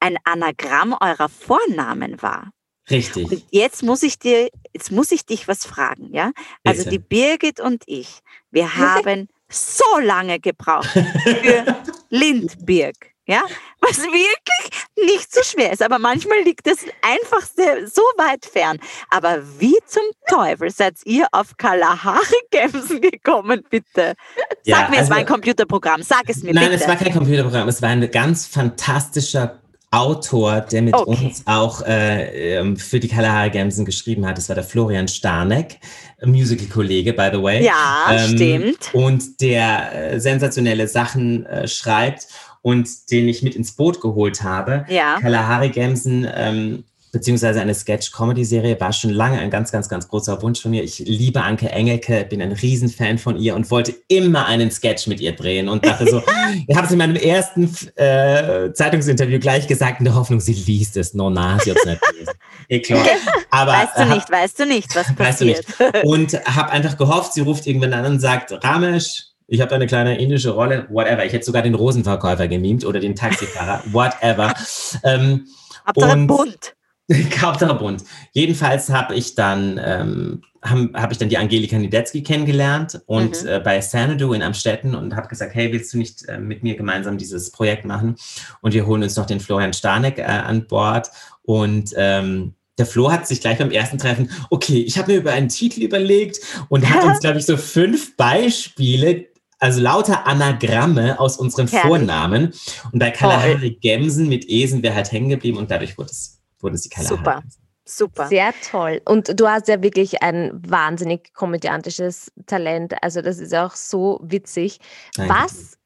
ein 0.00 0.16
Anagramm 0.24 0.96
eurer 1.00 1.28
Vornamen 1.28 2.20
war. 2.20 2.50
Richtig. 2.90 3.30
Und 3.30 3.44
jetzt 3.50 3.82
muss 3.82 4.02
ich 4.02 4.18
dir, 4.18 4.48
jetzt 4.74 4.90
muss 4.90 5.10
ich 5.12 5.24
dich 5.24 5.48
was 5.48 5.64
fragen, 5.64 6.12
ja? 6.12 6.32
Also 6.64 6.84
Bitte. 6.84 6.90
die 6.90 6.98
Birgit 6.98 7.60
und 7.60 7.82
ich, 7.86 8.20
wir 8.50 8.76
haben 8.76 9.28
so 9.48 9.98
lange 10.02 10.40
gebraucht 10.40 10.90
für 10.90 11.82
Lindbirg, 12.10 13.13
ja? 13.26 13.42
Was 13.80 13.98
wirklich 13.98 14.70
nicht 14.96 15.32
so 15.32 15.42
schwer 15.42 15.72
ist, 15.72 15.82
aber 15.82 15.98
manchmal 15.98 16.40
liegt 16.42 16.66
das 16.66 16.78
Einfachste 17.02 17.86
so 17.86 18.02
weit 18.16 18.44
fern. 18.44 18.78
Aber 19.10 19.42
wie 19.58 19.76
zum 19.86 20.02
Teufel 20.28 20.70
seid 20.70 20.96
ihr 21.04 21.26
auf 21.32 21.56
Kalahari-Gemsen 21.56 23.00
gekommen, 23.00 23.62
bitte? 23.68 24.14
Sag 24.36 24.46
ja, 24.64 24.76
mir, 24.88 24.98
also, 24.98 25.02
es 25.02 25.10
war 25.10 25.16
ein 25.18 25.26
Computerprogramm, 25.26 26.02
sag 26.02 26.28
es 26.28 26.42
mir 26.42 26.54
nein, 26.54 26.64
bitte. 26.64 26.70
Nein, 26.70 26.80
es 26.80 26.88
war 26.88 26.96
kein 26.96 27.12
Computerprogramm, 27.12 27.68
es 27.68 27.82
war 27.82 27.90
ein 27.90 28.10
ganz 28.10 28.46
fantastischer 28.46 29.60
Autor, 29.94 30.60
der 30.60 30.82
mit 30.82 30.94
okay. 30.94 31.24
uns 31.24 31.42
auch 31.46 31.80
äh, 31.82 32.56
ähm, 32.56 32.76
für 32.76 32.98
die 32.98 33.06
Kalahari 33.06 33.50
Gemsen 33.50 33.84
geschrieben 33.84 34.26
hat. 34.26 34.36
Das 34.36 34.48
war 34.48 34.56
der 34.56 34.64
Florian 34.64 35.06
Starneck, 35.06 35.78
Musical-Kollege, 36.24 37.12
by 37.12 37.28
the 37.32 37.40
way. 37.40 37.64
Ja, 37.64 38.06
ähm, 38.10 38.34
stimmt. 38.34 38.90
Und 38.92 39.40
der 39.40 40.14
äh, 40.14 40.20
sensationelle 40.20 40.88
Sachen 40.88 41.46
äh, 41.46 41.68
schreibt 41.68 42.26
und 42.64 43.10
den 43.10 43.28
ich 43.28 43.42
mit 43.42 43.54
ins 43.54 43.72
Boot 43.72 44.00
geholt 44.00 44.42
habe. 44.42 44.86
Ja. 44.88 45.18
Kalahari 45.20 45.68
Gemsen 45.68 46.26
ähm, 46.34 46.84
beziehungsweise 47.12 47.60
eine 47.60 47.74
Sketch-Comedy-Serie 47.74 48.80
war 48.80 48.92
schon 48.94 49.10
lange 49.10 49.38
ein 49.38 49.50
ganz, 49.50 49.70
ganz, 49.70 49.88
ganz 49.88 50.08
großer 50.08 50.40
Wunsch 50.40 50.62
von 50.62 50.70
mir. 50.70 50.82
Ich 50.82 50.98
liebe 50.98 51.42
Anke 51.42 51.68
Engelke, 51.68 52.24
bin 52.24 52.40
ein 52.40 52.52
Riesenfan 52.52 53.18
von 53.18 53.36
ihr 53.36 53.54
und 53.54 53.70
wollte 53.70 53.94
immer 54.08 54.46
einen 54.46 54.70
Sketch 54.70 55.06
mit 55.06 55.20
ihr 55.20 55.32
drehen 55.32 55.68
und 55.68 55.84
dachte 55.84 56.08
so, 56.08 56.22
ich 56.66 56.74
habe 56.74 56.86
es 56.86 56.92
in 56.92 56.98
meinem 56.98 57.16
ersten 57.16 57.64
äh, 57.96 58.72
Zeitungsinterview 58.72 59.38
gleich 59.38 59.66
gesagt, 59.66 60.00
in 60.00 60.06
der 60.06 60.14
Hoffnung, 60.14 60.40
sie 60.40 60.54
liest 60.54 60.96
es. 60.96 61.12
No, 61.12 61.28
na, 61.28 61.58
sie 61.60 61.70
hat 61.70 61.78
es 61.78 61.84
nicht 61.84 62.00
gelesen. 62.00 62.34
Klar. 62.82 63.06
Aber, 63.50 63.72
weißt 63.72 63.98
du 63.98 64.04
nicht, 64.06 64.30
weißt 64.30 64.58
du 64.58 64.66
nicht, 64.66 64.96
was 64.96 65.14
passiert. 65.14 65.68
Weißt 65.68 65.80
du 65.80 65.84
nicht. 65.84 66.04
Und 66.04 66.32
habe 66.46 66.70
einfach 66.70 66.96
gehofft, 66.96 67.34
sie 67.34 67.42
ruft 67.42 67.66
irgendwann 67.66 67.92
an 67.92 68.06
und 68.06 68.20
sagt, 68.20 68.52
Ramesh, 68.64 69.33
ich 69.46 69.60
habe 69.60 69.68
da 69.68 69.76
eine 69.76 69.86
kleine 69.86 70.18
indische 70.18 70.50
Rolle, 70.50 70.86
whatever. 70.90 71.24
Ich 71.24 71.32
hätte 71.32 71.44
sogar 71.44 71.62
den 71.62 71.74
Rosenverkäufer 71.74 72.48
gemimt 72.48 72.84
oder 72.84 73.00
den 73.00 73.14
Taxifahrer, 73.14 73.82
whatever. 73.92 74.54
Ähm, 75.02 75.46
Hauptsache 75.86 76.18
bunt. 76.26 76.74
Hauptsache 77.40 77.74
bunt. 77.74 78.04
Jedenfalls 78.32 78.88
habe 78.90 79.14
ich 79.14 79.34
dann 79.34 79.80
ähm, 79.84 80.42
habe 80.62 80.90
hab 80.94 81.12
ich 81.12 81.18
dann 81.18 81.28
die 81.28 81.36
Angelika 81.36 81.76
Niedetzky 81.76 82.22
kennengelernt 82.22 83.02
und 83.06 83.42
mhm. 83.42 83.48
äh, 83.48 83.60
bei 83.60 83.78
Xanadu 83.78 84.32
in 84.32 84.42
Amstetten 84.42 84.94
und 84.94 85.14
habe 85.14 85.28
gesagt, 85.28 85.54
hey, 85.54 85.70
willst 85.72 85.92
du 85.92 85.98
nicht 85.98 86.26
äh, 86.26 86.38
mit 86.38 86.62
mir 86.62 86.76
gemeinsam 86.76 87.18
dieses 87.18 87.50
Projekt 87.50 87.84
machen? 87.84 88.16
Und 88.62 88.72
wir 88.72 88.86
holen 88.86 89.02
uns 89.02 89.16
noch 89.16 89.26
den 89.26 89.40
Florian 89.40 89.74
Starneck 89.74 90.18
äh, 90.18 90.22
an 90.22 90.66
Bord 90.66 91.10
und 91.42 91.92
ähm, 91.96 92.54
der 92.78 92.86
Flo 92.86 93.12
hat 93.12 93.28
sich 93.28 93.40
gleich 93.40 93.58
beim 93.58 93.70
ersten 93.70 93.98
Treffen, 93.98 94.30
okay, 94.50 94.82
ich 94.82 94.98
habe 94.98 95.12
mir 95.12 95.18
über 95.18 95.32
einen 95.32 95.48
Titel 95.48 95.82
überlegt 95.82 96.40
und 96.68 96.88
hat 96.88 97.04
uns, 97.04 97.20
glaube 97.20 97.38
ich, 97.38 97.46
so 97.46 97.56
fünf 97.56 98.16
Beispiele 98.16 99.26
also 99.58 99.80
lauter 99.80 100.26
Anagramme 100.26 101.18
aus 101.18 101.36
unseren 101.36 101.68
Herrlich. 101.68 101.86
Vornamen. 101.86 102.52
Und 102.92 102.98
bei 102.98 103.10
Kalahari 103.10 103.78
Gemsen 103.80 104.28
mit 104.28 104.48
E 104.48 104.66
sind 104.66 104.82
wir 104.82 104.94
halt 104.94 105.10
hängen 105.12 105.28
geblieben 105.28 105.58
und 105.58 105.70
dadurch 105.70 105.96
wurde 105.96 106.10
es, 106.10 106.40
wurde 106.60 106.74
es 106.74 106.82
die 106.82 106.88
Kalahari. 106.88 107.16
Super. 107.16 107.42
Super. 107.86 108.28
Sehr 108.28 108.54
toll. 108.70 109.02
Und 109.04 109.38
du 109.38 109.46
hast 109.46 109.68
ja 109.68 109.82
wirklich 109.82 110.22
ein 110.22 110.52
wahnsinnig 110.66 111.34
komödiantisches 111.34 112.32
Talent. 112.46 112.94
Also 113.02 113.20
das 113.20 113.38
ist 113.38 113.54
auch 113.54 113.74
so 113.74 114.20
witzig. 114.22 114.78
Danke. 115.16 115.34
Was 115.34 115.78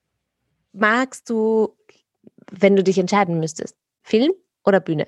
magst 0.73 1.29
du, 1.29 1.77
wenn 2.53 2.77
du 2.77 2.85
dich 2.85 2.99
entscheiden 2.99 3.41
müsstest? 3.41 3.75
Film 4.03 4.33
oder 4.65 4.79
Bühne? 4.79 5.07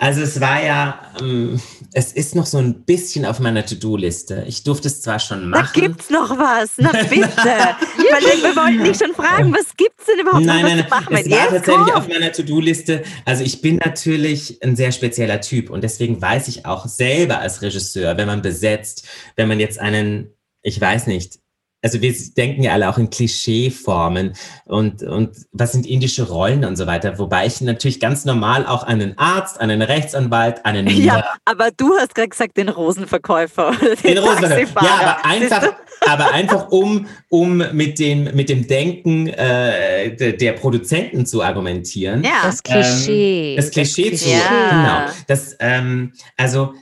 Also 0.00 0.22
es 0.22 0.40
war 0.40 0.64
ja, 0.64 0.98
ähm, 1.20 1.60
es 1.92 2.12
ist 2.12 2.34
noch 2.34 2.46
so 2.46 2.56
ein 2.56 2.84
bisschen 2.84 3.26
auf 3.26 3.38
meiner 3.38 3.66
To-Do-Liste. 3.66 4.44
Ich 4.48 4.62
durfte 4.62 4.88
es 4.88 5.02
zwar 5.02 5.18
schon 5.18 5.50
machen. 5.50 5.68
Da 5.74 5.80
gibt's 5.80 6.08
noch 6.08 6.38
was, 6.38 6.70
na 6.78 6.90
bitte. 7.02 7.20
wir 7.28 8.56
wollten 8.56 8.82
dich 8.82 8.96
schon 8.96 9.14
fragen, 9.14 9.52
was 9.52 9.76
gibt's 9.76 10.06
denn 10.06 10.20
überhaupt 10.20 10.46
nein, 10.46 10.62
noch 10.62 10.70
nein, 10.70 10.86
was 10.88 11.10
nein, 11.10 11.24
Es 11.26 11.30
war 11.30 11.38
Jetzt 11.38 11.50
tatsächlich 11.50 11.86
komm. 11.86 11.94
auf 12.02 12.08
meiner 12.08 12.32
To-Do-Liste. 12.32 13.02
Also 13.26 13.44
ich 13.44 13.60
bin 13.60 13.76
natürlich 13.76 14.62
ein 14.62 14.74
sehr 14.74 14.92
spezieller 14.92 15.42
Typ 15.42 15.68
und 15.68 15.84
deswegen 15.84 16.20
weiß 16.22 16.48
ich 16.48 16.64
auch 16.64 16.86
selber 16.86 17.40
als 17.40 17.60
Regisseur, 17.60 18.16
wenn 18.16 18.26
man 18.26 18.40
besetzt, 18.40 19.06
wenn 19.36 19.48
man 19.48 19.60
jetzt 19.60 19.78
einen, 19.78 20.30
ich 20.62 20.80
weiß 20.80 21.08
nicht, 21.08 21.39
also 21.82 22.02
wir 22.02 22.14
denken 22.36 22.62
ja 22.62 22.72
alle 22.72 22.88
auch 22.88 22.98
in 22.98 23.08
Klischeeformen 23.08 24.34
und, 24.66 25.02
und 25.02 25.36
was 25.52 25.72
sind 25.72 25.86
indische 25.86 26.28
Rollen 26.28 26.64
und 26.64 26.76
so 26.76 26.86
weiter, 26.86 27.18
wobei 27.18 27.46
ich 27.46 27.60
natürlich 27.60 28.00
ganz 28.00 28.24
normal 28.24 28.66
auch 28.66 28.82
einen 28.82 29.16
Arzt, 29.16 29.60
einen 29.60 29.80
Rechtsanwalt, 29.80 30.64
einen 30.66 30.86
Ja, 31.00 31.24
aber 31.44 31.70
du 31.70 31.94
hast 31.96 32.14
gerade 32.14 32.28
gesagt, 32.28 32.56
den 32.56 32.68
Rosenverkäufer. 32.68 33.72
Den, 33.80 34.14
den 34.14 34.18
Rosenverkäufer. 34.18 34.84
Ja, 34.84 35.00
aber 35.00 35.24
einfach, 35.24 35.72
aber 36.06 36.32
einfach 36.32 36.68
um, 36.70 37.06
um 37.30 37.58
mit, 37.72 37.98
dem, 37.98 38.24
mit 38.34 38.48
dem 38.48 38.66
Denken 38.66 39.28
äh, 39.28 40.14
de, 40.14 40.36
der 40.36 40.52
Produzenten 40.52 41.24
zu 41.24 41.42
argumentieren. 41.42 42.22
Ja, 42.22 42.42
das 42.42 42.62
Klischee. 42.62 43.52
Ähm, 43.52 43.56
das 43.56 43.70
Klischee 43.70 44.10
das 44.10 44.20
zu, 44.20 44.30
ja. 44.30 44.38
genau. 44.70 45.14
Das, 45.28 45.56
ähm, 45.60 46.12
also 46.36 46.74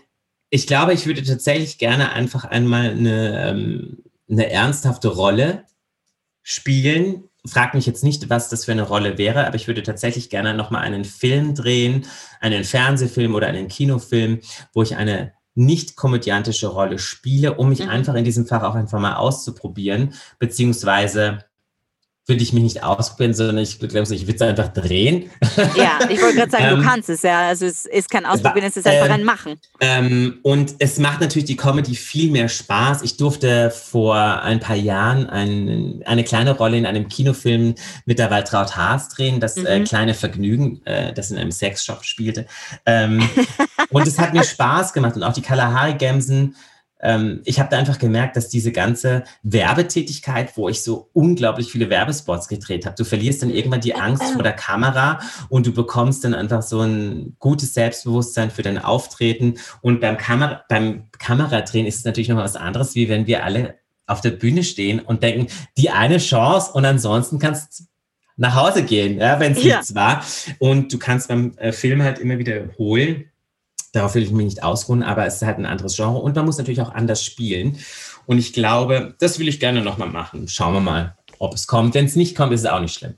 ich 0.51 0.67
glaube, 0.67 0.95
ich 0.95 1.07
würde 1.07 1.23
tatsächlich 1.23 1.79
gerne 1.79 2.13
einfach 2.13 2.45
einmal 2.45 2.91
eine, 2.91 3.51
ähm, 3.51 3.99
eine 4.31 4.51
ernsthafte 4.51 5.09
Rolle 5.09 5.65
spielen. 6.43 7.25
Frag 7.47 7.75
mich 7.75 7.87
jetzt 7.87 8.05
nicht, 8.05 8.29
was 8.31 8.49
das 8.49 8.65
für 8.65 8.73
eine 8.73 8.83
Rolle 8.83 9.17
wäre, 9.17 9.47
aber 9.47 9.57
ich 9.57 9.69
würde 9.69 9.83
tatsächlich 9.83 10.29
gerne 10.31 10.55
nochmal 10.55 10.83
einen 10.83 11.05
Film 11.05 11.55
drehen, 11.55 12.07
einen 12.41 12.65
Fernsehfilm 12.65 13.35
oder 13.35 13.47
einen 13.47 13.69
Kinofilm, 13.69 14.41
wo 14.73 14.83
ich 14.83 14.97
eine 14.97 15.33
nicht 15.55 15.97
komödiantische 15.97 16.69
Rolle 16.69 16.99
spiele, 16.99 17.55
um 17.55 17.69
mich 17.69 17.81
mhm. 17.81 17.89
einfach 17.89 18.15
in 18.15 18.25
diesem 18.25 18.47
Fach 18.47 18.63
auch 18.63 18.75
einfach 18.75 19.01
mal 19.01 19.17
auszuprobieren, 19.17 20.15
beziehungsweise 20.39 21.45
würde 22.29 22.43
ich 22.43 22.53
mich 22.53 22.63
nicht 22.63 22.83
ausprobieren, 22.83 23.33
sondern 23.33 23.57
ich 23.57 23.79
glaube, 23.79 24.15
ich 24.15 24.27
würde 24.27 24.35
es 24.35 24.43
einfach 24.43 24.69
drehen. 24.69 25.31
Ja, 25.77 25.99
ich 26.11 26.21
wollte 26.21 26.37
gerade 26.37 26.51
sagen, 26.51 26.65
ähm, 26.69 26.77
du 26.77 26.83
kannst 26.83 27.09
es 27.09 27.23
ja. 27.23 27.49
Also 27.49 27.65
es 27.65 27.87
ist 27.87 28.11
kein 28.11 28.27
Ausprobieren, 28.27 28.67
es 28.67 28.77
ist 28.77 28.87
einfach 28.87 29.07
ähm, 29.07 29.13
ein 29.13 29.25
Machen. 29.25 29.59
Ähm, 29.81 30.39
und 30.43 30.75
es 30.79 30.99
macht 30.99 31.23
natürlich 31.23 31.47
die 31.47 31.57
Comedy 31.57 31.95
viel 31.95 32.31
mehr 32.31 32.51
Spaß. 32.51 33.01
Ich 33.03 33.17
durfte 33.17 33.71
vor 33.71 34.43
ein 34.43 34.61
paar 34.61 34.77
Jahren 34.77 35.27
ein, 35.27 36.03
eine 36.05 36.23
kleine 36.23 36.55
Rolle 36.55 36.77
in 36.77 36.85
einem 36.85 37.09
Kinofilm 37.09 37.75
mit 38.05 38.19
der 38.19 38.31
Waltraud 38.31 38.77
Haas 38.77 39.09
drehen, 39.09 39.41
das 39.41 39.57
äh, 39.57 39.61
mhm. 39.61 39.67
äh, 39.67 39.85
kleine 39.85 40.13
Vergnügen, 40.13 40.83
äh, 40.85 41.15
das 41.15 41.31
in 41.31 41.39
einem 41.39 41.51
Sexshop 41.51 42.05
spielte. 42.05 42.45
Ähm, 42.85 43.27
und 43.89 44.07
es 44.07 44.19
hat 44.19 44.35
mir 44.35 44.45
Spaß 44.45 44.93
gemacht. 44.93 45.17
Und 45.17 45.23
auch 45.23 45.33
die 45.33 45.43
Kalahari-Gemsen 45.43 46.57
ähm, 47.01 47.43
ich 47.45 47.61
habe 47.61 47.71
da 47.71 47.79
einfach 47.79 47.99
gemerkt, 47.99 48.37
dass 48.37 48.49
diese 48.49 48.73
ganze 48.73 49.25
Werbetätigkeit, 49.43 50.57
wo 50.57 50.69
ich 50.69 50.83
so 50.83 51.11
unglaublich 51.13 51.71
viele 51.71 51.91
Werbespots 51.91 52.49
gedreht 52.49 52.87
habe, 52.87 52.97
du 52.97 53.05
verlierst 53.05 53.43
dann 53.43 53.51
irgendwann 53.51 53.81
die 53.81 53.95
Angst 53.95 54.33
vor 54.33 54.43
der 54.43 54.53
Kamera 54.53 55.21
und 55.49 55.67
du 55.67 55.73
bekommst 55.73 56.25
dann 56.25 56.35
einfach 56.35 56.63
so 56.63 56.81
ein 56.81 57.37
gutes 57.39 57.75
Selbstbewusstsein 57.75 58.51
für 58.51 58.63
dein 58.63 58.79
Auftreten. 58.79 59.55
Und 59.81 60.01
beim, 60.01 60.19
Kamera, 60.19 60.63
beim 60.69 61.05
Kameradrehen 61.19 61.87
ist 61.87 61.99
es 61.99 62.05
natürlich 62.05 62.29
noch 62.29 62.37
was 62.37 62.57
anderes, 62.57 62.95
wie 62.95 63.09
wenn 63.09 63.27
wir 63.27 63.45
alle 63.45 63.77
auf 64.07 64.21
der 64.21 64.31
Bühne 64.31 64.65
stehen 64.65 65.01
und 65.01 65.23
denken, 65.23 65.49
die 65.77 65.91
eine 65.91 66.19
Chance 66.19 66.73
und 66.73 66.85
ansonsten 66.85 67.39
kannst 67.39 67.85
nach 68.37 68.55
Hause 68.55 68.85
gehen, 68.85 69.19
ja, 69.19 69.39
wenn 69.39 69.53
es 69.53 69.63
ja. 69.63 69.77
nichts 69.77 69.95
war. 69.95 70.25
Und 70.59 70.93
du 70.93 70.99
kannst 70.99 71.29
beim 71.29 71.53
äh, 71.59 71.73
Film 71.73 72.03
halt 72.03 72.19
immer 72.19 72.39
wiederholen 72.39 73.27
Darauf 73.93 74.15
will 74.15 74.23
ich 74.23 74.31
mich 74.31 74.45
nicht 74.45 74.63
ausruhen, 74.63 75.03
aber 75.03 75.27
es 75.27 75.37
ist 75.37 75.43
halt 75.43 75.59
ein 75.59 75.67
anderes 75.67 75.97
Genre 75.97 76.19
und 76.19 76.37
man 76.37 76.45
muss 76.45 76.59
natürlich 76.59 76.83
auch 76.83 76.95
anders 76.95 77.25
spielen. 77.25 77.79
Und 78.27 78.39
ich 78.39 78.53
glaube, 78.53 79.15
das 79.19 79.39
will 79.39 79.49
ich 79.49 79.61
gerne 79.61 79.81
nochmal 79.83 80.09
machen. 80.09 80.49
Schauen 80.49 80.75
wir 80.75 80.81
mal, 80.81 81.17
ob 81.39 81.55
es 81.55 81.67
kommt. 81.67 81.95
Wenn 81.95 82.05
es 82.05 82.17
nicht 82.17 82.37
kommt, 82.37 82.53
ist 82.53 82.61
es 82.61 82.67
auch 82.67 82.81
nicht 82.81 82.95
schlimm. 82.95 83.15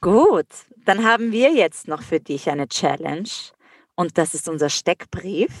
Gut, 0.00 0.46
dann 0.84 1.04
haben 1.04 1.32
wir 1.32 1.52
jetzt 1.52 1.88
noch 1.88 2.02
für 2.02 2.20
dich 2.20 2.48
eine 2.48 2.68
Challenge 2.68 3.28
und 3.96 4.18
das 4.18 4.34
ist 4.34 4.48
unser 4.48 4.70
Steckbrief. 4.70 5.52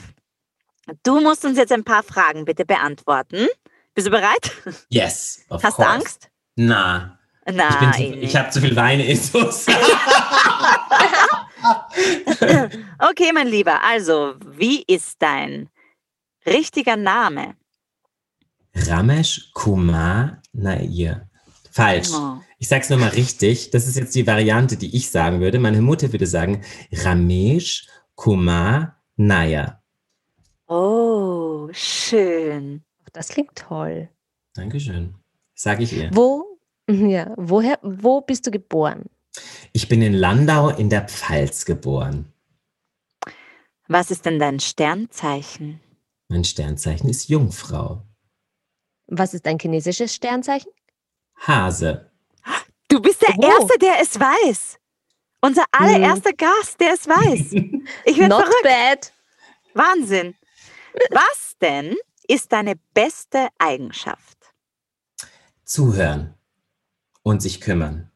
Du 1.02 1.20
musst 1.20 1.44
uns 1.44 1.56
jetzt 1.56 1.72
ein 1.72 1.84
paar 1.84 2.02
Fragen 2.02 2.44
bitte 2.44 2.64
beantworten. 2.64 3.48
Bist 3.94 4.06
du 4.06 4.10
bereit? 4.10 4.52
Yes. 4.88 5.44
Hast 5.48 5.62
course. 5.62 5.76
du 5.76 5.88
Angst? 5.88 6.30
Na. 6.56 7.13
Nein. 7.46 8.14
Ich, 8.14 8.22
ich 8.22 8.36
habe 8.36 8.50
zu 8.50 8.60
viel 8.60 8.74
Wein 8.76 9.00
in 9.00 9.16
Soße. 9.16 9.70
okay, 13.10 13.32
mein 13.32 13.48
Lieber, 13.48 13.82
also, 13.82 14.34
wie 14.56 14.82
ist 14.86 15.20
dein 15.20 15.68
richtiger 16.46 16.96
Name? 16.96 17.56
Ramesh 18.74 19.50
Kumar 19.52 20.42
Nair. 20.52 21.28
Falsch. 21.70 22.10
Oh. 22.12 22.38
Ich 22.58 22.68
sag's 22.68 22.88
nochmal 22.88 23.10
richtig. 23.10 23.70
Das 23.70 23.86
ist 23.86 23.96
jetzt 23.96 24.14
die 24.14 24.26
Variante, 24.26 24.76
die 24.76 24.96
ich 24.96 25.10
sagen 25.10 25.40
würde. 25.40 25.58
Meine 25.58 25.82
Mutter 25.82 26.12
würde 26.12 26.26
sagen 26.26 26.64
Ramesh 26.92 27.88
Kumar 28.14 28.96
Nair. 29.16 29.82
Oh, 30.66 31.68
schön. 31.72 32.84
Das 33.12 33.28
klingt 33.28 33.54
toll. 33.56 34.08
Dankeschön. 34.54 35.14
Sag 35.54 35.80
ich 35.80 35.92
ihr. 35.92 36.10
Wo, 36.12 36.53
ja, 36.90 37.32
woher, 37.36 37.78
wo 37.82 38.20
bist 38.20 38.46
du 38.46 38.50
geboren? 38.50 39.04
Ich 39.72 39.88
bin 39.88 40.02
in 40.02 40.14
Landau 40.14 40.68
in 40.68 40.90
der 40.90 41.08
Pfalz 41.08 41.64
geboren. 41.64 42.32
Was 43.88 44.10
ist 44.10 44.24
denn 44.24 44.38
dein 44.38 44.60
Sternzeichen? 44.60 45.80
Mein 46.28 46.44
Sternzeichen 46.44 47.08
ist 47.08 47.28
Jungfrau. 47.28 48.02
Was 49.06 49.34
ist 49.34 49.44
dein 49.44 49.58
chinesisches 49.58 50.14
Sternzeichen? 50.14 50.70
Hase. 51.36 52.10
Du 52.88 53.00
bist 53.00 53.22
der 53.22 53.34
oh. 53.36 53.42
Erste, 53.42 53.78
der 53.78 54.00
es 54.00 54.18
weiß. 54.18 54.78
Unser 55.40 55.64
allererster 55.72 56.30
hm. 56.30 56.36
Gast, 56.36 56.80
der 56.80 56.94
es 56.94 57.06
weiß. 57.06 57.52
Ich 58.06 58.18
werde 58.18 58.36
verrückt. 58.36 58.62
Bad. 58.62 59.12
Wahnsinn. 59.74 60.34
Was 61.10 61.54
denn 61.60 61.96
ist 62.28 62.50
deine 62.52 62.76
beste 62.94 63.48
Eigenschaft? 63.58 64.38
Zuhören 65.64 66.34
und 67.24 67.42
sich 67.42 67.60
kümmern. 67.60 68.08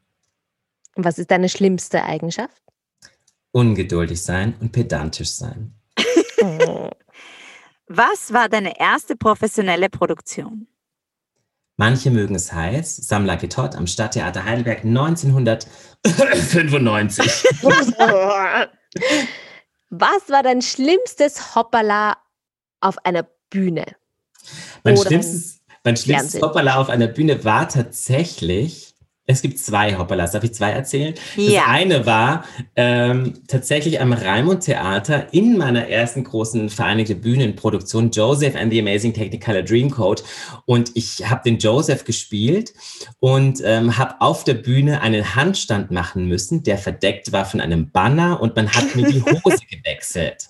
Was 0.94 1.18
ist 1.18 1.32
deine 1.32 1.48
schlimmste 1.48 2.04
Eigenschaft? 2.04 2.62
Ungeduldig 3.50 4.22
sein 4.22 4.54
und 4.61 4.70
pedantisch 4.70 5.32
sein. 5.32 5.74
Was 7.88 8.32
war 8.32 8.48
deine 8.48 8.78
erste 8.78 9.16
professionelle 9.16 9.88
Produktion? 9.88 10.68
Manche 11.78 12.11
mögen 12.11 12.34
es 12.34 12.52
heiß. 12.52 12.96
Sammler 12.96 13.38
Getott 13.38 13.76
am 13.76 13.86
Stadttheater 13.86 14.44
Heidelberg 14.44 14.84
1995. 14.84 17.24
Was 19.90 20.28
war 20.28 20.42
dein 20.42 20.61
schlimmstes 20.61 21.54
Hoppala 21.54 22.18
auf 22.80 22.98
einer 23.06 23.26
Bühne? 23.48 23.86
Mein 24.84 24.98
Oder 24.98 25.09
schlimmstes, 25.09 25.61
mein 25.84 25.96
schlimmstes 25.96 26.32
Fernsehen. 26.32 26.42
Hoppala 26.42 26.74
auf 26.76 26.90
einer 26.90 27.06
Bühne 27.06 27.42
war 27.44 27.66
tatsächlich, 27.68 28.94
es 29.31 29.43
gibt 29.43 29.59
zwei 29.59 29.97
Hoppalas, 29.99 30.33
darf 30.33 30.43
ich 30.43 30.55
zwei 30.55 30.70
erzählen? 30.70 31.14
Das 31.37 31.45
Ja. 31.53 31.66
eine 31.68 32.07
war 32.07 32.45
ähm, 32.76 33.35
tatsächlich 33.47 34.01
am 34.01 34.14
Raimund 34.14 34.62
Theater 34.64 35.33
in 35.35 35.59
meiner 35.59 35.87
ersten 35.87 36.24
großen 36.24 36.70
vereinigte 36.70 37.14
Bühnenproduktion 37.14 38.11
Joseph 38.11 38.57
and 38.57 38.72
the 38.72 38.81
Amazing 38.81 39.12
Technicolor 39.12 39.62
Dreamcoat 39.62 40.24
und 40.64 40.93
ich 40.95 41.29
habe 41.29 41.43
den 41.45 41.59
Joseph 41.59 42.05
gespielt 42.05 42.72
und 43.20 43.61
ähm, 43.62 43.99
habe 43.99 44.14
auf 44.20 44.45
der 44.45 44.55
Bühne 44.55 45.03
einen 45.03 45.35
Handstand 45.35 45.91
machen 45.91 46.26
müssen, 46.26 46.62
der 46.62 46.79
verdeckt 46.79 47.31
war 47.31 47.45
von 47.45 47.61
einem 47.61 47.91
Banner 47.91 48.41
und 48.41 48.57
man 48.57 48.70
hat 48.72 48.97
mir 48.97 49.05
die 49.12 49.22
Hose 49.45 49.61
gewechselt 49.70 50.49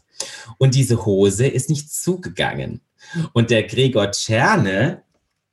und 0.59 0.76
diese 0.76 1.05
Hose 1.05 1.49
ist 1.49 1.68
nicht 1.68 1.93
zugegangen 1.93 2.81
und 3.33 3.51
der 3.51 3.64
Gregor 3.64 4.12
Tscherne 4.12 5.03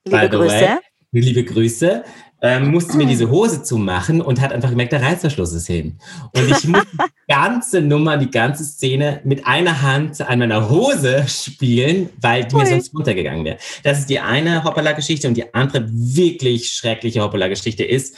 Liebe 0.06 0.18
By 0.20 0.26
the 0.32 0.38
Grüße. 0.38 0.54
way. 0.62 0.78
liebe 1.12 1.44
Grüße, 1.44 2.04
ähm, 2.46 2.72
musste 2.72 2.96
mir 2.98 3.08
diese 3.08 3.30
Hose 3.30 3.64
zumachen 3.64 4.22
und 4.22 4.40
hat 4.40 4.54
einfach 4.54 4.70
gemerkt, 4.70 4.92
der 4.92 5.02
Reißverschluss 5.02 5.54
ist 5.54 5.68
hin. 5.68 5.98
Und 6.32 6.50
ich 6.50 6.68
musste 6.68 6.88
die 6.98 7.34
ganze 7.34 7.82
Nummer, 7.82 8.18
die 8.18 8.30
ganze 8.30 8.64
Szene 8.64 9.22
mit 9.24 9.48
einer 9.48 9.82
Hand 9.82 10.22
an 10.22 10.40
meiner 10.40 10.70
Hose 10.70 11.26
spielen, 11.28 12.10
weil 12.22 12.46
die 12.46 12.56
mir 12.56 12.64
Ui. 12.64 12.70
sonst 12.70 12.94
runtergegangen 12.94 13.46
wäre. 13.46 13.58
Das 13.84 14.00
ist 14.00 14.10
die 14.10 14.20
eine 14.20 14.64
Hoppala-Geschichte 14.64 15.28
und 15.28 15.36
die 15.36 15.54
andere 15.56 15.88
wirklich 15.90 16.72
schreckliche 16.72 17.22
Hoppala-Geschichte 17.22 17.84
ist, 17.84 18.16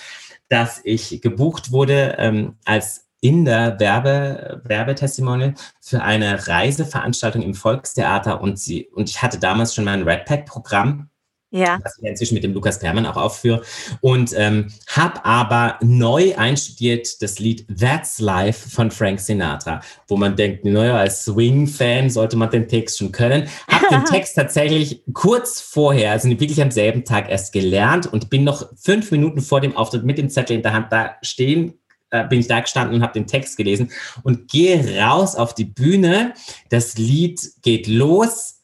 dass 0.49 0.81
ich 0.83 1.21
gebucht 1.21 1.71
wurde 1.71 2.15
ähm, 2.19 2.55
als 2.65 3.05
in 3.21 3.45
der 3.45 3.79
Werbe, 3.79 4.61
Werbetestimonial 4.65 5.55
für 5.81 6.03
eine 6.03 6.47
Reiseveranstaltung 6.47 7.41
im 7.41 7.53
Volkstheater 7.53 8.41
und 8.41 8.59
sie, 8.59 8.87
und 8.93 9.09
ich 9.09 9.21
hatte 9.21 9.39
damals 9.39 9.73
schon 9.73 9.85
mein 9.85 10.03
Red 10.03 10.25
Pack 10.25 10.45
Programm 10.45 11.09
Ja. 11.49 11.79
was 11.81 11.97
ich 11.97 12.05
inzwischen 12.05 12.33
mit 12.33 12.43
dem 12.43 12.53
Lukas 12.53 12.79
Perman 12.79 13.05
auch 13.05 13.15
aufführe. 13.15 13.61
Und 14.01 14.33
ähm, 14.35 14.67
habe 14.87 15.23
aber 15.23 15.79
neu 15.81 16.35
einstudiert 16.35 17.21
das 17.21 17.39
Lied 17.39 17.65
That's 17.79 18.19
Life 18.19 18.69
von 18.69 18.91
Frank 18.91 19.19
Sinatra, 19.21 19.79
wo 20.07 20.17
man 20.17 20.35
denkt, 20.35 20.65
naja, 20.65 20.97
als 20.97 21.23
Swing-Fan 21.23 22.09
sollte 22.09 22.35
man 22.35 22.49
den 22.49 22.67
Text 22.67 22.97
schon 22.97 23.13
können. 23.13 23.47
Habe 23.69 23.87
den 23.89 24.05
Text 24.11 24.35
tatsächlich 24.35 25.03
kurz 25.13 25.61
vorher, 25.61 26.11
also 26.11 26.29
wirklich 26.29 26.61
am 26.61 26.71
selben 26.71 27.05
Tag 27.05 27.29
erst 27.29 27.53
gelernt 27.53 28.11
und 28.11 28.29
bin 28.29 28.43
noch 28.43 28.67
fünf 28.75 29.11
Minuten 29.11 29.41
vor 29.41 29.61
dem 29.61 29.75
Auftritt 29.77 30.03
mit 30.03 30.17
dem 30.17 30.29
Zettel 30.29 30.57
in 30.57 30.63
der 30.63 30.73
Hand 30.73 30.91
da 30.91 31.15
stehen 31.21 31.75
äh, 32.09 32.25
bin 32.27 32.39
ich 32.39 32.47
da 32.47 32.61
gestanden 32.61 32.95
und 32.95 33.03
habe 33.03 33.13
den 33.13 33.27
Text 33.27 33.57
gelesen 33.57 33.91
und 34.23 34.47
gehe 34.47 34.97
raus 34.99 35.35
auf 35.35 35.53
die 35.53 35.65
Bühne. 35.65 36.33
Das 36.69 36.97
Lied 36.97 37.39
geht 37.61 37.87
los 37.87 38.56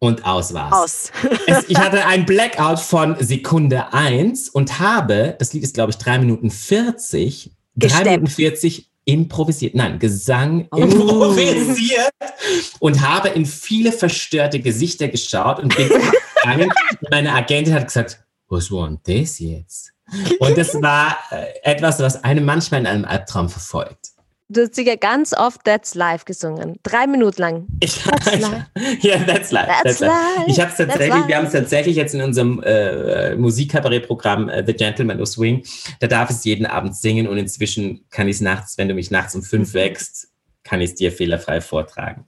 und 0.00 0.24
aus 0.24 0.54
war's. 0.54 0.72
Aus. 0.72 1.12
Es, 1.46 1.64
ich 1.68 1.76
hatte 1.78 2.04
ein 2.06 2.24
Blackout 2.26 2.78
von 2.80 3.16
Sekunde 3.20 3.92
1 3.92 4.48
und 4.50 4.78
habe, 4.78 5.36
das 5.38 5.52
Lied 5.52 5.62
ist 5.62 5.74
glaube 5.74 5.90
ich 5.90 5.96
3 5.98 6.18
Minuten 6.18 6.50
40, 6.50 7.50
3 7.76 7.86
Gesteppt. 7.86 8.06
Minuten 8.06 8.26
40 8.26 8.90
improvisiert, 9.04 9.74
nein, 9.74 9.98
Gesang 9.98 10.68
Oh. 10.70 10.76
improvisiert 10.76 12.10
und 12.78 13.00
habe 13.06 13.28
in 13.30 13.46
viele 13.46 13.90
verstörte 13.92 14.60
Gesichter 14.60 15.08
geschaut 15.08 15.58
und 15.60 15.74
bin 15.76 15.88
gegangen. 16.42 16.70
Meine 17.10 17.32
Agentin 17.32 17.72
hat 17.74 17.86
gesagt, 17.86 18.20
was 18.48 18.70
war 18.70 18.86
denn 18.88 18.98
das 19.06 19.38
jetzt? 19.38 19.92
Und 20.40 20.56
das 20.56 20.74
war 20.74 21.16
äh, 21.30 21.46
etwas, 21.62 21.98
was 22.00 22.22
einem 22.24 22.44
manchmal 22.44 22.80
in 22.80 22.86
einem 22.86 23.04
Albtraum 23.04 23.48
verfolgt. 23.48 24.10
Du 24.50 24.62
hast 24.62 24.74
sicher 24.74 24.96
ganz 24.96 25.34
oft 25.34 25.62
That's 25.64 25.94
Life 25.94 26.24
gesungen. 26.24 26.78
Drei 26.82 27.06
Minuten 27.06 27.40
lang. 27.42 27.66
Ich, 27.80 28.02
That's 28.02 28.40
life. 28.40 28.66
ja, 29.00 29.18
that's 29.18 29.50
life. 29.52 29.66
That's 29.82 30.00
life. 30.00 30.12
life. 30.12 30.50
Ich 30.50 30.58
habe 30.58 30.70
es 30.70 30.76
That's 30.78 30.88
tatsächlich, 30.88 31.28
wir 31.28 31.36
haben 31.36 31.46
es 31.46 31.52
tatsächlich 31.52 31.96
jetzt 31.96 32.14
in 32.14 32.22
unserem 32.22 32.62
äh, 32.62 33.36
Musikkabarettprogramm 33.36 34.48
äh, 34.48 34.64
The 34.66 34.72
Gentleman 34.72 35.20
of 35.20 35.28
Swing. 35.28 35.64
Da 36.00 36.06
darf 36.06 36.30
ich 36.30 36.36
es 36.36 36.44
jeden 36.44 36.64
Abend 36.64 36.96
singen 36.96 37.28
und 37.28 37.36
inzwischen 37.36 38.06
kann 38.10 38.26
ich 38.26 38.36
es 38.36 38.40
nachts, 38.40 38.78
wenn 38.78 38.88
du 38.88 38.94
mich 38.94 39.10
nachts 39.10 39.34
um 39.34 39.42
fünf 39.42 39.74
wächst, 39.74 40.28
kann 40.64 40.80
ich 40.80 40.90
es 40.90 40.96
dir 40.96 41.12
fehlerfrei 41.12 41.60
vortragen. 41.60 42.24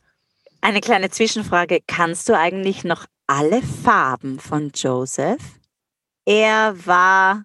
Eine 0.60 0.80
kleine 0.80 1.08
Zwischenfrage. 1.08 1.80
Kannst 1.86 2.28
du 2.28 2.36
eigentlich 2.36 2.84
noch 2.84 3.06
alle 3.26 3.62
Farben 3.62 4.38
von 4.38 4.72
Joseph? 4.74 5.40
Er 6.26 6.74
war 6.84 7.44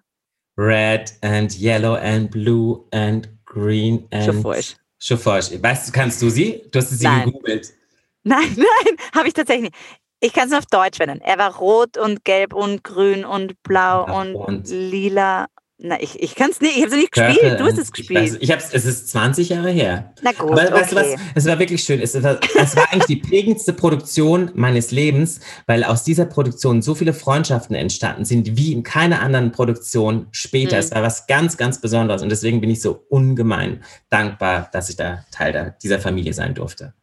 Red 0.58 1.14
and 1.22 1.58
yellow 1.58 1.94
and 1.94 2.30
blue 2.30 2.84
and 2.90 3.28
green 3.56 4.06
and 4.10 4.24
schon 4.24 4.42
falsch. 5.18 5.50
Weißt 5.62 5.88
du, 5.88 5.92
kannst 5.92 6.20
du 6.22 6.30
sie? 6.30 6.62
Du 6.70 6.78
hast 6.78 6.90
sie 6.90 7.04
Nein. 7.04 7.26
gegoogelt. 7.26 7.72
Nein, 8.24 8.44
nein, 8.56 8.96
habe 9.14 9.28
ich 9.28 9.34
tatsächlich 9.34 9.70
nicht. 9.70 9.74
Ich 10.20 10.32
kann 10.32 10.44
es 10.44 10.50
nur 10.50 10.58
auf 10.58 10.66
Deutsch 10.66 10.98
nennen. 10.98 11.20
Er 11.20 11.38
war 11.38 11.54
rot 11.56 11.98
und 11.98 12.24
gelb 12.24 12.54
und 12.54 12.82
grün 12.82 13.24
und 13.24 13.62
blau 13.62 14.06
Ja, 14.06 14.20
und, 14.20 14.34
und- 14.34 14.68
lila. 14.68 15.46
Na, 15.78 16.00
ich, 16.00 16.22
ich 16.22 16.34
kann 16.34 16.50
es 16.50 16.62
nicht. 16.62 16.74
Ich 16.78 16.82
habe 16.84 16.94
es 16.94 16.96
nicht 16.96 17.12
gespielt. 17.12 17.60
Du 17.60 17.64
hast 17.64 17.76
es 17.76 17.88
Ich, 17.88 17.92
gespielt. 17.92 18.20
weiß, 18.22 18.36
ich 18.40 18.50
hab's, 18.50 18.70
es 18.72 18.86
ist 18.86 19.08
20 19.10 19.50
Jahre 19.50 19.70
her. 19.70 20.14
Na 20.22 20.32
gut, 20.32 20.52
Aber 20.52 20.56
weißt 20.72 20.92
du 20.92 20.96
was? 20.96 21.06
okay. 21.08 21.16
Es 21.34 21.44
war 21.44 21.58
wirklich 21.58 21.84
schön. 21.84 22.00
Es 22.00 22.14
war, 22.22 22.40
es 22.58 22.76
war 22.76 22.90
eigentlich 22.90 23.04
die 23.04 23.16
prägendste 23.16 23.74
Produktion 23.74 24.50
meines 24.54 24.90
Lebens, 24.90 25.40
weil 25.66 25.84
aus 25.84 26.02
dieser 26.02 26.24
Produktion 26.24 26.80
so 26.80 26.94
viele 26.94 27.12
Freundschaften 27.12 27.76
entstanden 27.76 28.24
sind, 28.24 28.56
wie 28.56 28.72
in 28.72 28.84
keiner 28.84 29.20
anderen 29.20 29.52
Produktion 29.52 30.28
später. 30.30 30.76
Mhm. 30.76 30.80
Es 30.80 30.92
war 30.92 31.02
was 31.02 31.26
ganz, 31.26 31.58
ganz 31.58 31.78
Besonderes 31.78 32.22
und 32.22 32.30
deswegen 32.30 32.62
bin 32.62 32.70
ich 32.70 32.80
so 32.80 33.04
ungemein 33.10 33.84
dankbar, 34.08 34.70
dass 34.72 34.88
ich 34.88 34.96
da 34.96 35.26
Teil 35.30 35.76
dieser 35.82 36.00
Familie 36.00 36.32
sein 36.32 36.54
durfte. 36.54 36.94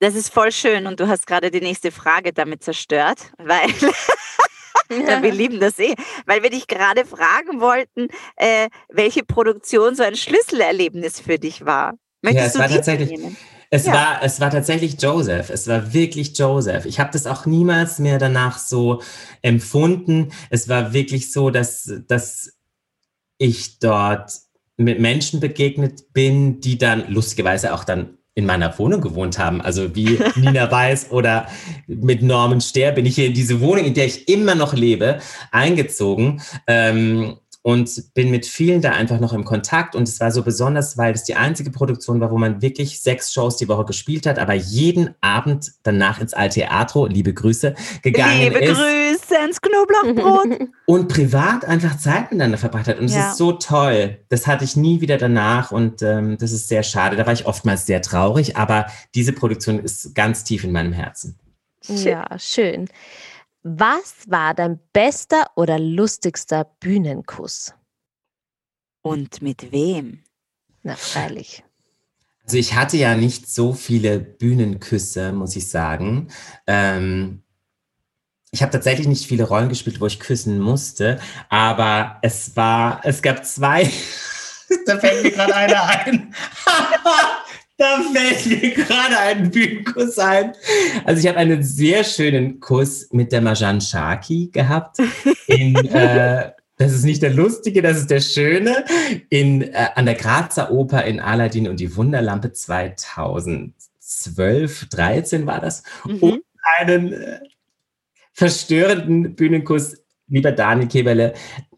Das 0.00 0.14
ist 0.14 0.28
voll 0.28 0.52
schön 0.52 0.86
und 0.86 1.00
du 1.00 1.08
hast 1.08 1.26
gerade 1.26 1.50
die 1.50 1.62
nächste 1.62 1.90
Frage 1.90 2.34
damit 2.34 2.62
zerstört, 2.62 3.20
weil 3.38 3.68
ja, 5.08 5.22
wir 5.22 5.32
lieben 5.32 5.60
das 5.60 5.78
eh, 5.78 5.94
weil 6.26 6.42
wir 6.42 6.50
dich 6.50 6.66
gerade 6.66 7.04
fragen 7.04 7.60
wollten, 7.60 8.08
äh, 8.36 8.68
welche 8.88 9.24
Produktion 9.24 9.94
so 9.94 10.02
ein 10.02 10.16
Schlüsselerlebnis 10.16 11.20
für 11.20 11.38
dich 11.38 11.64
war. 11.64 11.94
Möchtest 12.22 12.46
es 12.48 12.52
du 12.54 12.58
war 12.60 12.68
tatsächlich- 12.68 13.10
nehmen? 13.10 13.36
Es, 13.70 13.86
Ja. 13.86 13.92
war, 13.94 14.22
es 14.22 14.40
war 14.40 14.50
tatsächlich 14.50 15.02
Joseph. 15.02 15.50
Es 15.50 15.66
war 15.66 15.92
wirklich 15.92 16.38
Joseph. 16.38 16.84
Ich 16.84 17.00
habe 17.00 17.10
das 17.12 17.26
auch 17.26 17.44
niemals 17.44 17.98
mehr 17.98 18.18
danach 18.18 18.58
so 18.58 19.02
empfunden. 19.42 20.30
Es 20.50 20.68
war 20.68 20.92
wirklich 20.92 21.32
so, 21.32 21.50
dass, 21.50 21.90
dass 22.06 22.52
ich 23.38 23.80
dort 23.80 24.30
mit 24.76 25.00
Menschen 25.00 25.40
begegnet 25.40 26.12
bin, 26.12 26.60
die 26.60 26.78
dann 26.78 27.10
lustigerweise 27.12 27.74
auch 27.74 27.82
dann 27.84 28.16
in 28.34 28.46
meiner 28.46 28.76
Wohnung 28.78 29.00
gewohnt 29.00 29.38
haben. 29.38 29.60
Also 29.60 29.94
wie 29.94 30.18
Nina 30.36 30.70
Weiß 30.70 31.10
oder 31.10 31.46
mit 31.86 32.22
Norman 32.22 32.60
Stehr 32.60 32.92
bin 32.92 33.06
ich 33.06 33.14
hier 33.14 33.26
in 33.26 33.34
diese 33.34 33.60
Wohnung, 33.60 33.84
in 33.84 33.94
der 33.94 34.06
ich 34.06 34.28
immer 34.28 34.54
noch 34.54 34.74
lebe, 34.74 35.20
eingezogen. 35.52 36.42
Ähm, 36.66 37.36
und 37.66 38.12
bin 38.12 38.30
mit 38.30 38.44
vielen 38.44 38.82
da 38.82 38.90
einfach 38.90 39.18
noch 39.20 39.32
im 39.32 39.46
Kontakt. 39.46 39.96
Und 39.96 40.06
es 40.06 40.20
war 40.20 40.30
so 40.30 40.42
besonders, 40.42 40.98
weil 40.98 41.14
es 41.14 41.24
die 41.24 41.34
einzige 41.34 41.70
Produktion 41.70 42.20
war, 42.20 42.30
wo 42.30 42.36
man 42.36 42.60
wirklich 42.60 43.00
sechs 43.00 43.32
Shows 43.32 43.56
die 43.56 43.68
Woche 43.68 43.86
gespielt 43.86 44.26
hat, 44.26 44.38
aber 44.38 44.52
jeden 44.52 45.14
Abend 45.22 45.72
danach 45.82 46.20
ins 46.20 46.34
Alteatro, 46.34 47.06
liebe 47.06 47.32
Grüße, 47.32 47.74
gegangen 48.02 48.38
Liebe 48.42 48.58
ist 48.58 48.76
Grüße 48.76 49.44
ins 49.46 49.62
Knoblauchbrot. 49.62 50.68
und 50.86 51.08
privat 51.08 51.64
einfach 51.64 51.96
Zeit 51.96 52.24
miteinander 52.24 52.58
verbracht 52.58 52.86
hat. 52.86 52.98
Und 52.98 53.06
es 53.06 53.14
Ja. 53.14 53.30
ist 53.30 53.38
so 53.38 53.52
toll. 53.52 54.18
Das 54.28 54.46
hatte 54.46 54.64
ich 54.64 54.76
nie 54.76 55.00
wieder 55.00 55.16
danach 55.16 55.72
und 55.72 56.02
ähm, 56.02 56.36
das 56.38 56.52
ist 56.52 56.68
sehr 56.68 56.82
schade. 56.82 57.16
Da 57.16 57.24
war 57.24 57.32
ich 57.32 57.46
oftmals 57.46 57.86
sehr 57.86 58.02
traurig, 58.02 58.58
aber 58.58 58.88
diese 59.14 59.32
Produktion 59.32 59.78
ist 59.78 60.14
ganz 60.14 60.44
tief 60.44 60.64
in 60.64 60.72
meinem 60.72 60.92
Herzen. 60.92 61.38
Ja, 61.88 62.26
schön. 62.38 62.88
Was 63.66 64.28
war 64.28 64.52
dein 64.52 64.78
bester 64.92 65.46
oder 65.56 65.78
lustigster 65.78 66.64
Bühnenkuss? 66.80 67.72
Und 69.00 69.40
mit 69.40 69.72
wem? 69.72 70.22
Na, 70.82 70.96
freilich. 70.96 71.64
Also 72.44 72.58
ich 72.58 72.74
hatte 72.74 72.98
ja 72.98 73.16
nicht 73.16 73.48
so 73.48 73.72
viele 73.72 74.20
Bühnenküsse, 74.20 75.32
muss 75.32 75.56
ich 75.56 75.70
sagen. 75.70 76.28
Ähm, 76.66 77.42
ich 78.50 78.60
habe 78.60 78.70
tatsächlich 78.70 79.08
nicht 79.08 79.26
viele 79.26 79.44
Rollen 79.44 79.70
gespielt, 79.70 79.98
wo 79.98 80.06
ich 80.06 80.20
küssen 80.20 80.60
musste, 80.60 81.18
aber 81.48 82.18
es 82.20 82.54
war, 82.56 83.00
es 83.02 83.22
gab 83.22 83.46
zwei. 83.46 83.90
da 84.86 84.98
fällt 84.98 85.22
mir 85.22 85.30
gerade 85.30 85.56
einer 85.56 85.84
ein. 85.84 86.34
da 87.76 88.00
fällt 88.12 88.46
mir 88.46 88.70
gerade 88.70 89.18
ein 89.18 89.50
Bühnenkuss 89.50 90.18
ein. 90.18 90.52
Also 91.04 91.20
ich 91.20 91.28
habe 91.28 91.38
einen 91.38 91.62
sehr 91.62 92.02
schönen 92.04 92.60
Kuss 92.60 93.08
mit 93.12 93.32
der 93.32 93.40
Marjan 93.40 93.80
Sharkey 93.80 94.50
gehabt. 94.52 94.98
In, 95.46 95.74
äh, 95.86 96.52
das 96.76 96.92
ist 96.92 97.04
nicht 97.04 97.22
der 97.22 97.32
lustige, 97.32 97.80
das 97.82 97.98
ist 97.98 98.10
der 98.10 98.20
schöne. 98.20 98.84
In, 99.28 99.62
äh, 99.62 99.88
an 99.94 100.06
der 100.06 100.14
Grazer 100.14 100.70
Oper 100.70 101.04
in 101.04 101.20
Aladdin 101.20 101.68
und 101.68 101.80
die 101.80 101.94
Wunderlampe 101.96 102.52
2012, 102.52 104.88
13 104.90 105.46
war 105.46 105.60
das. 105.60 105.82
Mhm. 106.04 106.18
Und 106.18 106.42
einen 106.78 107.12
äh, 107.12 107.40
verstörenden 108.32 109.34
Bühnenkuss, 109.34 109.96
lieber 110.28 110.52
Daniel 110.52 110.88
Keberle, 110.88 111.34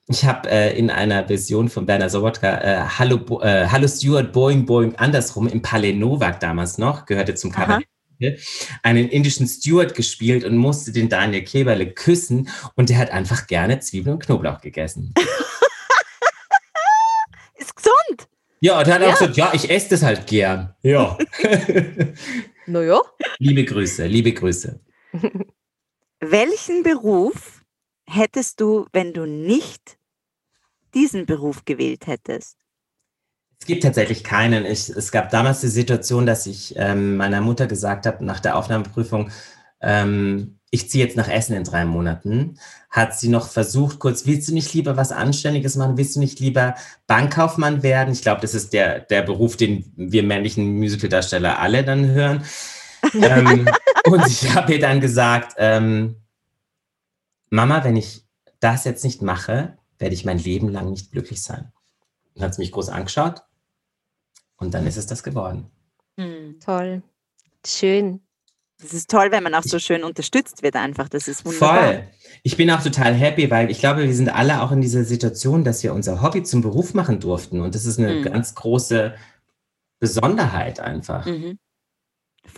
Ich 0.08 0.24
habe 0.24 0.48
äh, 0.48 0.78
in 0.78 0.88
einer 0.90 1.26
Version 1.26 1.68
von 1.68 1.88
Werner 1.88 2.08
Sobotka 2.08 2.58
äh, 2.60 2.84
Hallo, 2.98 3.18
Bo 3.18 3.42
äh, 3.42 3.66
Hallo 3.68 3.88
Stuart 3.88 4.32
Boeing 4.32 4.64
Boeing 4.64 4.94
andersrum 4.96 5.48
im 5.48 5.62
Palais 5.62 5.94
Novak 5.94 6.38
damals 6.38 6.78
noch, 6.78 7.06
gehörte 7.06 7.34
zum 7.34 7.50
Kabarett, 7.50 7.88
einen 8.84 9.08
indischen 9.08 9.48
Steward 9.48 9.94
gespielt 9.96 10.44
und 10.44 10.56
musste 10.56 10.92
den 10.92 11.08
Daniel 11.08 11.42
Keberle 11.42 11.90
küssen 11.92 12.48
und 12.76 12.88
der 12.88 12.98
hat 12.98 13.10
einfach 13.10 13.48
gerne 13.48 13.80
Zwiebeln 13.80 14.14
und 14.14 14.22
Knoblauch 14.24 14.60
gegessen. 14.60 15.12
Ist 17.56 17.74
gesund. 17.74 18.28
Ja, 18.60 18.78
und 18.78 18.86
er 18.86 18.94
hat 18.94 19.02
Ja. 19.02 19.08
auch 19.08 19.18
gesagt, 19.18 19.36
ja, 19.36 19.50
ich 19.54 19.68
esse 19.68 19.90
das 19.90 20.02
halt 20.02 20.26
gern. 20.26 20.74
Ja. 20.82 21.18
Naja. 22.68 23.00
liebe 23.38 23.64
Grüße, 23.64 24.06
liebe 24.08 24.32
Grüße. 24.32 24.80
Welchen 26.18 26.82
Beruf 26.82 27.55
hättest 28.08 28.60
du, 28.60 28.86
wenn 28.92 29.12
du 29.12 29.26
nicht 29.26 29.98
diesen 30.94 31.26
Beruf 31.26 31.64
gewählt 31.64 32.06
hättest? 32.06 32.56
Es 33.60 33.66
gibt 33.66 33.82
tatsächlich 33.82 34.22
keinen. 34.22 34.64
Ich, 34.64 34.88
es 34.88 35.10
gab 35.10 35.30
damals 35.30 35.60
die 35.60 35.68
Situation, 35.68 36.26
dass 36.26 36.46
ich 36.46 36.74
ähm, 36.76 37.16
meiner 37.16 37.40
Mutter 37.40 37.66
gesagt 37.66 38.06
habe, 38.06 38.24
nach 38.24 38.40
der 38.40 38.56
Aufnahmeprüfung, 38.56 39.30
ähm, 39.80 40.58
ich 40.70 40.90
ziehe 40.90 41.04
jetzt 41.04 41.16
nach 41.16 41.28
Essen 41.28 41.56
in 41.56 41.64
drei 41.64 41.84
Monaten. 41.84 42.58
Hat 42.90 43.18
sie 43.18 43.28
noch 43.28 43.48
versucht, 43.48 43.98
kurz, 43.98 44.26
willst 44.26 44.48
du 44.48 44.54
nicht 44.54 44.74
lieber 44.74 44.96
was 44.96 45.12
Anständiges 45.12 45.76
machen? 45.76 45.96
Willst 45.96 46.16
du 46.16 46.20
nicht 46.20 46.38
lieber 46.40 46.74
Bankkaufmann 47.06 47.82
werden? 47.82 48.12
Ich 48.12 48.22
glaube, 48.22 48.40
das 48.40 48.54
ist 48.54 48.72
der, 48.72 49.00
der 49.00 49.22
Beruf, 49.22 49.56
den 49.56 49.90
wir 49.96 50.22
männlichen 50.22 50.78
Musicaldarsteller 50.78 51.58
alle 51.58 51.84
dann 51.84 52.06
hören. 52.06 52.44
ähm, 53.22 53.68
und 54.06 54.26
ich 54.26 54.54
habe 54.54 54.74
ihr 54.74 54.80
dann 54.80 55.00
gesagt, 55.00 55.54
ähm, 55.58 56.16
Mama, 57.50 57.84
wenn 57.84 57.96
ich 57.96 58.24
das 58.60 58.84
jetzt 58.84 59.04
nicht 59.04 59.22
mache, 59.22 59.76
werde 59.98 60.14
ich 60.14 60.24
mein 60.24 60.38
Leben 60.38 60.68
lang 60.68 60.90
nicht 60.90 61.12
glücklich 61.12 61.42
sein. 61.42 61.72
Dann 62.34 62.44
hat 62.44 62.54
sie 62.54 62.62
mich 62.62 62.72
groß 62.72 62.88
angeschaut 62.88 63.42
und 64.56 64.74
dann 64.74 64.86
ist 64.86 64.96
es 64.96 65.06
das 65.06 65.22
geworden. 65.22 65.70
Hm. 66.18 66.58
Toll. 66.60 67.02
Schön. 67.66 68.22
Das 68.78 68.92
ist 68.92 69.08
toll, 69.10 69.30
wenn 69.30 69.42
man 69.42 69.54
auch 69.54 69.62
so 69.62 69.78
schön 69.78 70.04
unterstützt 70.04 70.62
wird 70.62 70.76
einfach. 70.76 71.08
Das 71.08 71.28
ist 71.28 71.46
wunderbar. 71.46 71.84
Voll. 71.84 72.08
Ich 72.42 72.58
bin 72.58 72.70
auch 72.70 72.82
total 72.82 73.14
happy, 73.14 73.50
weil 73.50 73.70
ich 73.70 73.78
glaube, 73.78 74.02
wir 74.02 74.14
sind 74.14 74.28
alle 74.28 74.60
auch 74.62 74.70
in 74.70 74.82
dieser 74.82 75.04
Situation, 75.04 75.64
dass 75.64 75.82
wir 75.82 75.94
unser 75.94 76.20
Hobby 76.20 76.42
zum 76.42 76.60
Beruf 76.60 76.92
machen 76.92 77.18
durften. 77.18 77.62
Und 77.62 77.74
das 77.74 77.86
ist 77.86 77.98
eine 77.98 78.16
Mhm. 78.16 78.24
ganz 78.24 78.54
große 78.54 79.14
Besonderheit 79.98 80.78
einfach. 80.78 81.24
Mhm. 81.24 81.58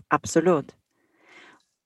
Absolut. 0.09 0.75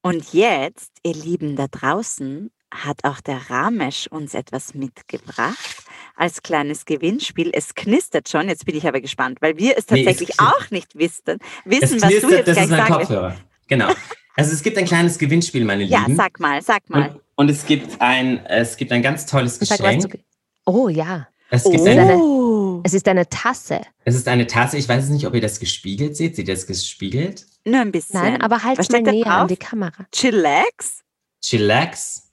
Und 0.03 0.33
jetzt, 0.33 0.93
ihr 1.05 1.15
Lieben 1.15 1.55
da 1.55 1.67
draußen, 1.69 2.51
hat 2.73 3.05
auch 3.05 3.21
der 3.21 3.51
Ramesh 3.51 4.07
uns 4.09 4.35
etwas 4.35 4.75
mitgebracht 4.75 5.85
als 6.17 6.43
kleines 6.43 6.85
Gewinnspiel. 6.85 7.51
Es 7.53 7.75
knistert 7.75 8.29
schon, 8.29 8.49
jetzt 8.49 8.65
bin 8.67 8.77
ich 8.77 8.87
aber 8.87 9.01
gespannt, 9.01 9.39
weil 9.41 9.57
wir 9.59 9.77
es 9.77 9.85
Nee, 9.91 10.01
es 10.01 10.07
tatsächlich 10.07 10.37
knistert. 10.37 10.55
auch 10.57 10.71
nicht 10.71 10.97
wissen, 10.99 11.39
Es 11.65 11.71
wissen 11.91 12.03
was 12.03 12.09
du 12.11 12.19
knistert, 12.19 12.31
jetzt 12.33 12.49
das 12.49 12.55
gleich 12.57 12.65
ist 12.65 12.71
mein 12.71 12.81
willst. 12.81 12.91
Kopfhörer. 12.99 13.37
Genau. 13.69 13.89
Also 14.37 14.53
es 14.53 14.63
gibt 14.63 14.79
ein 14.79 14.87
kleines 14.87 15.19
Gewinnspiel, 15.19 15.65
meine 15.65 15.85
Ja, 15.85 16.01
Lieben. 16.01 16.17
sag 16.17 16.41
mal, 16.41 16.63
sag 16.63 16.89
mal. 16.89 17.11
Und, 17.11 17.21
und 17.37 17.51
es 17.51 17.67
gibt 17.67 18.01
ein, 18.01 18.45
es 18.47 18.77
gibt 18.77 18.91
ein 18.93 19.03
ganz 19.03 19.27
tolles 19.27 19.57
Sag 19.59 19.79
Geschenk. 19.79 20.11
du. 20.13 20.19
Oh 20.65 20.89
ja. 20.89 21.29
Es, 21.51 21.65
gibt 21.65 21.87
ein, 21.87 22.11
Oh, 22.19 22.81
Es 22.83 22.95
ist 22.95 23.07
eine 23.09 23.29
Tasse. 23.29 23.83
es 24.07 24.15
ist 24.15 24.27
eine 24.29 24.47
Tasse. 24.47 24.79
Ich 24.79 24.89
weiß 24.89 25.11
nicht, 25.11 25.27
ob 25.27 25.35
ihr 25.35 25.43
das 25.43 25.61
gespiegelt 25.61 26.17
seht. 26.17 26.37
Seht 26.37 26.49
ihr 26.49 26.55
das 26.55 26.67
gespiegelt? 26.67 27.45
nur 27.67 27.81
ein 27.81 27.93
bisschen. 27.93 28.21
Nein, 28.21 28.41
aber 28.41 28.63
halt 28.65 28.91
mal 28.91 29.03
näher 29.03 29.27
an 29.27 29.49
die 29.49 29.57
Kamera. 29.59 30.07
Chillax 30.13 31.03
Chillax 31.45 32.31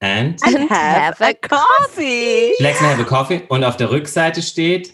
and 0.00 0.40
and 0.44 0.70
have 0.70 1.18
have 1.18 1.20
a 1.24 1.32
coffee. 1.34 2.52
And 2.58 2.80
have 2.80 3.00
a 3.00 3.04
coffee. 3.04 3.42
Und 3.48 3.64
auf 3.64 3.76
der 3.76 3.90
Rückseite 3.90 4.42
steht, 4.42 4.92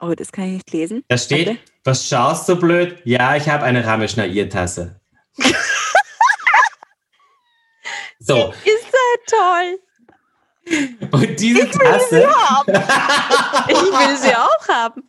Oh, 0.00 0.14
das 0.16 0.32
kann 0.32 0.44
ich 0.46 0.52
nicht 0.54 0.72
lesen. 0.72 1.04
da 1.08 1.16
steht, 1.16 1.46
Warte. 1.46 1.60
was 1.84 2.08
schaust 2.08 2.48
du 2.48 2.56
blöd? 2.56 2.98
Ja, 3.04 3.36
ich 3.36 3.48
habe 3.48 3.64
eine 3.64 3.86
Rameschner-Tasse. 3.86 5.00
so, 8.18 8.52
Ist 8.64 8.86
das 8.92 9.38
toll. 9.38 9.78
und 11.10 11.40
diese 11.40 11.68
Tasse, 11.70 12.28
Ich 13.68 13.76
will 13.76 14.16
sie 14.16 14.34
auch 14.34 14.68
haben. 14.68 15.02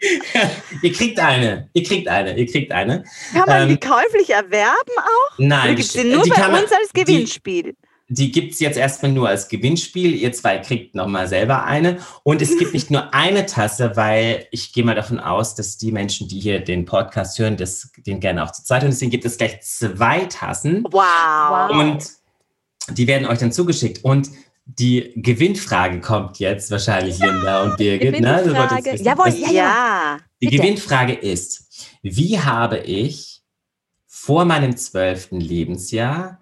ihr 0.81 0.91
kriegt 0.93 1.19
eine, 1.19 1.69
ihr 1.73 1.83
kriegt 1.83 2.07
eine, 2.07 2.35
ihr 2.37 2.45
kriegt 2.47 2.71
eine. 2.71 3.03
Kann 3.33 3.45
man 3.47 3.67
die 3.67 3.73
Ähm, 3.75 3.79
käuflich 3.79 4.29
erwerben 4.31 4.93
auch? 4.97 5.37
Oder 5.39 5.47
Nein, 5.47 5.75
gibt 5.75 5.87
es 5.87 5.93
die 5.93 6.03
nur 6.05 6.23
die 6.23 6.29
bei 6.31 6.35
kann 6.37 6.51
man- 6.51 6.63
uns 6.63 6.71
als 6.71 6.89
die- 6.95 7.01
Gewinnspiel? 7.03 7.63
Die 7.63 7.77
gibt 8.09 8.53
es 8.53 8.59
jetzt 8.59 8.77
erstmal 8.77 9.11
nur 9.11 9.29
als 9.29 9.47
Gewinnspiel. 9.47 10.13
Ihr 10.13 10.33
zwei 10.33 10.57
kriegt 10.59 10.93
nochmal 10.95 11.27
selber 11.27 11.63
eine. 11.63 11.99
Und 12.23 12.41
es 12.41 12.57
gibt 12.57 12.73
nicht 12.73 12.91
nur 12.91 13.13
eine 13.13 13.45
Tasse, 13.45 13.95
weil 13.95 14.45
ich 14.51 14.73
gehe 14.73 14.83
mal 14.83 14.95
davon 14.95 15.19
aus, 15.19 15.55
dass 15.55 15.77
die 15.77 15.91
Menschen, 15.91 16.27
die 16.27 16.39
hier 16.39 16.59
den 16.59 16.85
Podcast 16.85 17.39
hören, 17.39 17.57
das, 17.57 17.91
den 18.05 18.19
gerne 18.19 18.43
auch 18.43 18.51
zu 18.51 18.63
zweit 18.63 18.81
hören. 18.81 18.91
Deswegen 18.91 19.11
gibt 19.11 19.25
es 19.25 19.37
gleich 19.37 19.61
zwei 19.61 20.25
Tassen. 20.25 20.83
Wow. 20.91 21.71
Und 21.71 22.03
die 22.97 23.07
werden 23.07 23.27
euch 23.27 23.39
dann 23.39 23.51
zugeschickt. 23.51 24.03
Und 24.03 24.29
die 24.65 25.13
Gewinnfrage 25.15 25.99
kommt 26.01 26.39
jetzt 26.39 26.71
wahrscheinlich, 26.71 27.19
Linda 27.19 27.63
und 27.63 27.77
Birgit. 27.77 28.19
Ne? 28.19 28.43
Jawohl, 29.01 29.25
Das- 29.25 29.39
ja, 29.39 29.51
Ja. 29.51 30.17
Die 30.41 30.47
Bitte. 30.47 30.61
Gewinnfrage 30.61 31.13
ist, 31.13 31.89
wie 32.01 32.39
habe 32.39 32.79
ich 32.79 33.41
vor 34.07 34.45
meinem 34.45 34.75
zwölften 34.77 35.39
Lebensjahr 35.39 36.39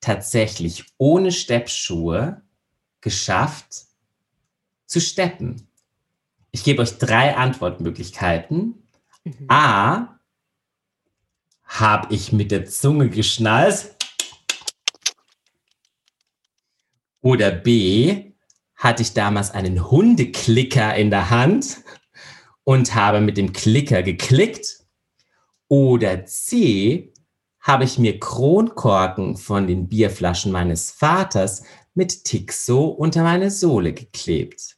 tatsächlich 0.00 0.84
ohne 0.98 1.32
Steppschuhe 1.32 2.42
geschafft 3.00 3.86
zu 4.86 5.00
steppen? 5.00 5.68
Ich 6.50 6.64
gebe 6.64 6.82
euch 6.82 6.98
drei 6.98 7.36
Antwortmöglichkeiten. 7.36 8.82
Mhm. 9.24 9.46
A, 9.48 10.18
habe 11.64 12.14
ich 12.14 12.32
mit 12.32 12.50
der 12.50 12.66
Zunge 12.66 13.10
geschnallt? 13.10 13.94
Oder 17.20 17.50
B, 17.50 18.32
hatte 18.74 19.02
ich 19.02 19.12
damals 19.12 19.50
einen 19.50 19.90
Hundeklicker 19.90 20.94
in 20.94 21.10
der 21.10 21.30
Hand 21.30 21.78
und 22.64 22.94
habe 22.94 23.20
mit 23.20 23.36
dem 23.36 23.52
Klicker 23.52 24.02
geklickt? 24.02 24.84
Oder 25.66 26.24
C, 26.24 27.12
habe 27.68 27.84
ich 27.84 27.98
mir 27.98 28.18
Kronkorken 28.18 29.36
von 29.36 29.66
den 29.66 29.88
Bierflaschen 29.88 30.50
meines 30.50 30.90
Vaters 30.90 31.62
mit 31.94 32.24
Tixo 32.24 32.86
unter 32.86 33.22
meine 33.22 33.50
Sohle 33.50 33.92
geklebt? 33.92 34.76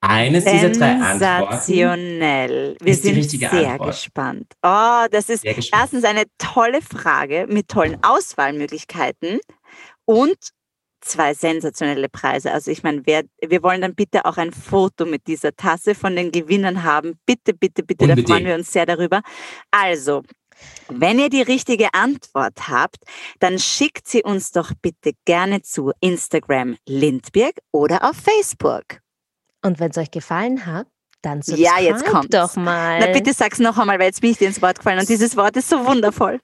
Eines 0.00 0.44
dieser 0.44 0.70
drei 0.70 0.92
Antworten. 0.92 1.18
Sensationell. 1.18 2.76
Wir 2.80 2.94
sind 2.94 3.22
sehr 3.30 3.52
Antwort. 3.52 3.90
gespannt. 3.90 4.46
Oh, 4.62 5.06
das 5.10 5.28
ist 5.28 5.44
erstens 5.44 6.04
eine 6.04 6.24
tolle 6.38 6.80
Frage 6.80 7.46
mit 7.48 7.68
tollen 7.68 7.98
Auswahlmöglichkeiten 8.02 9.40
und 10.04 10.36
zwei 11.00 11.34
sensationelle 11.34 12.08
Preise. 12.08 12.52
Also 12.52 12.70
ich 12.70 12.82
meine, 12.82 13.02
wer, 13.04 13.24
wir 13.46 13.62
wollen 13.62 13.80
dann 13.80 13.94
bitte 13.94 14.24
auch 14.24 14.38
ein 14.38 14.52
Foto 14.52 15.04
mit 15.04 15.26
dieser 15.26 15.54
Tasse 15.54 15.94
von 15.94 16.16
den 16.16 16.32
Gewinnern 16.32 16.82
haben. 16.82 17.18
Bitte, 17.26 17.52
bitte, 17.52 17.82
bitte, 17.82 18.06
da 18.06 18.14
freuen 18.14 18.18
Unbedingt. 18.18 18.46
wir 18.46 18.54
uns 18.54 18.72
sehr 18.72 18.86
darüber. 18.86 19.22
Also, 19.70 20.22
wenn 20.88 21.18
ihr 21.18 21.28
die 21.28 21.42
richtige 21.42 21.92
Antwort 21.94 22.68
habt, 22.68 22.98
dann 23.40 23.58
schickt 23.58 24.08
sie 24.08 24.22
uns 24.22 24.52
doch 24.52 24.72
bitte 24.80 25.12
gerne 25.24 25.62
zu 25.62 25.92
Instagram 26.00 26.76
Lindberg 26.86 27.54
oder 27.72 28.08
auf 28.08 28.16
Facebook. 28.16 29.00
Und 29.62 29.80
wenn 29.80 29.90
es 29.90 29.98
euch 29.98 30.10
gefallen 30.10 30.66
hat, 30.66 30.86
dann 31.22 31.42
subscribe 31.42 31.62
Ja, 31.62 31.80
jetzt 31.80 32.04
kommt's. 32.06 32.28
doch 32.30 32.54
mal. 32.56 33.00
Na 33.00 33.06
bitte 33.12 33.32
sag's 33.32 33.58
noch 33.58 33.76
einmal, 33.78 33.98
weil 33.98 34.06
jetzt 34.06 34.20
bin 34.20 34.30
ich 34.30 34.38
dir 34.38 34.48
ins 34.48 34.62
Wort 34.62 34.78
gefallen 34.78 35.00
und 35.00 35.08
dieses 35.08 35.36
Wort 35.36 35.56
ist 35.56 35.68
so 35.68 35.84
wundervoll. 35.84 36.40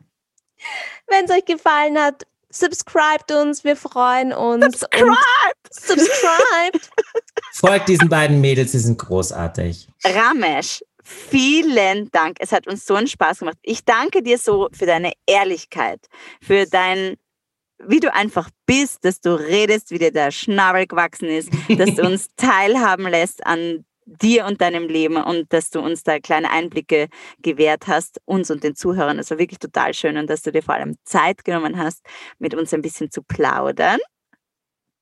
Wenn 1.09 1.25
es 1.25 1.31
euch 1.31 1.45
gefallen 1.45 1.99
hat, 1.99 2.27
subscribt 2.51 3.31
uns, 3.33 3.65
wir 3.65 3.77
freuen 3.77 4.33
uns. 4.33 4.81
Subscribe! 4.81 5.07
Und 5.07 5.75
subscribe. 5.75 6.79
Folgt 7.55 7.89
diesen 7.89 8.09
beiden 8.09 8.41
Mädels, 8.41 8.73
sie 8.73 8.79
sind 8.79 8.99
großartig. 8.99 9.89
Ramesh, 10.05 10.83
vielen 11.03 12.11
Dank. 12.11 12.37
Es 12.41 12.53
hat 12.53 12.67
uns 12.67 12.87
so 12.87 12.95
einen 12.95 13.07
Spaß 13.07 13.41
gemacht. 13.41 13.59
Ich 13.63 13.85
danke 13.85 14.23
dir 14.23 14.39
so 14.39 14.69
für 14.73 14.87
deine 14.87 15.13
Ehrlichkeit, 15.27 16.07
für 16.41 16.67
dein, 16.67 17.17
wie 17.85 18.01
du 18.01 18.13
einfach 18.13 18.51
bist, 18.67 19.05
dass 19.05 19.21
du 19.21 19.35
redest, 19.35 19.91
wie 19.91 19.99
dir 19.99 20.13
der 20.13 20.31
Schnabel 20.31 20.87
gewachsen 20.87 21.29
ist, 21.29 21.51
dass 21.77 21.95
du 21.95 22.03
uns 22.03 22.29
teilhaben 22.37 23.09
lässt 23.09 23.47
an 23.47 23.85
dir 24.05 24.47
und 24.47 24.61
deinem 24.61 24.89
Leben 24.89 25.17
und 25.17 25.53
dass 25.53 25.71
du 25.71 25.81
uns 25.81 26.03
da 26.03 26.19
kleine 26.19 26.51
Einblicke 26.51 27.09
gewährt 27.41 27.87
hast, 27.87 28.21
uns 28.25 28.51
und 28.51 28.65
den 28.65 28.75
Zuhörern. 28.75 29.19
Es 29.19 29.31
war 29.31 29.39
wirklich 29.39 29.59
total 29.59 29.95
schön 29.95 30.17
und 30.17 30.29
dass 30.29 30.43
du 30.43 30.53
dir 30.53 30.63
vor 30.63 30.75
allem 30.75 30.97
Zeit 31.05 31.45
genommen 31.45 31.79
hast, 31.79 32.05
mit 32.39 32.55
uns 32.55 32.75
ein 32.75 32.83
bisschen 32.83 33.11
zu 33.11 33.23
plaudern. 33.23 34.01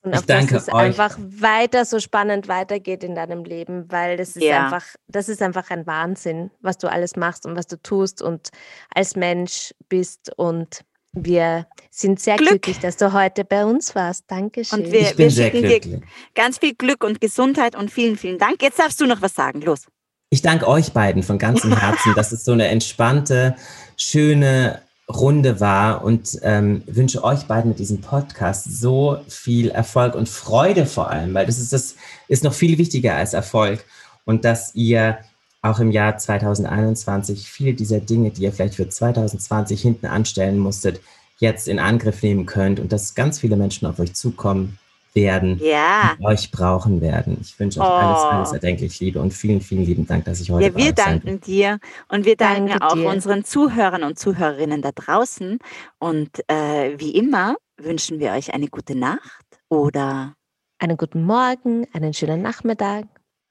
Und 0.03 0.13
Ich 0.15 0.19
auch, 0.21 0.25
dass 0.25 0.27
danke 0.27 0.57
es 0.57 0.69
euch. 0.69 0.75
einfach 0.75 1.19
weiter 1.19 1.85
so 1.85 2.01
spannend 2.01 2.49
weitergeht 2.49 3.05
in 3.05 3.15
deinem 3.15 3.45
Leben, 3.45 3.85
weil 3.93 4.17
das 4.17 4.31
ist 4.37 4.43
Ja. 4.43 4.65
einfach, 4.65 4.85
das 5.09 5.29
ist 5.29 5.43
einfach 5.43 5.69
ein 5.71 5.87
Wahnsinn, 5.87 6.51
was 6.61 6.79
du 6.79 6.91
alles 6.91 7.17
machst 7.17 7.45
und 7.45 7.55
was 7.57 7.67
du 7.67 7.77
tust 7.77 8.23
und 8.23 8.49
als 8.95 9.15
Mensch 9.17 9.75
bist 9.89 10.33
und 10.37 10.81
wir 11.13 11.67
sind 11.91 12.21
sehr 12.21 12.37
Glück. 12.37 12.51
glücklich, 12.63 12.79
dass 12.79 12.97
du 12.97 13.13
heute 13.13 13.45
bei 13.45 13.65
uns 13.65 13.95
warst. 13.97 14.25
Dankeschön. 14.29 14.79
Und 14.87 14.93
wir, 14.93 15.01
Ich 15.03 15.09
bin 15.17 15.19
wir 15.27 15.31
sehr 15.33 15.51
schicken 15.51 15.69
dir 15.69 15.81
glücklich. 15.81 16.03
ganz 16.35 16.59
viel 16.59 16.75
Glück 16.75 17.03
und 17.05 17.21
Gesundheit 17.21 17.75
und 17.77 17.91
vielen, 17.91 18.17
vielen 18.17 18.39
Dank. 18.39 18.63
Jetzt 18.63 18.79
darfst 18.79 19.01
du 19.01 19.07
noch 19.07 19.21
was 19.21 19.35
sagen. 19.35 19.61
Los. 19.61 19.87
Ich 20.31 20.41
danke 20.41 20.69
euch 20.69 20.93
beiden 20.93 21.25
von 21.25 21.39
ganzem 21.39 21.77
Herzen, 21.77 22.15
dass 22.15 22.31
es 22.31 22.45
so 22.45 22.53
eine 22.53 22.69
entspannte, 22.69 23.57
schöne 23.97 24.81
Runde 25.19 25.61
war 25.61 26.05
und 26.05 26.39
ähm, 26.43 26.83
wünsche 26.87 27.23
euch 27.25 27.45
beiden 27.45 27.71
mit 27.71 27.79
diesem 27.79 28.01
Podcast 28.01 28.81
so 28.81 29.19
viel 29.29 29.71
Erfolg 29.71 30.15
und 30.15 30.29
Freude 30.29 30.87
vor 30.87 31.11
allem, 31.11 31.35
weil 31.35 31.47
das 31.47 31.59
ist, 31.59 31.73
das 31.73 31.95
ist 32.29 32.45
noch 32.45 32.55
viel 32.55 32.79
wichtiger 32.79 33.15
als 33.17 33.35
Erfolg 33.35 33.85
und 34.25 34.45
dass 34.45 34.75
ihr 34.75 35.19
auch 35.63 35.79
im 35.79 35.91
Jahr 35.91 36.17
2021 36.17 37.49
viele 37.49 37.75
dieser 37.75 38.01
Dinge, 38.01 38.31
die 38.31 38.43
ihr 38.43 38.53
vielleicht 38.53 38.77
für 38.77 38.89
2020 38.89 39.81
hinten 39.81 40.07
anstellen 40.07 40.59
musstet, 40.59 41.01
jetzt 41.39 41.69
in 41.69 41.79
Angriff 41.79 42.23
nehmen 42.23 42.47
könnt 42.47 42.81
und 42.81 42.93
dass 42.93 43.15
ganz 43.15 43.39
viele 43.39 43.57
Menschen 43.57 43.87
auf 43.87 43.99
euch 43.99 44.15
zukommen 44.15 44.79
werden, 45.15 45.59
Ja. 45.63 46.17
die 46.19 46.25
euch 46.25 46.51
brauchen 46.51 47.01
werden. 47.01 47.39
Ich 47.41 47.59
wünsche 47.59 47.81
euch 47.81 47.87
Oh. 47.87 47.91
alles, 47.91 48.23
alles 48.23 48.53
erdenklich 48.53 48.99
Liebe 49.01 49.21
und 49.21 49.33
vielen, 49.33 49.61
vielen 49.61 49.85
lieben 49.85 50.07
Dank, 50.07 50.25
dass 50.25 50.41
ich 50.41 50.51
heute 50.51 50.67
Ja, 50.67 50.77
wir 50.77 50.93
danken 50.93 51.41
dir 51.41 51.79
und 52.09 52.25
wir 52.25 52.37
danken 52.37 52.69
Danke 52.69 52.87
auch 52.87 52.95
dir. 52.95 53.09
unseren 53.09 53.45
Zuhörern 53.45 54.03
und 54.05 54.19
Zuhörerinnen 54.19 54.83
da 54.83 54.93
draußen. 54.93 55.59
Und 55.99 56.31
äh, 56.49 56.99
wie 56.99 57.11
immer 57.17 57.57
wünschen 57.77 58.19
wir 58.21 58.33
euch 58.33 58.53
eine 58.55 58.69
gute 58.69 58.95
Nacht 58.95 59.45
oder 59.69 60.35
Einen 60.83 60.97
guten 60.97 61.25
Morgen, 61.27 61.87
einen 61.93 62.15
schönen 62.15 62.41
Nachmittag. 62.43 63.05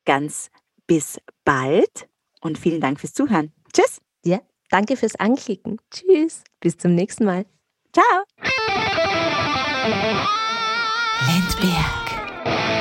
ganz 0.06 0.50
bis 0.88 1.20
bald 1.46 2.08
und 2.42 2.58
vielen 2.58 2.82
Dank 2.82 3.00
fürs 3.00 3.14
Zuhören. 3.14 3.52
Tschüss. 3.72 4.02
Ja, 4.26 4.40
danke 4.72 4.98
fürs 4.98 5.16
Anklicken. 5.16 5.78
Tschüss. 5.92 6.44
Bis 6.60 6.78
zum 6.78 6.96
nächsten 6.96 7.26
Mal. 7.26 7.46
Ciao. 7.94 8.24
Lindberg. 11.28 12.79